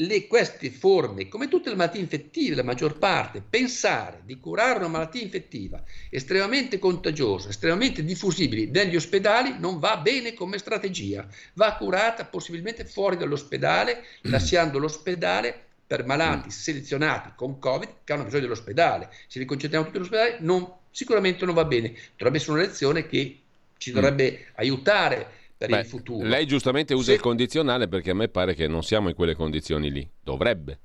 [0.00, 4.88] le, queste forme, come tutte le malattie infettive, la maggior parte, pensare di curare una
[4.88, 11.26] malattia infettiva estremamente contagiosa, estremamente diffusibile negli ospedali non va bene come strategia.
[11.54, 18.42] Va curata possibilmente fuori dall'ospedale, lasciando l'ospedale per malati selezionati con Covid che hanno bisogno
[18.42, 19.08] dell'ospedale.
[19.28, 21.94] Se li concentriamo tutti all'ospedale, non, sicuramente non va bene.
[22.16, 23.40] Dovrebbe essere una lezione che
[23.78, 24.50] ci dovrebbe mm.
[24.56, 26.26] aiutare per Beh, il futuro.
[26.26, 27.12] Lei giustamente usa Se...
[27.14, 30.08] il condizionale perché a me pare che non siamo in quelle condizioni lì.
[30.22, 30.80] Dovrebbe.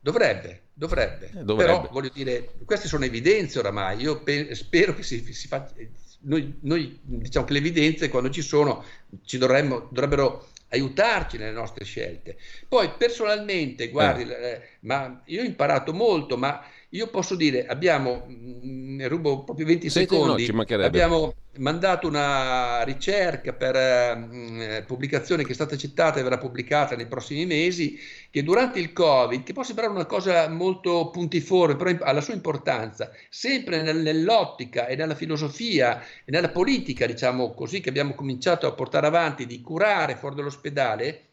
[0.00, 1.26] Dovrebbe, dovrebbe.
[1.26, 1.72] Eh, dovrebbe.
[1.72, 4.00] Però voglio dire, queste sono evidenze oramai.
[4.00, 5.74] Io pe- spero che si, si faccia.
[6.20, 8.84] Noi, noi, diciamo che le evidenze, quando ci sono,
[9.24, 12.36] ci dovremmo, dovrebbero aiutarci nelle nostre scelte.
[12.66, 14.52] Poi personalmente, guardi, eh.
[14.52, 16.62] Eh, ma io ho imparato molto, ma
[16.92, 22.82] io posso dire, abbiamo, ne mm, rubo proprio 20 sì, secondi, no, abbiamo mandato una
[22.82, 27.98] ricerca per eh, pubblicazione che è stata accettata e verrà pubblicata nei prossimi mesi,
[28.30, 32.32] che durante il Covid, che può sembrare una cosa molto puntiforme, però ha la sua
[32.32, 38.72] importanza, sempre nell'ottica e nella filosofia e nella politica, diciamo così, che abbiamo cominciato a
[38.72, 41.26] portare avanti di curare fuori dall'ospedale,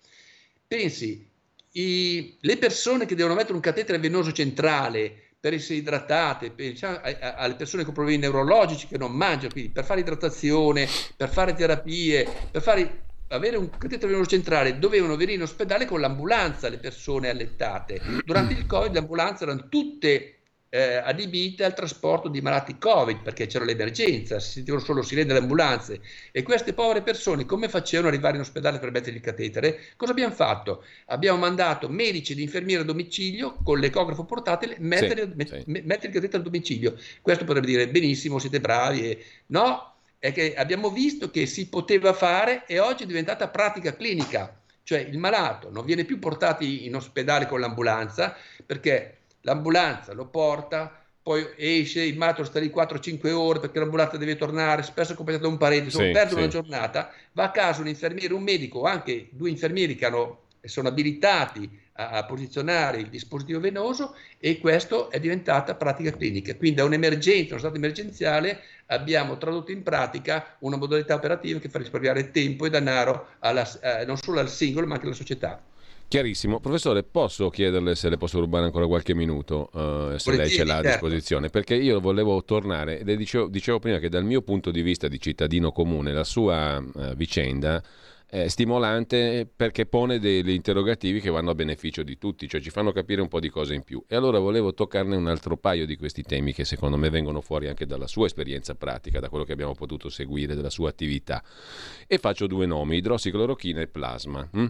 [0.68, 1.26] pensi,
[1.72, 7.54] i, le persone che devono mettere un catetere venoso centrale, per essere idratate, pensiamo alle
[7.54, 12.64] persone con problemi neurologici che non mangiano, quindi per fare idratazione, per fare terapie, per
[12.64, 18.02] fare avere un catetere venoso centrale dovevano venire in ospedale con l'ambulanza le persone allettate.
[18.26, 20.38] Durante il Covid le ambulanze erano tutte
[20.70, 25.40] eh, adibite al trasporto di malati Covid perché c'era l'emergenza, si sentivano solo sirene delle
[25.40, 26.02] ambulanze
[26.32, 29.80] e queste povere persone come facevano ad arrivare in ospedale per mettere il catetere?
[29.96, 30.84] Cosa abbiamo fatto?
[31.08, 35.64] Abbiamo mandato medici ed infermieri a domicilio con l'ecografo portatile mettere, sì, met- sì.
[35.68, 36.98] mettere il catetere a domicilio.
[37.22, 39.12] Questo potrebbe dire benissimo, siete bravi.
[39.12, 39.26] E...
[39.48, 44.60] No, è che abbiamo visto che si poteva fare e oggi è diventata pratica clinica.
[44.84, 51.00] Cioè il malato non viene più portato in ospedale con l'ambulanza perché l'ambulanza lo porta,
[51.22, 55.50] poi esce, il malato sta lì 4-5 ore perché l'ambulanza deve tornare, spesso accompagnato da
[55.50, 56.36] un parente, insomma, sì, perde sì.
[56.36, 60.88] una giornata, va a casa un infermiere, un medico, anche due infermieri che hanno, sono
[60.88, 66.56] abilitati a, a, posizionare il dispositivo venoso e questo è diventata pratica clinica.
[66.56, 71.80] Quindi da un'emergenza, uno stato emergenziale, abbiamo tradotto in pratica una modalità operativa che fa
[71.80, 75.60] risparmiare tempo e denaro alla, eh, non solo al singolo ma anche alla società.
[76.08, 76.60] Chiarissimo.
[76.60, 80.78] Professore, posso chiederle se le posso rubare ancora qualche minuto, uh, se lei ce l'ha
[80.78, 80.90] a certo.
[80.90, 81.50] disposizione?
[81.50, 85.20] Perché io volevo tornare, le dicevo, dicevo, prima che dal mio punto di vista di
[85.20, 87.84] cittadino comune, la sua uh, vicenda
[88.28, 92.92] è stimolante perché pone degli interrogativi che vanno a beneficio di tutti, cioè ci fanno
[92.92, 94.04] capire un po' di cose in più.
[94.08, 97.68] E allora volevo toccarne un altro paio di questi temi che secondo me vengono fuori
[97.68, 101.42] anche dalla sua esperienza pratica, da quello che abbiamo potuto seguire, della sua attività.
[102.08, 104.48] E faccio due nomi, idrossiclorochina e plasma.
[104.52, 104.66] Hm?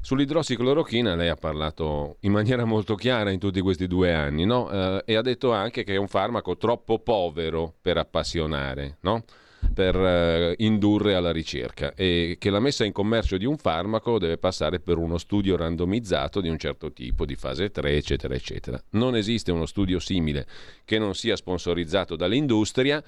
[0.00, 4.70] Sull'idrossiclorochina lei ha parlato in maniera molto chiara in tutti questi due anni, no?
[4.70, 9.24] eh, e ha detto anche che è un farmaco troppo povero per appassionare, no?
[9.72, 14.38] per eh, indurre alla ricerca e che la messa in commercio di un farmaco deve
[14.38, 18.80] passare per uno studio randomizzato di un certo tipo, di fase 3, eccetera, eccetera.
[18.90, 20.46] Non esiste uno studio simile
[20.84, 23.02] che non sia sponsorizzato dall'industria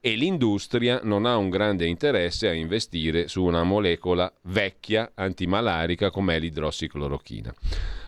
[0.00, 6.36] e l'industria non ha un grande interesse a investire su una molecola vecchia antimalarica come
[6.36, 7.54] è l'idrossiclorochina.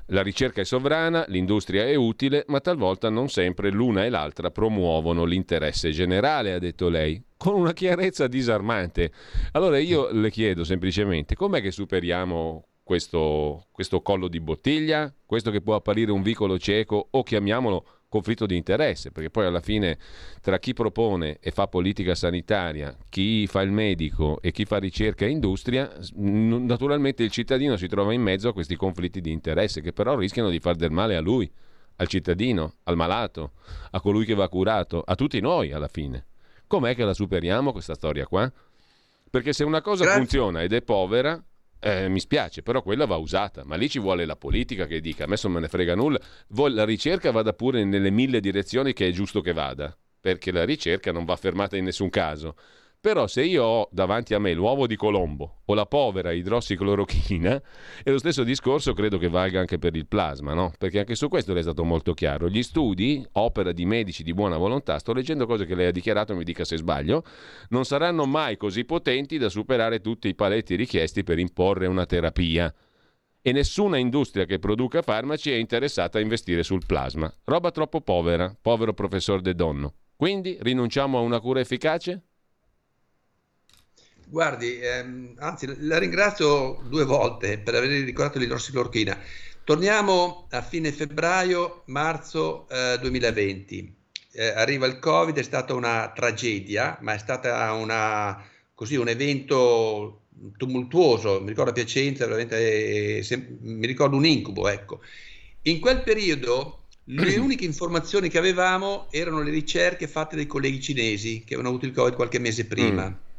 [0.06, 5.24] La ricerca è sovrana, l'industria è utile, ma talvolta non sempre l'una e l'altra promuovono
[5.24, 9.12] l'interesse generale, ha detto lei, con una chiarezza disarmante.
[9.52, 15.60] Allora io le chiedo semplicemente, com'è che superiamo questo, questo collo di bottiglia, questo che
[15.60, 19.96] può apparire un vicolo cieco o chiamiamolo conflitto di interesse, perché poi alla fine
[20.42, 25.24] tra chi propone e fa politica sanitaria, chi fa il medico e chi fa ricerca
[25.24, 29.94] e industria, naturalmente il cittadino si trova in mezzo a questi conflitti di interesse che
[29.94, 31.50] però rischiano di far del male a lui,
[31.96, 33.52] al cittadino, al malato,
[33.92, 36.26] a colui che va curato, a tutti noi alla fine.
[36.66, 38.52] Com'è che la superiamo questa storia qua?
[39.30, 40.20] Perché se una cosa Grazie.
[40.20, 41.42] funziona ed è povera,
[41.84, 45.24] eh, mi spiace, però quella va usata, ma lì ci vuole la politica che dica,
[45.24, 46.20] a me non me ne frega nulla,
[46.70, 51.10] la ricerca vada pure nelle mille direzioni che è giusto che vada, perché la ricerca
[51.10, 52.54] non va fermata in nessun caso.
[53.02, 57.60] Però se io ho davanti a me l'uovo di Colombo o la povera idrossiclorochina,
[58.04, 60.72] è lo stesso discorso credo che valga anche per il plasma, no?
[60.78, 62.48] Perché anche su questo lei è stato molto chiaro.
[62.48, 66.36] Gli studi, opera di medici di buona volontà, sto leggendo cose che lei ha dichiarato,
[66.36, 67.24] mi dica se sbaglio,
[67.70, 72.72] non saranno mai così potenti da superare tutti i paletti richiesti per imporre una terapia
[73.42, 77.34] e nessuna industria che produca farmaci è interessata a investire sul plasma.
[77.46, 79.94] Roba troppo povera, povero professor De Donno.
[80.14, 82.26] Quindi rinunciamo a una cura efficace?
[84.32, 89.18] Guardi, ehm, anzi, la ringrazio due volte per aver ricordato l'idrossiclorochina.
[89.62, 93.94] Torniamo a fine febbraio, marzo eh, 2020.
[94.32, 98.42] Eh, arriva il Covid, è stata una tragedia, ma è stata una,
[98.72, 100.22] così, un evento
[100.56, 101.38] tumultuoso.
[101.42, 105.00] Mi ricordo a Piacenza, veramente, eh, se, mi ricordo un incubo, ecco.
[105.64, 111.40] In quel periodo le uniche informazioni che avevamo erano le ricerche fatte dai colleghi cinesi
[111.40, 113.10] che avevano avuto il Covid qualche mese prima.
[113.10, 113.30] Mm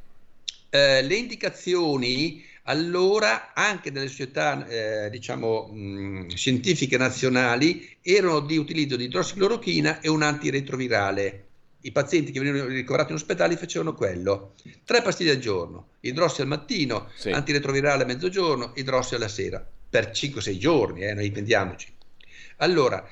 [0.73, 8.95] eh, le indicazioni allora anche delle società eh, diciamo mh, scientifiche nazionali erano di utilizzo
[8.95, 11.45] di idrossiclorochina e un antiretrovirale.
[11.81, 14.53] I pazienti che venivano ricoverati in ospedale facevano quello.
[14.83, 17.29] Tre pastiglie al giorno, idrossi al mattino, sì.
[17.29, 21.93] antiretrovirale a mezzogiorno, idrossi alla sera, per 5-6 giorni, eh, noi intendiamoci.
[22.57, 23.07] Allora,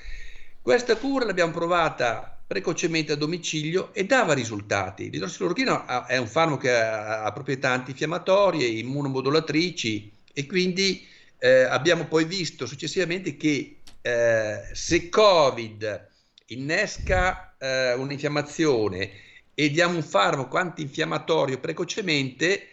[0.61, 5.09] questa cura l'abbiamo provata precocemente a domicilio e dava risultati.
[5.09, 11.07] L'idrossiclorochina è un farmaco che ha, proprietà antinfiammatorie, immunomodulatrici e quindi
[11.39, 16.09] eh, abbiamo poi visto successivamente che eh, se Covid
[16.47, 19.11] innesca eh, un'infiammazione
[19.53, 22.67] e diamo un farmaco antinfiammatorio precocemente,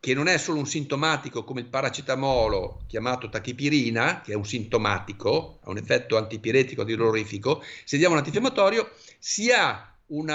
[0.00, 5.60] che non è solo un sintomatico come il paracetamolo chiamato tachipirina, che è un sintomatico,
[5.62, 10.30] ha un effetto antipiretico antirolorifico, se diamo un antinfiammatorio si ha un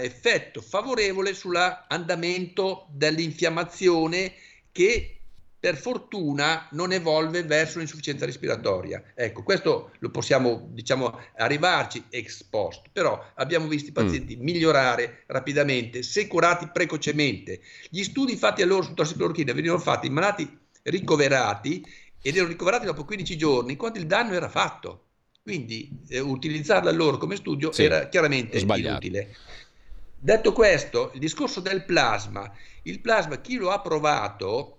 [0.00, 4.32] effetto favorevole sull'andamento dell'infiammazione
[4.70, 5.19] che
[5.60, 9.12] per fortuna non evolve verso l'insufficienza respiratoria.
[9.14, 14.42] Ecco, questo lo possiamo, diciamo, arrivarci ex post, però abbiamo visto i pazienti mm.
[14.42, 17.60] migliorare rapidamente se curati precocemente.
[17.90, 21.84] Gli studi fatti allora su tossiclorochina venivano fatti in malati ricoverati
[22.22, 25.04] ed erano ricoverati dopo 15 giorni, quando il danno era fatto.
[25.42, 28.88] Quindi eh, utilizzarla loro come studio sì, era chiaramente sbagliato.
[29.06, 29.36] inutile.
[30.18, 32.50] Detto questo, il discorso del plasma,
[32.84, 34.78] il plasma chi lo ha provato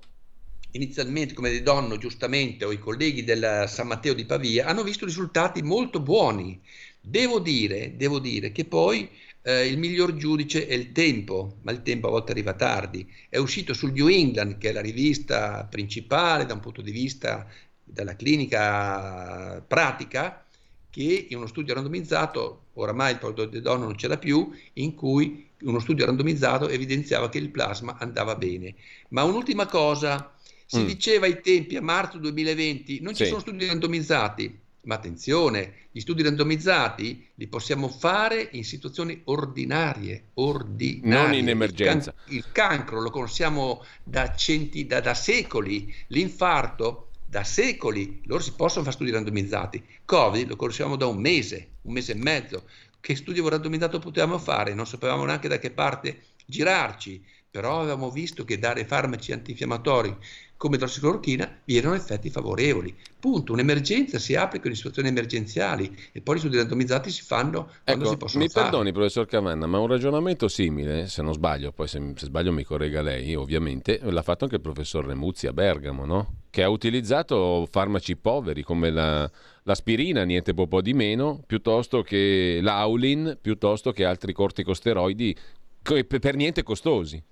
[0.72, 5.06] inizialmente come De Donno giustamente o i colleghi del San Matteo di Pavia hanno visto
[5.06, 6.60] risultati molto buoni.
[6.99, 9.10] Devo dire, devo dire che poi
[9.43, 13.11] eh, il miglior giudice è il tempo, ma il tempo a volte arriva tardi.
[13.27, 17.48] È uscito sul New England, che è la rivista principale da un punto di vista
[17.84, 20.45] della clinica pratica,
[20.89, 24.93] che in uno studio randomizzato, oramai il prodotto di donno non ce l'ha più, in
[24.93, 28.76] cui uno studio randomizzato evidenziava che il plasma andava bene.
[29.10, 30.34] Ma un'ultima cosa,
[30.72, 30.85] si mm.
[30.85, 33.30] diceva ai tempi, a marzo 2020, non ci sì.
[33.30, 41.27] sono studi randomizzati, ma attenzione, gli studi randomizzati li possiamo fare in situazioni ordinarie, ordinarie.
[41.27, 42.11] Non in emergenza.
[42.11, 48.41] Il, can- il cancro lo conosciamo da, centi, da, da secoli, l'infarto da secoli, loro
[48.41, 49.84] si possono fare studi randomizzati.
[50.06, 52.64] Covid lo conosciamo da un mese, un mese e mezzo.
[53.02, 54.73] Che studio randomizzato potevamo fare?
[54.73, 57.22] Non sapevamo neanche da che parte girarci,
[57.52, 60.15] però avevamo visto che dare farmaci antinfiammatori
[60.62, 62.96] come idrossiclorochina vi erano effetti favorevoli.
[63.20, 68.04] Punto, un'emergenza si applica in situazioni emergenziali e poi gli studi randomizzati si fanno quando
[68.04, 68.66] ecco, si possono mi fare.
[68.66, 72.52] Mi perdoni professor Cavanna, ma un ragionamento simile, se non sbaglio, poi se, se, sbaglio
[72.52, 76.34] mi corregga lei ovviamente, l'ha fatto anche il professor Remuzzi a Bergamo, no?
[76.52, 79.28] che ha utilizzato farmaci poveri come la,
[79.64, 85.36] l'aspirina, niente po' di meno, piuttosto che l'aulin, piuttosto che altri corticosteroidi
[85.82, 87.24] per niente costosi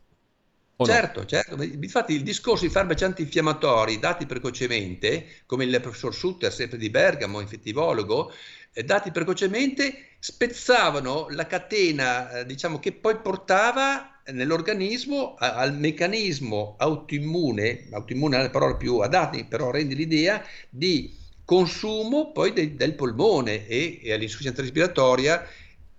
[0.85, 1.25] certo, no?
[1.25, 1.61] certo.
[1.61, 7.39] Infatti il discorso di farmaci antinfiammatori dati precocemente, come il professor Sutter, sempre di Bergamo,
[7.39, 8.31] infettivologo,
[8.73, 16.75] eh, dati precocemente spezzavano la catena, eh, diciamo, che poi portava nell'organismo a, al meccanismo
[16.77, 22.93] autoimmune, autoimmune è la parola più adatta, però rende l'idea di consumo poi de, del
[22.95, 25.45] polmone e, e all'insufficienza respiratoria,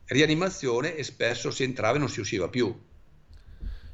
[0.07, 2.73] rianimazione e spesso si entrava e non si usciva più.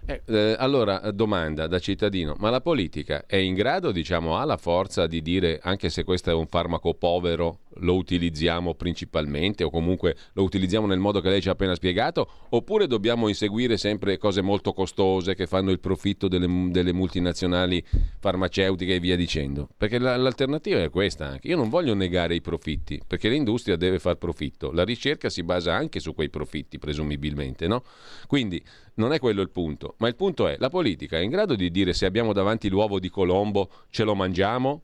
[0.08, 4.44] Eh, eh, allora, eh, domanda da cittadino, ma la politica è in grado, diciamo, ha
[4.44, 9.70] la forza di dire, anche se questo è un farmaco povero, lo utilizziamo principalmente o
[9.70, 14.18] comunque lo utilizziamo nel modo che lei ci ha appena spiegato, oppure dobbiamo inseguire sempre
[14.18, 17.84] cose molto costose che fanno il profitto delle, delle multinazionali
[18.18, 19.68] farmaceutiche e via dicendo?
[19.76, 21.48] Perché la, l'alternativa è questa anche.
[21.48, 25.74] Io non voglio negare i profitti, perché l'industria deve far profitto, la ricerca si basa
[25.74, 27.82] anche su quei profitti, presumibilmente, no?
[28.26, 28.62] Quindi
[28.94, 31.70] non è quello il punto, ma il punto è la politica è in grado di
[31.70, 34.82] dire se abbiamo davanti l'uovo di Colombo ce lo mangiamo?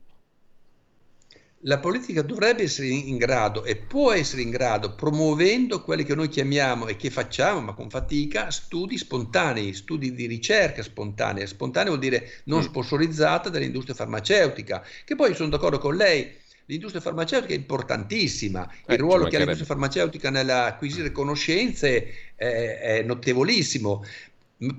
[1.65, 6.27] La politica dovrebbe essere in grado e può essere in grado, promuovendo quelli che noi
[6.27, 11.47] chiamiamo e che facciamo, ma con fatica, studi spontanei, studi di ricerca spontanea.
[11.47, 12.63] Spontanea vuol dire non mm.
[12.63, 16.35] sponsorizzata dall'industria farmaceutica, che poi sono d'accordo con lei,
[16.65, 23.03] l'industria farmaceutica è importantissima, eh, il ruolo che ha l'industria farmaceutica nell'acquisire conoscenze è, è
[23.03, 24.03] notevolissimo,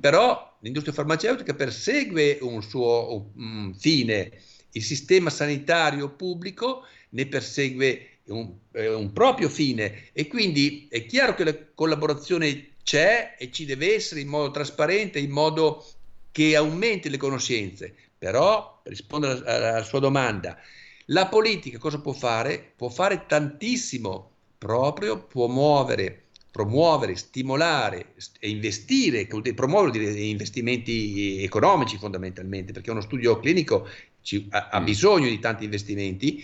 [0.00, 4.32] però l'industria farmaceutica persegue un suo un fine,
[4.74, 10.10] il sistema sanitario pubblico ne persegue un, un, proprio fine.
[10.12, 15.18] E quindi è chiaro che la collaborazione c'è e ci deve essere in modo trasparente,
[15.18, 15.84] in modo
[16.32, 20.58] che aumenti le conoscenze, però per rispondere alla, sua domanda,
[21.06, 22.72] la politica cosa può fare?
[22.76, 32.90] Può fare tantissimo, proprio può muovere, promuovere, stimolare e investire, promuovere investimenti economici fondamentalmente, perché
[32.90, 33.86] uno studio clinico
[34.24, 34.84] ci, ha, ha, mm.
[34.84, 36.42] bisogno di tanti investimenti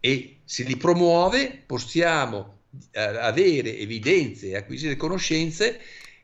[0.00, 2.58] e se li promuove possiamo
[2.90, 5.80] eh, avere evidenze e acquisire conoscenze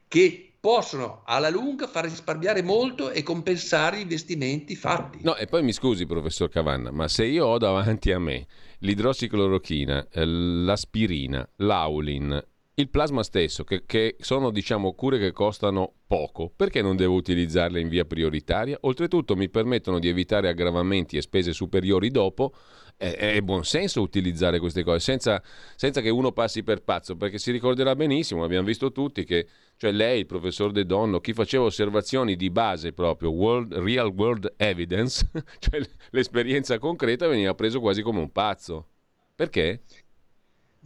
[0.09, 5.21] che possono alla lunga far risparmiare molto e compensare gli investimenti fatti.
[5.23, 8.47] No, e poi mi scusi, professor Cavanna, ma se io ho davanti a me
[8.79, 12.45] l'idrossiclorochina, eh, l'aspirina, l'aulin,
[12.79, 17.81] il plasma stesso, che, che, sono diciamo cure che costano poco, perché non devo utilizzarle
[17.81, 18.77] in via prioritaria?
[18.83, 22.53] Oltretutto mi permettono di evitare aggravamenti e spese superiori dopo.
[22.99, 25.43] È, buon senso utilizzare queste cose senza,
[25.75, 29.47] senza che uno passi per pazzo, perché si ricorderà benissimo, abbiamo visto tutti che
[29.77, 34.53] cioè lei, il professor De Donno, chi faceva osservazioni di base proprio, world, real world
[34.57, 35.29] evidence,
[35.61, 35.81] cioè
[36.11, 38.87] l'esperienza concreta, veniva preso quasi come un pazzo.
[39.35, 39.83] Perché?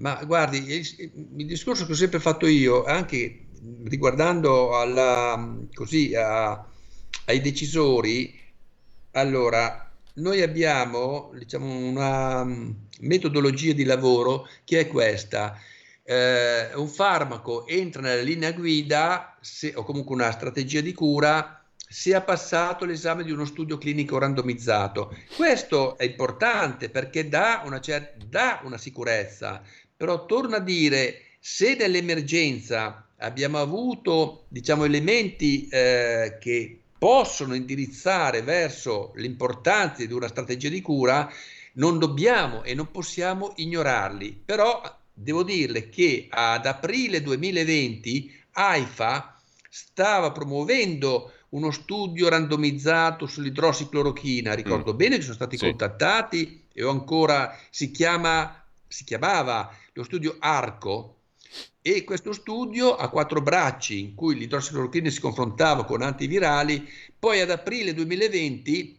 [0.00, 3.46] Ma guardi, il, il discorso che ho sempre fatto io, anche
[3.84, 6.52] riguardando alla, così, a,
[7.26, 8.38] ai decisori,
[9.12, 12.44] allora, noi abbiamo diciamo, una
[13.00, 15.58] metodologia di lavoro che è questa
[16.10, 22.14] eh, un farmaco entra nella linea guida se, o comunque una strategia di cura se
[22.14, 25.16] ha passato l'esame di uno studio clinico randomizzato.
[25.36, 29.62] Questo è importante perché dà una, cer- dà una sicurezza,
[30.00, 39.12] però torno a dire, se nell'emergenza abbiamo avuto diciamo, elementi eh, che possono indirizzare verso
[39.16, 41.30] l'importanza di una strategia di cura,
[41.74, 44.40] non dobbiamo e non possiamo ignorarli.
[44.42, 44.80] Però
[45.12, 54.54] devo dirle che ad aprile 2020 AIFA stava promuovendo uno studio randomizzato sull'idrossiclorochina.
[54.54, 54.96] Ricordo mm.
[54.96, 55.66] bene che sono stati sì.
[55.66, 58.59] contattati e ho ancora si chiama
[58.90, 61.18] si chiamava lo studio ARCO
[61.80, 66.86] e questo studio ha quattro bracci in cui l'idrossiclorochina si confrontava con antivirali,
[67.18, 68.98] poi ad aprile 2020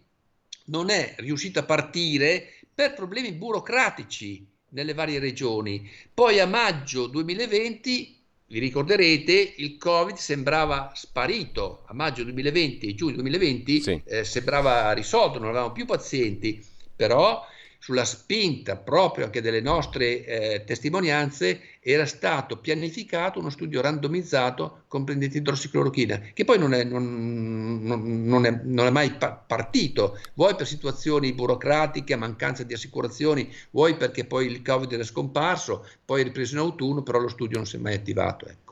[0.66, 5.90] non è riuscito a partire per problemi burocratici nelle varie regioni.
[6.14, 11.84] Poi a maggio 2020, vi ricorderete, il Covid sembrava sparito.
[11.88, 14.02] A maggio 2020 e giugno 2020 sì.
[14.06, 16.66] eh, sembrava risolto, non avevamo più pazienti,
[16.96, 17.46] però
[17.82, 25.40] sulla spinta proprio anche delle nostre eh, testimonianze, era stato pianificato uno studio randomizzato comprendente
[25.40, 30.68] idrossiclorochina, che poi non è, non, non, è, non è mai pa- partito, vuoi per
[30.68, 36.54] situazioni burocratiche, mancanza di assicurazioni, vuoi perché poi il Covid era scomparso, poi è ripreso
[36.54, 38.46] in autunno, però lo studio non si è mai attivato.
[38.46, 38.71] Ecco.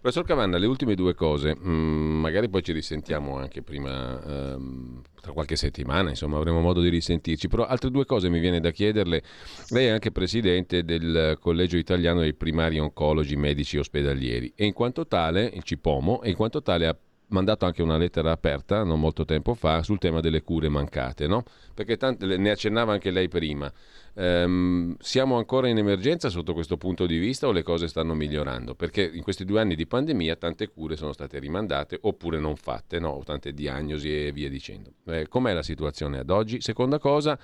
[0.00, 5.32] Professor Cavanna, le ultime due cose, mm, magari poi ci risentiamo anche prima, ehm, tra
[5.32, 9.22] qualche settimana, insomma avremo modo di risentirci, però altre due cose mi viene da chiederle.
[9.70, 15.04] Lei è anche presidente del Collegio Italiano dei Primari Oncologi Medici Ospedalieri e in quanto
[15.08, 16.96] tale, il CIPOMO, e in quanto tale ha
[17.28, 21.44] mandato anche una lettera aperta non molto tempo fa sul tema delle cure mancate, no?
[21.74, 23.72] Perché tante, ne accennava anche lei prima.
[24.14, 28.74] Ehm, siamo ancora in emergenza sotto questo punto di vista o le cose stanno migliorando?
[28.74, 32.98] Perché in questi due anni di pandemia tante cure sono state rimandate oppure non fatte,
[32.98, 33.22] no?
[33.24, 34.92] tante diagnosi e via dicendo.
[35.06, 36.60] Eh, com'è la situazione ad oggi?
[36.60, 37.38] Seconda cosa,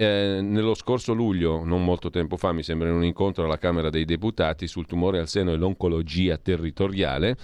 [0.00, 3.90] eh, nello scorso luglio, non molto tempo fa, mi sembra in un incontro alla Camera
[3.90, 7.36] dei Deputati sul tumore al seno e l'oncologia territoriale,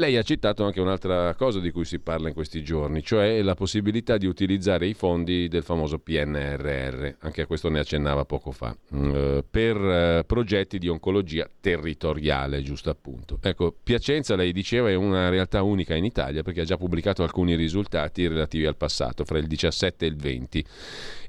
[0.00, 3.54] lei ha citato anche un'altra cosa di cui si parla in questi giorni, cioè la
[3.54, 8.74] possibilità di utilizzare i fondi del famoso PNRR, anche a questo ne accennava poco fa,
[8.92, 13.38] eh, per eh, progetti di oncologia territoriale, giusto appunto.
[13.42, 17.54] Ecco, Piacenza, lei diceva, è una realtà unica in Italia perché ha già pubblicato alcuni
[17.54, 20.64] risultati relativi al passato, fra il 17 e il 20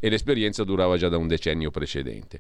[0.04, 2.40] e l'esperienza durava già da un decennio precedente.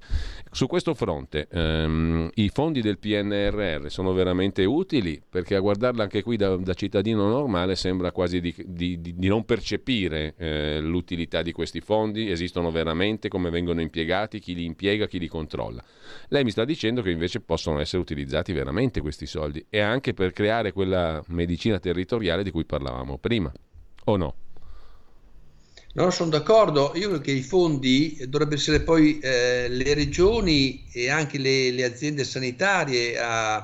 [0.51, 6.23] Su questo fronte ehm, i fondi del PNRR sono veramente utili perché a guardarla anche
[6.23, 11.51] qui da, da cittadino normale sembra quasi di, di, di non percepire eh, l'utilità di
[11.51, 15.83] questi fondi, esistono veramente, come vengono impiegati, chi li impiega, chi li controlla.
[16.29, 20.33] Lei mi sta dicendo che invece possono essere utilizzati veramente questi soldi e anche per
[20.33, 23.51] creare quella medicina territoriale di cui parlavamo prima,
[24.05, 24.35] o no?
[25.93, 26.93] No, sono d'accordo.
[26.95, 31.83] Io credo che i fondi dovrebbero essere poi eh, le regioni e anche le, le
[31.83, 33.55] aziende sanitarie a,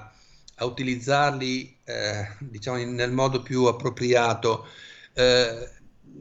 [0.55, 4.65] a utilizzarli eh, diciamo nel modo più appropriato.
[5.13, 5.69] Eh,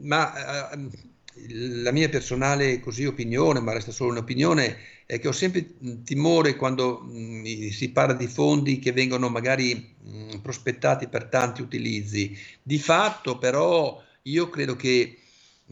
[0.03, 0.89] ma eh,
[1.83, 5.73] la mia personale così, opinione, ma resta solo un'opinione, è che ho sempre
[6.05, 12.37] timore quando mh, si parla di fondi che vengono magari mh, prospettati per tanti utilizzi.
[12.63, 15.17] Di fatto, però, io credo che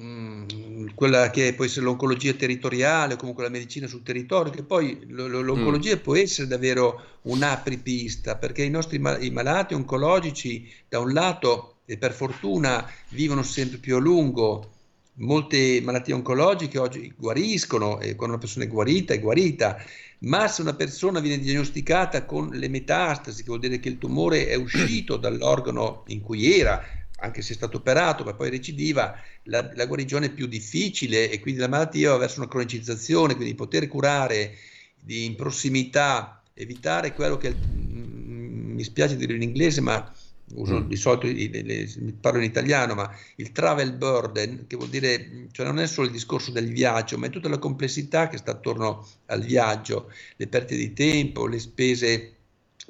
[0.02, 5.96] Mm, quella che può essere l'oncologia territoriale comunque la medicina sul territorio, che poi l'oncologia
[5.96, 6.00] mm.
[6.00, 12.12] può essere davvero un'apripista, perché i nostri i malati oncologici da un lato e per
[12.12, 14.72] fortuna vivono sempre più a lungo,
[15.20, 19.78] molte malattie oncologiche oggi guariscono e quando una persona è guarita è guarita,
[20.20, 24.48] ma se una persona viene diagnosticata con le metastasi, che vuol dire che il tumore
[24.48, 26.84] è uscito dall'organo in cui era,
[27.20, 31.40] anche se è stato operato, ma poi recidiva, la, la guarigione è più difficile e
[31.40, 34.56] quindi la malattia va verso una cronicizzazione, quindi poter curare
[35.00, 40.14] di, in prossimità, evitare quello che, mm, mi spiace dire in inglese, ma
[40.54, 40.88] uso mm.
[40.88, 45.66] di solito le, le, parlo in italiano, ma il travel burden, che vuol dire, cioè
[45.66, 49.08] non è solo il discorso del viaggio, ma è tutta la complessità che sta attorno
[49.28, 52.35] al viaggio, le perdite di tempo, le spese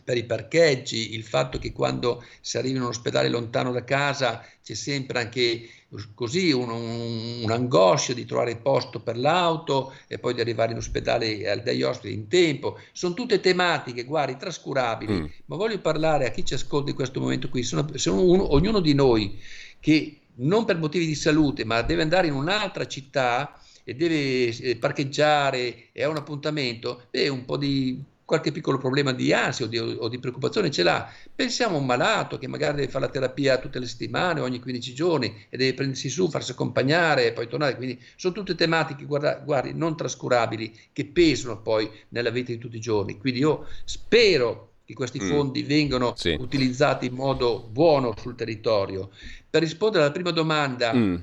[0.05, 4.45] per i parcheggi, il fatto che quando si arriva in un ospedale lontano da casa
[4.63, 5.67] c'è sempre anche
[6.13, 11.59] così un, un, un'angoscia di trovare posto per l'auto e poi di arrivare in ospedale
[11.63, 12.77] dagli ospiti in tempo.
[12.91, 15.25] Sono tutte tematiche, guardi, trascurabili, mm.
[15.45, 17.63] ma voglio parlare a chi ci ascolta in questo momento qui.
[17.63, 19.39] Sono, sono uno, ognuno di noi
[19.79, 24.75] che non per motivi di salute, ma deve andare in un'altra città e deve eh,
[24.75, 29.67] parcheggiare e ha un appuntamento, beh, un po' di qualche piccolo problema di ansia o
[29.67, 31.09] di, o di, preoccupazione ce l'ha.
[31.33, 34.93] Pensiamo a un malato che magari deve fare la terapia tutte le settimane, ogni 15
[34.93, 37.75] giorni e deve prendersi su, farsi accompagnare e poi tornare.
[37.75, 42.77] Quindi sono tutte tematiche, guarda, guardi, non trascurabili, che pesano poi nella vita di tutti
[42.77, 43.17] i giorni.
[43.19, 45.29] Quindi io spero che questi mm.
[45.29, 46.35] fondi vengano sì.
[46.39, 49.11] utilizzati in modo buono sul territorio.
[49.49, 51.15] Per rispondere alla prima domanda, mm.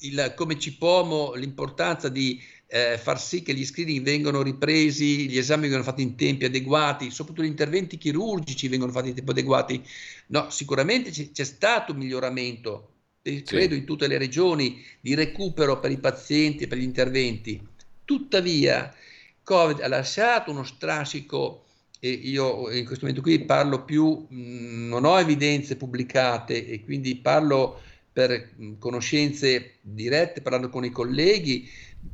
[0.00, 2.40] il, come Cipomo, l'importanza di
[2.70, 7.10] eh, far sì che gli screening vengano ripresi, gli esami vengano fatti in tempi adeguati,
[7.10, 9.84] soprattutto gli interventi chirurgici vengono fatti in tempi adeguati.
[10.28, 12.92] No, sicuramente c- c'è stato un miglioramento,
[13.22, 17.60] eh, credo in tutte le regioni, di recupero per i pazienti e per gli interventi.
[18.04, 18.94] Tuttavia,
[19.42, 21.64] Covid ha lasciato uno strascico
[21.98, 27.16] e io in questo momento qui parlo più, mh, non ho evidenze pubblicate e quindi
[27.16, 27.80] parlo
[28.12, 31.68] per mh, conoscenze dirette, parlando con i colleghi,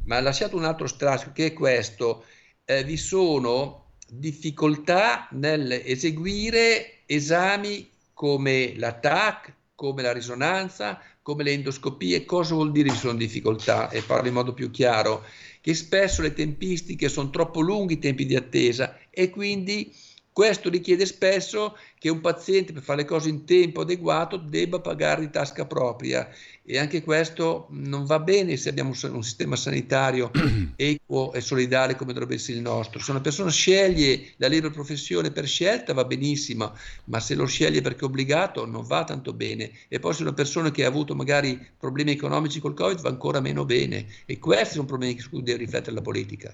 [0.04, 2.24] ma ha lasciato un altro strascico che è questo,
[2.64, 12.24] eh, vi sono difficoltà nell'eseguire esami come la TAC, come la risonanza, come le endoscopie.
[12.24, 13.90] Cosa vuol dire ci sono difficoltà?
[13.90, 15.24] E parlo in modo più chiaro,
[15.60, 19.92] che spesso le tempistiche sono troppo lunghi i tempi di attesa e quindi
[20.36, 25.22] questo richiede spesso che un paziente per fare le cose in tempo adeguato debba pagare
[25.22, 26.28] di tasca propria
[26.62, 30.30] e anche questo non va bene se abbiamo un sistema sanitario
[30.76, 33.00] equo e solidale come dovrebbe essere il nostro.
[33.00, 37.80] Se una persona sceglie la libera professione per scelta va benissimo, ma se lo sceglie
[37.80, 39.70] perché è obbligato non va tanto bene.
[39.88, 43.40] E poi se una persona che ha avuto magari problemi economici col Covid va ancora
[43.40, 44.06] meno bene.
[44.26, 46.52] E questi sono problemi su cui deve riflettere la politica.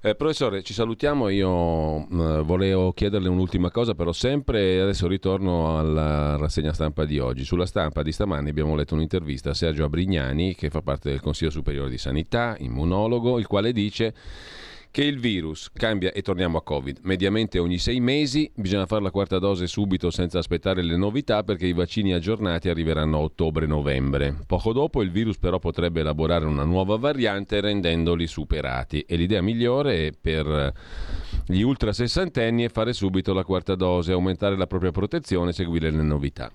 [0.00, 1.28] Eh, professore, ci salutiamo.
[1.28, 7.42] Io eh, volevo chiederle un'ultima cosa, però sempre adesso ritorno alla rassegna stampa di oggi.
[7.42, 11.50] Sulla stampa di stamani abbiamo letto un'intervista a Sergio Abrignani, che fa parte del Consiglio
[11.50, 14.14] Superiore di Sanità, immunologo, il quale dice
[14.90, 17.00] che il virus cambia e torniamo a Covid.
[17.02, 21.66] Mediamente ogni sei mesi bisogna fare la quarta dose subito senza aspettare le novità perché
[21.66, 24.36] i vaccini aggiornati arriveranno a ottobre-novembre.
[24.46, 30.12] Poco dopo il virus però potrebbe elaborare una nuova variante rendendoli superati e l'idea migliore
[30.18, 30.72] per
[31.46, 35.90] gli ultra sessantenni è fare subito la quarta dose, aumentare la propria protezione e seguire
[35.90, 36.50] le novità.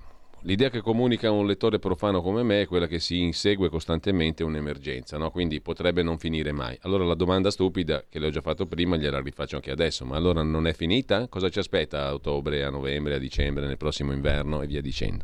[0.45, 5.17] L'idea che comunica un lettore profano come me è quella che si insegue costantemente un'emergenza,
[5.17, 5.31] no?
[5.31, 6.77] quindi potrebbe non finire mai.
[6.81, 10.17] Allora la domanda stupida, che le ho già fatto prima, gliela rifaccio anche adesso, ma
[10.17, 11.29] allora non è finita?
[11.29, 15.23] Cosa ci aspetta a ottobre, a novembre, a dicembre, nel prossimo inverno e via dicendo?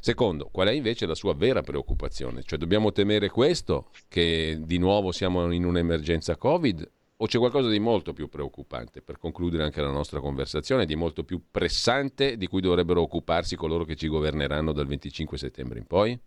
[0.00, 2.42] Secondo, qual è invece la sua vera preoccupazione?
[2.42, 7.80] Cioè dobbiamo temere questo, che di nuovo siamo in un'emergenza Covid, o c'è qualcosa di
[7.80, 12.60] molto più preoccupante, per concludere anche la nostra conversazione, di molto più pressante di cui
[12.60, 16.18] dovrebbero occuparsi coloro che ci governeranno dal 25 settembre in poi?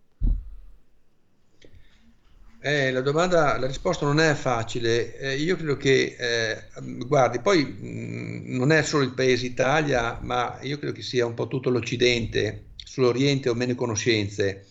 [2.64, 5.18] Eh, la domanda, la risposta non è facile.
[5.18, 6.64] Eh, io credo che, eh,
[7.06, 11.34] guardi, poi mh, non è solo il paese Italia, ma io credo che sia un
[11.34, 14.66] po' tutto l'Occidente, sull'Oriente ho meno conoscenze.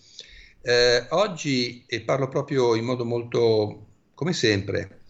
[0.61, 5.00] Eh, oggi, e parlo proprio in modo molto, come sempre,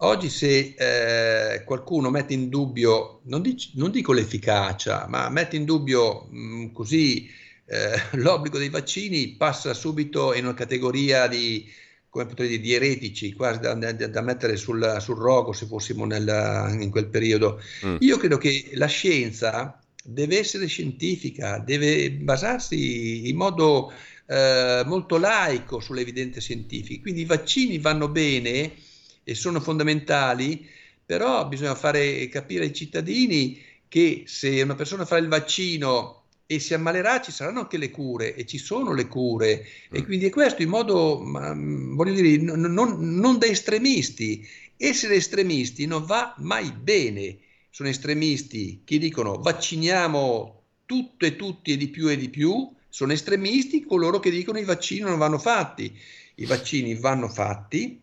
[0.00, 5.64] Oggi se eh, qualcuno mette in dubbio, non, dic- non, dico l'efficacia, ma mette in
[5.64, 7.28] dubbio mh, mm, così
[7.66, 11.68] eh, l'obbligo dei vaccini, passa subito in una categoria di,
[12.08, 16.04] come potrei dire, di eretici, quasi da, da, da mettere sul, sul, rogo se fossimo
[16.04, 17.60] nel, in quel periodo.
[17.84, 17.96] Mm.
[17.98, 23.92] Io credo che la scienza deve essere scientifica, deve basarsi in modo
[24.26, 27.00] eh, molto laico sulle evidenze scientifiche.
[27.00, 28.86] Quindi i vaccini vanno bene
[29.28, 30.66] e sono fondamentali,
[31.04, 36.72] però bisogna fare capire ai cittadini che se una persona fa il vaccino e si
[36.72, 40.04] ammalerà ci saranno anche le cure e ci sono le cure e mm.
[40.04, 44.48] quindi è questo in modo, voglio dire, non, non da estremisti.
[44.78, 47.36] Essere estremisti non va mai bene.
[47.68, 53.12] Sono estremisti che dicono vacciniamo tutto e tutti e di più e di più, sono
[53.12, 55.94] estremisti coloro che dicono i vaccini non vanno fatti.
[56.36, 58.00] I vaccini vanno fatti,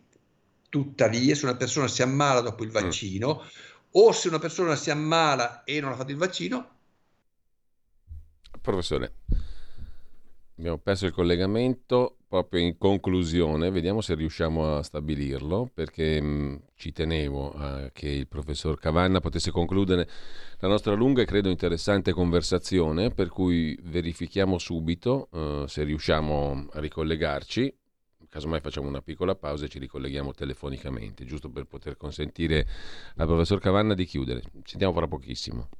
[0.76, 2.72] Tuttavia, se una persona si ammala dopo il mm.
[2.72, 3.46] vaccino, mm.
[3.92, 6.68] o se una persona si ammala e non ha fatto il vaccino.
[8.60, 9.14] Professore,
[10.58, 12.18] abbiamo perso il collegamento.
[12.28, 18.26] proprio in conclusione, vediamo se riusciamo a stabilirlo, perché mh, ci tenevo a che il
[18.26, 20.06] professor Cavanna potesse concludere
[20.58, 26.80] la nostra lunga e credo interessante conversazione, per cui verifichiamo subito uh, se riusciamo a
[26.80, 27.74] ricollegarci.
[28.36, 32.66] Casomai facciamo una piccola pausa e ci ricolleghiamo telefonicamente, giusto per poter consentire
[33.16, 34.42] al professor Cavanna di chiudere.
[34.42, 35.70] Ci sentiamo fra pochissimo.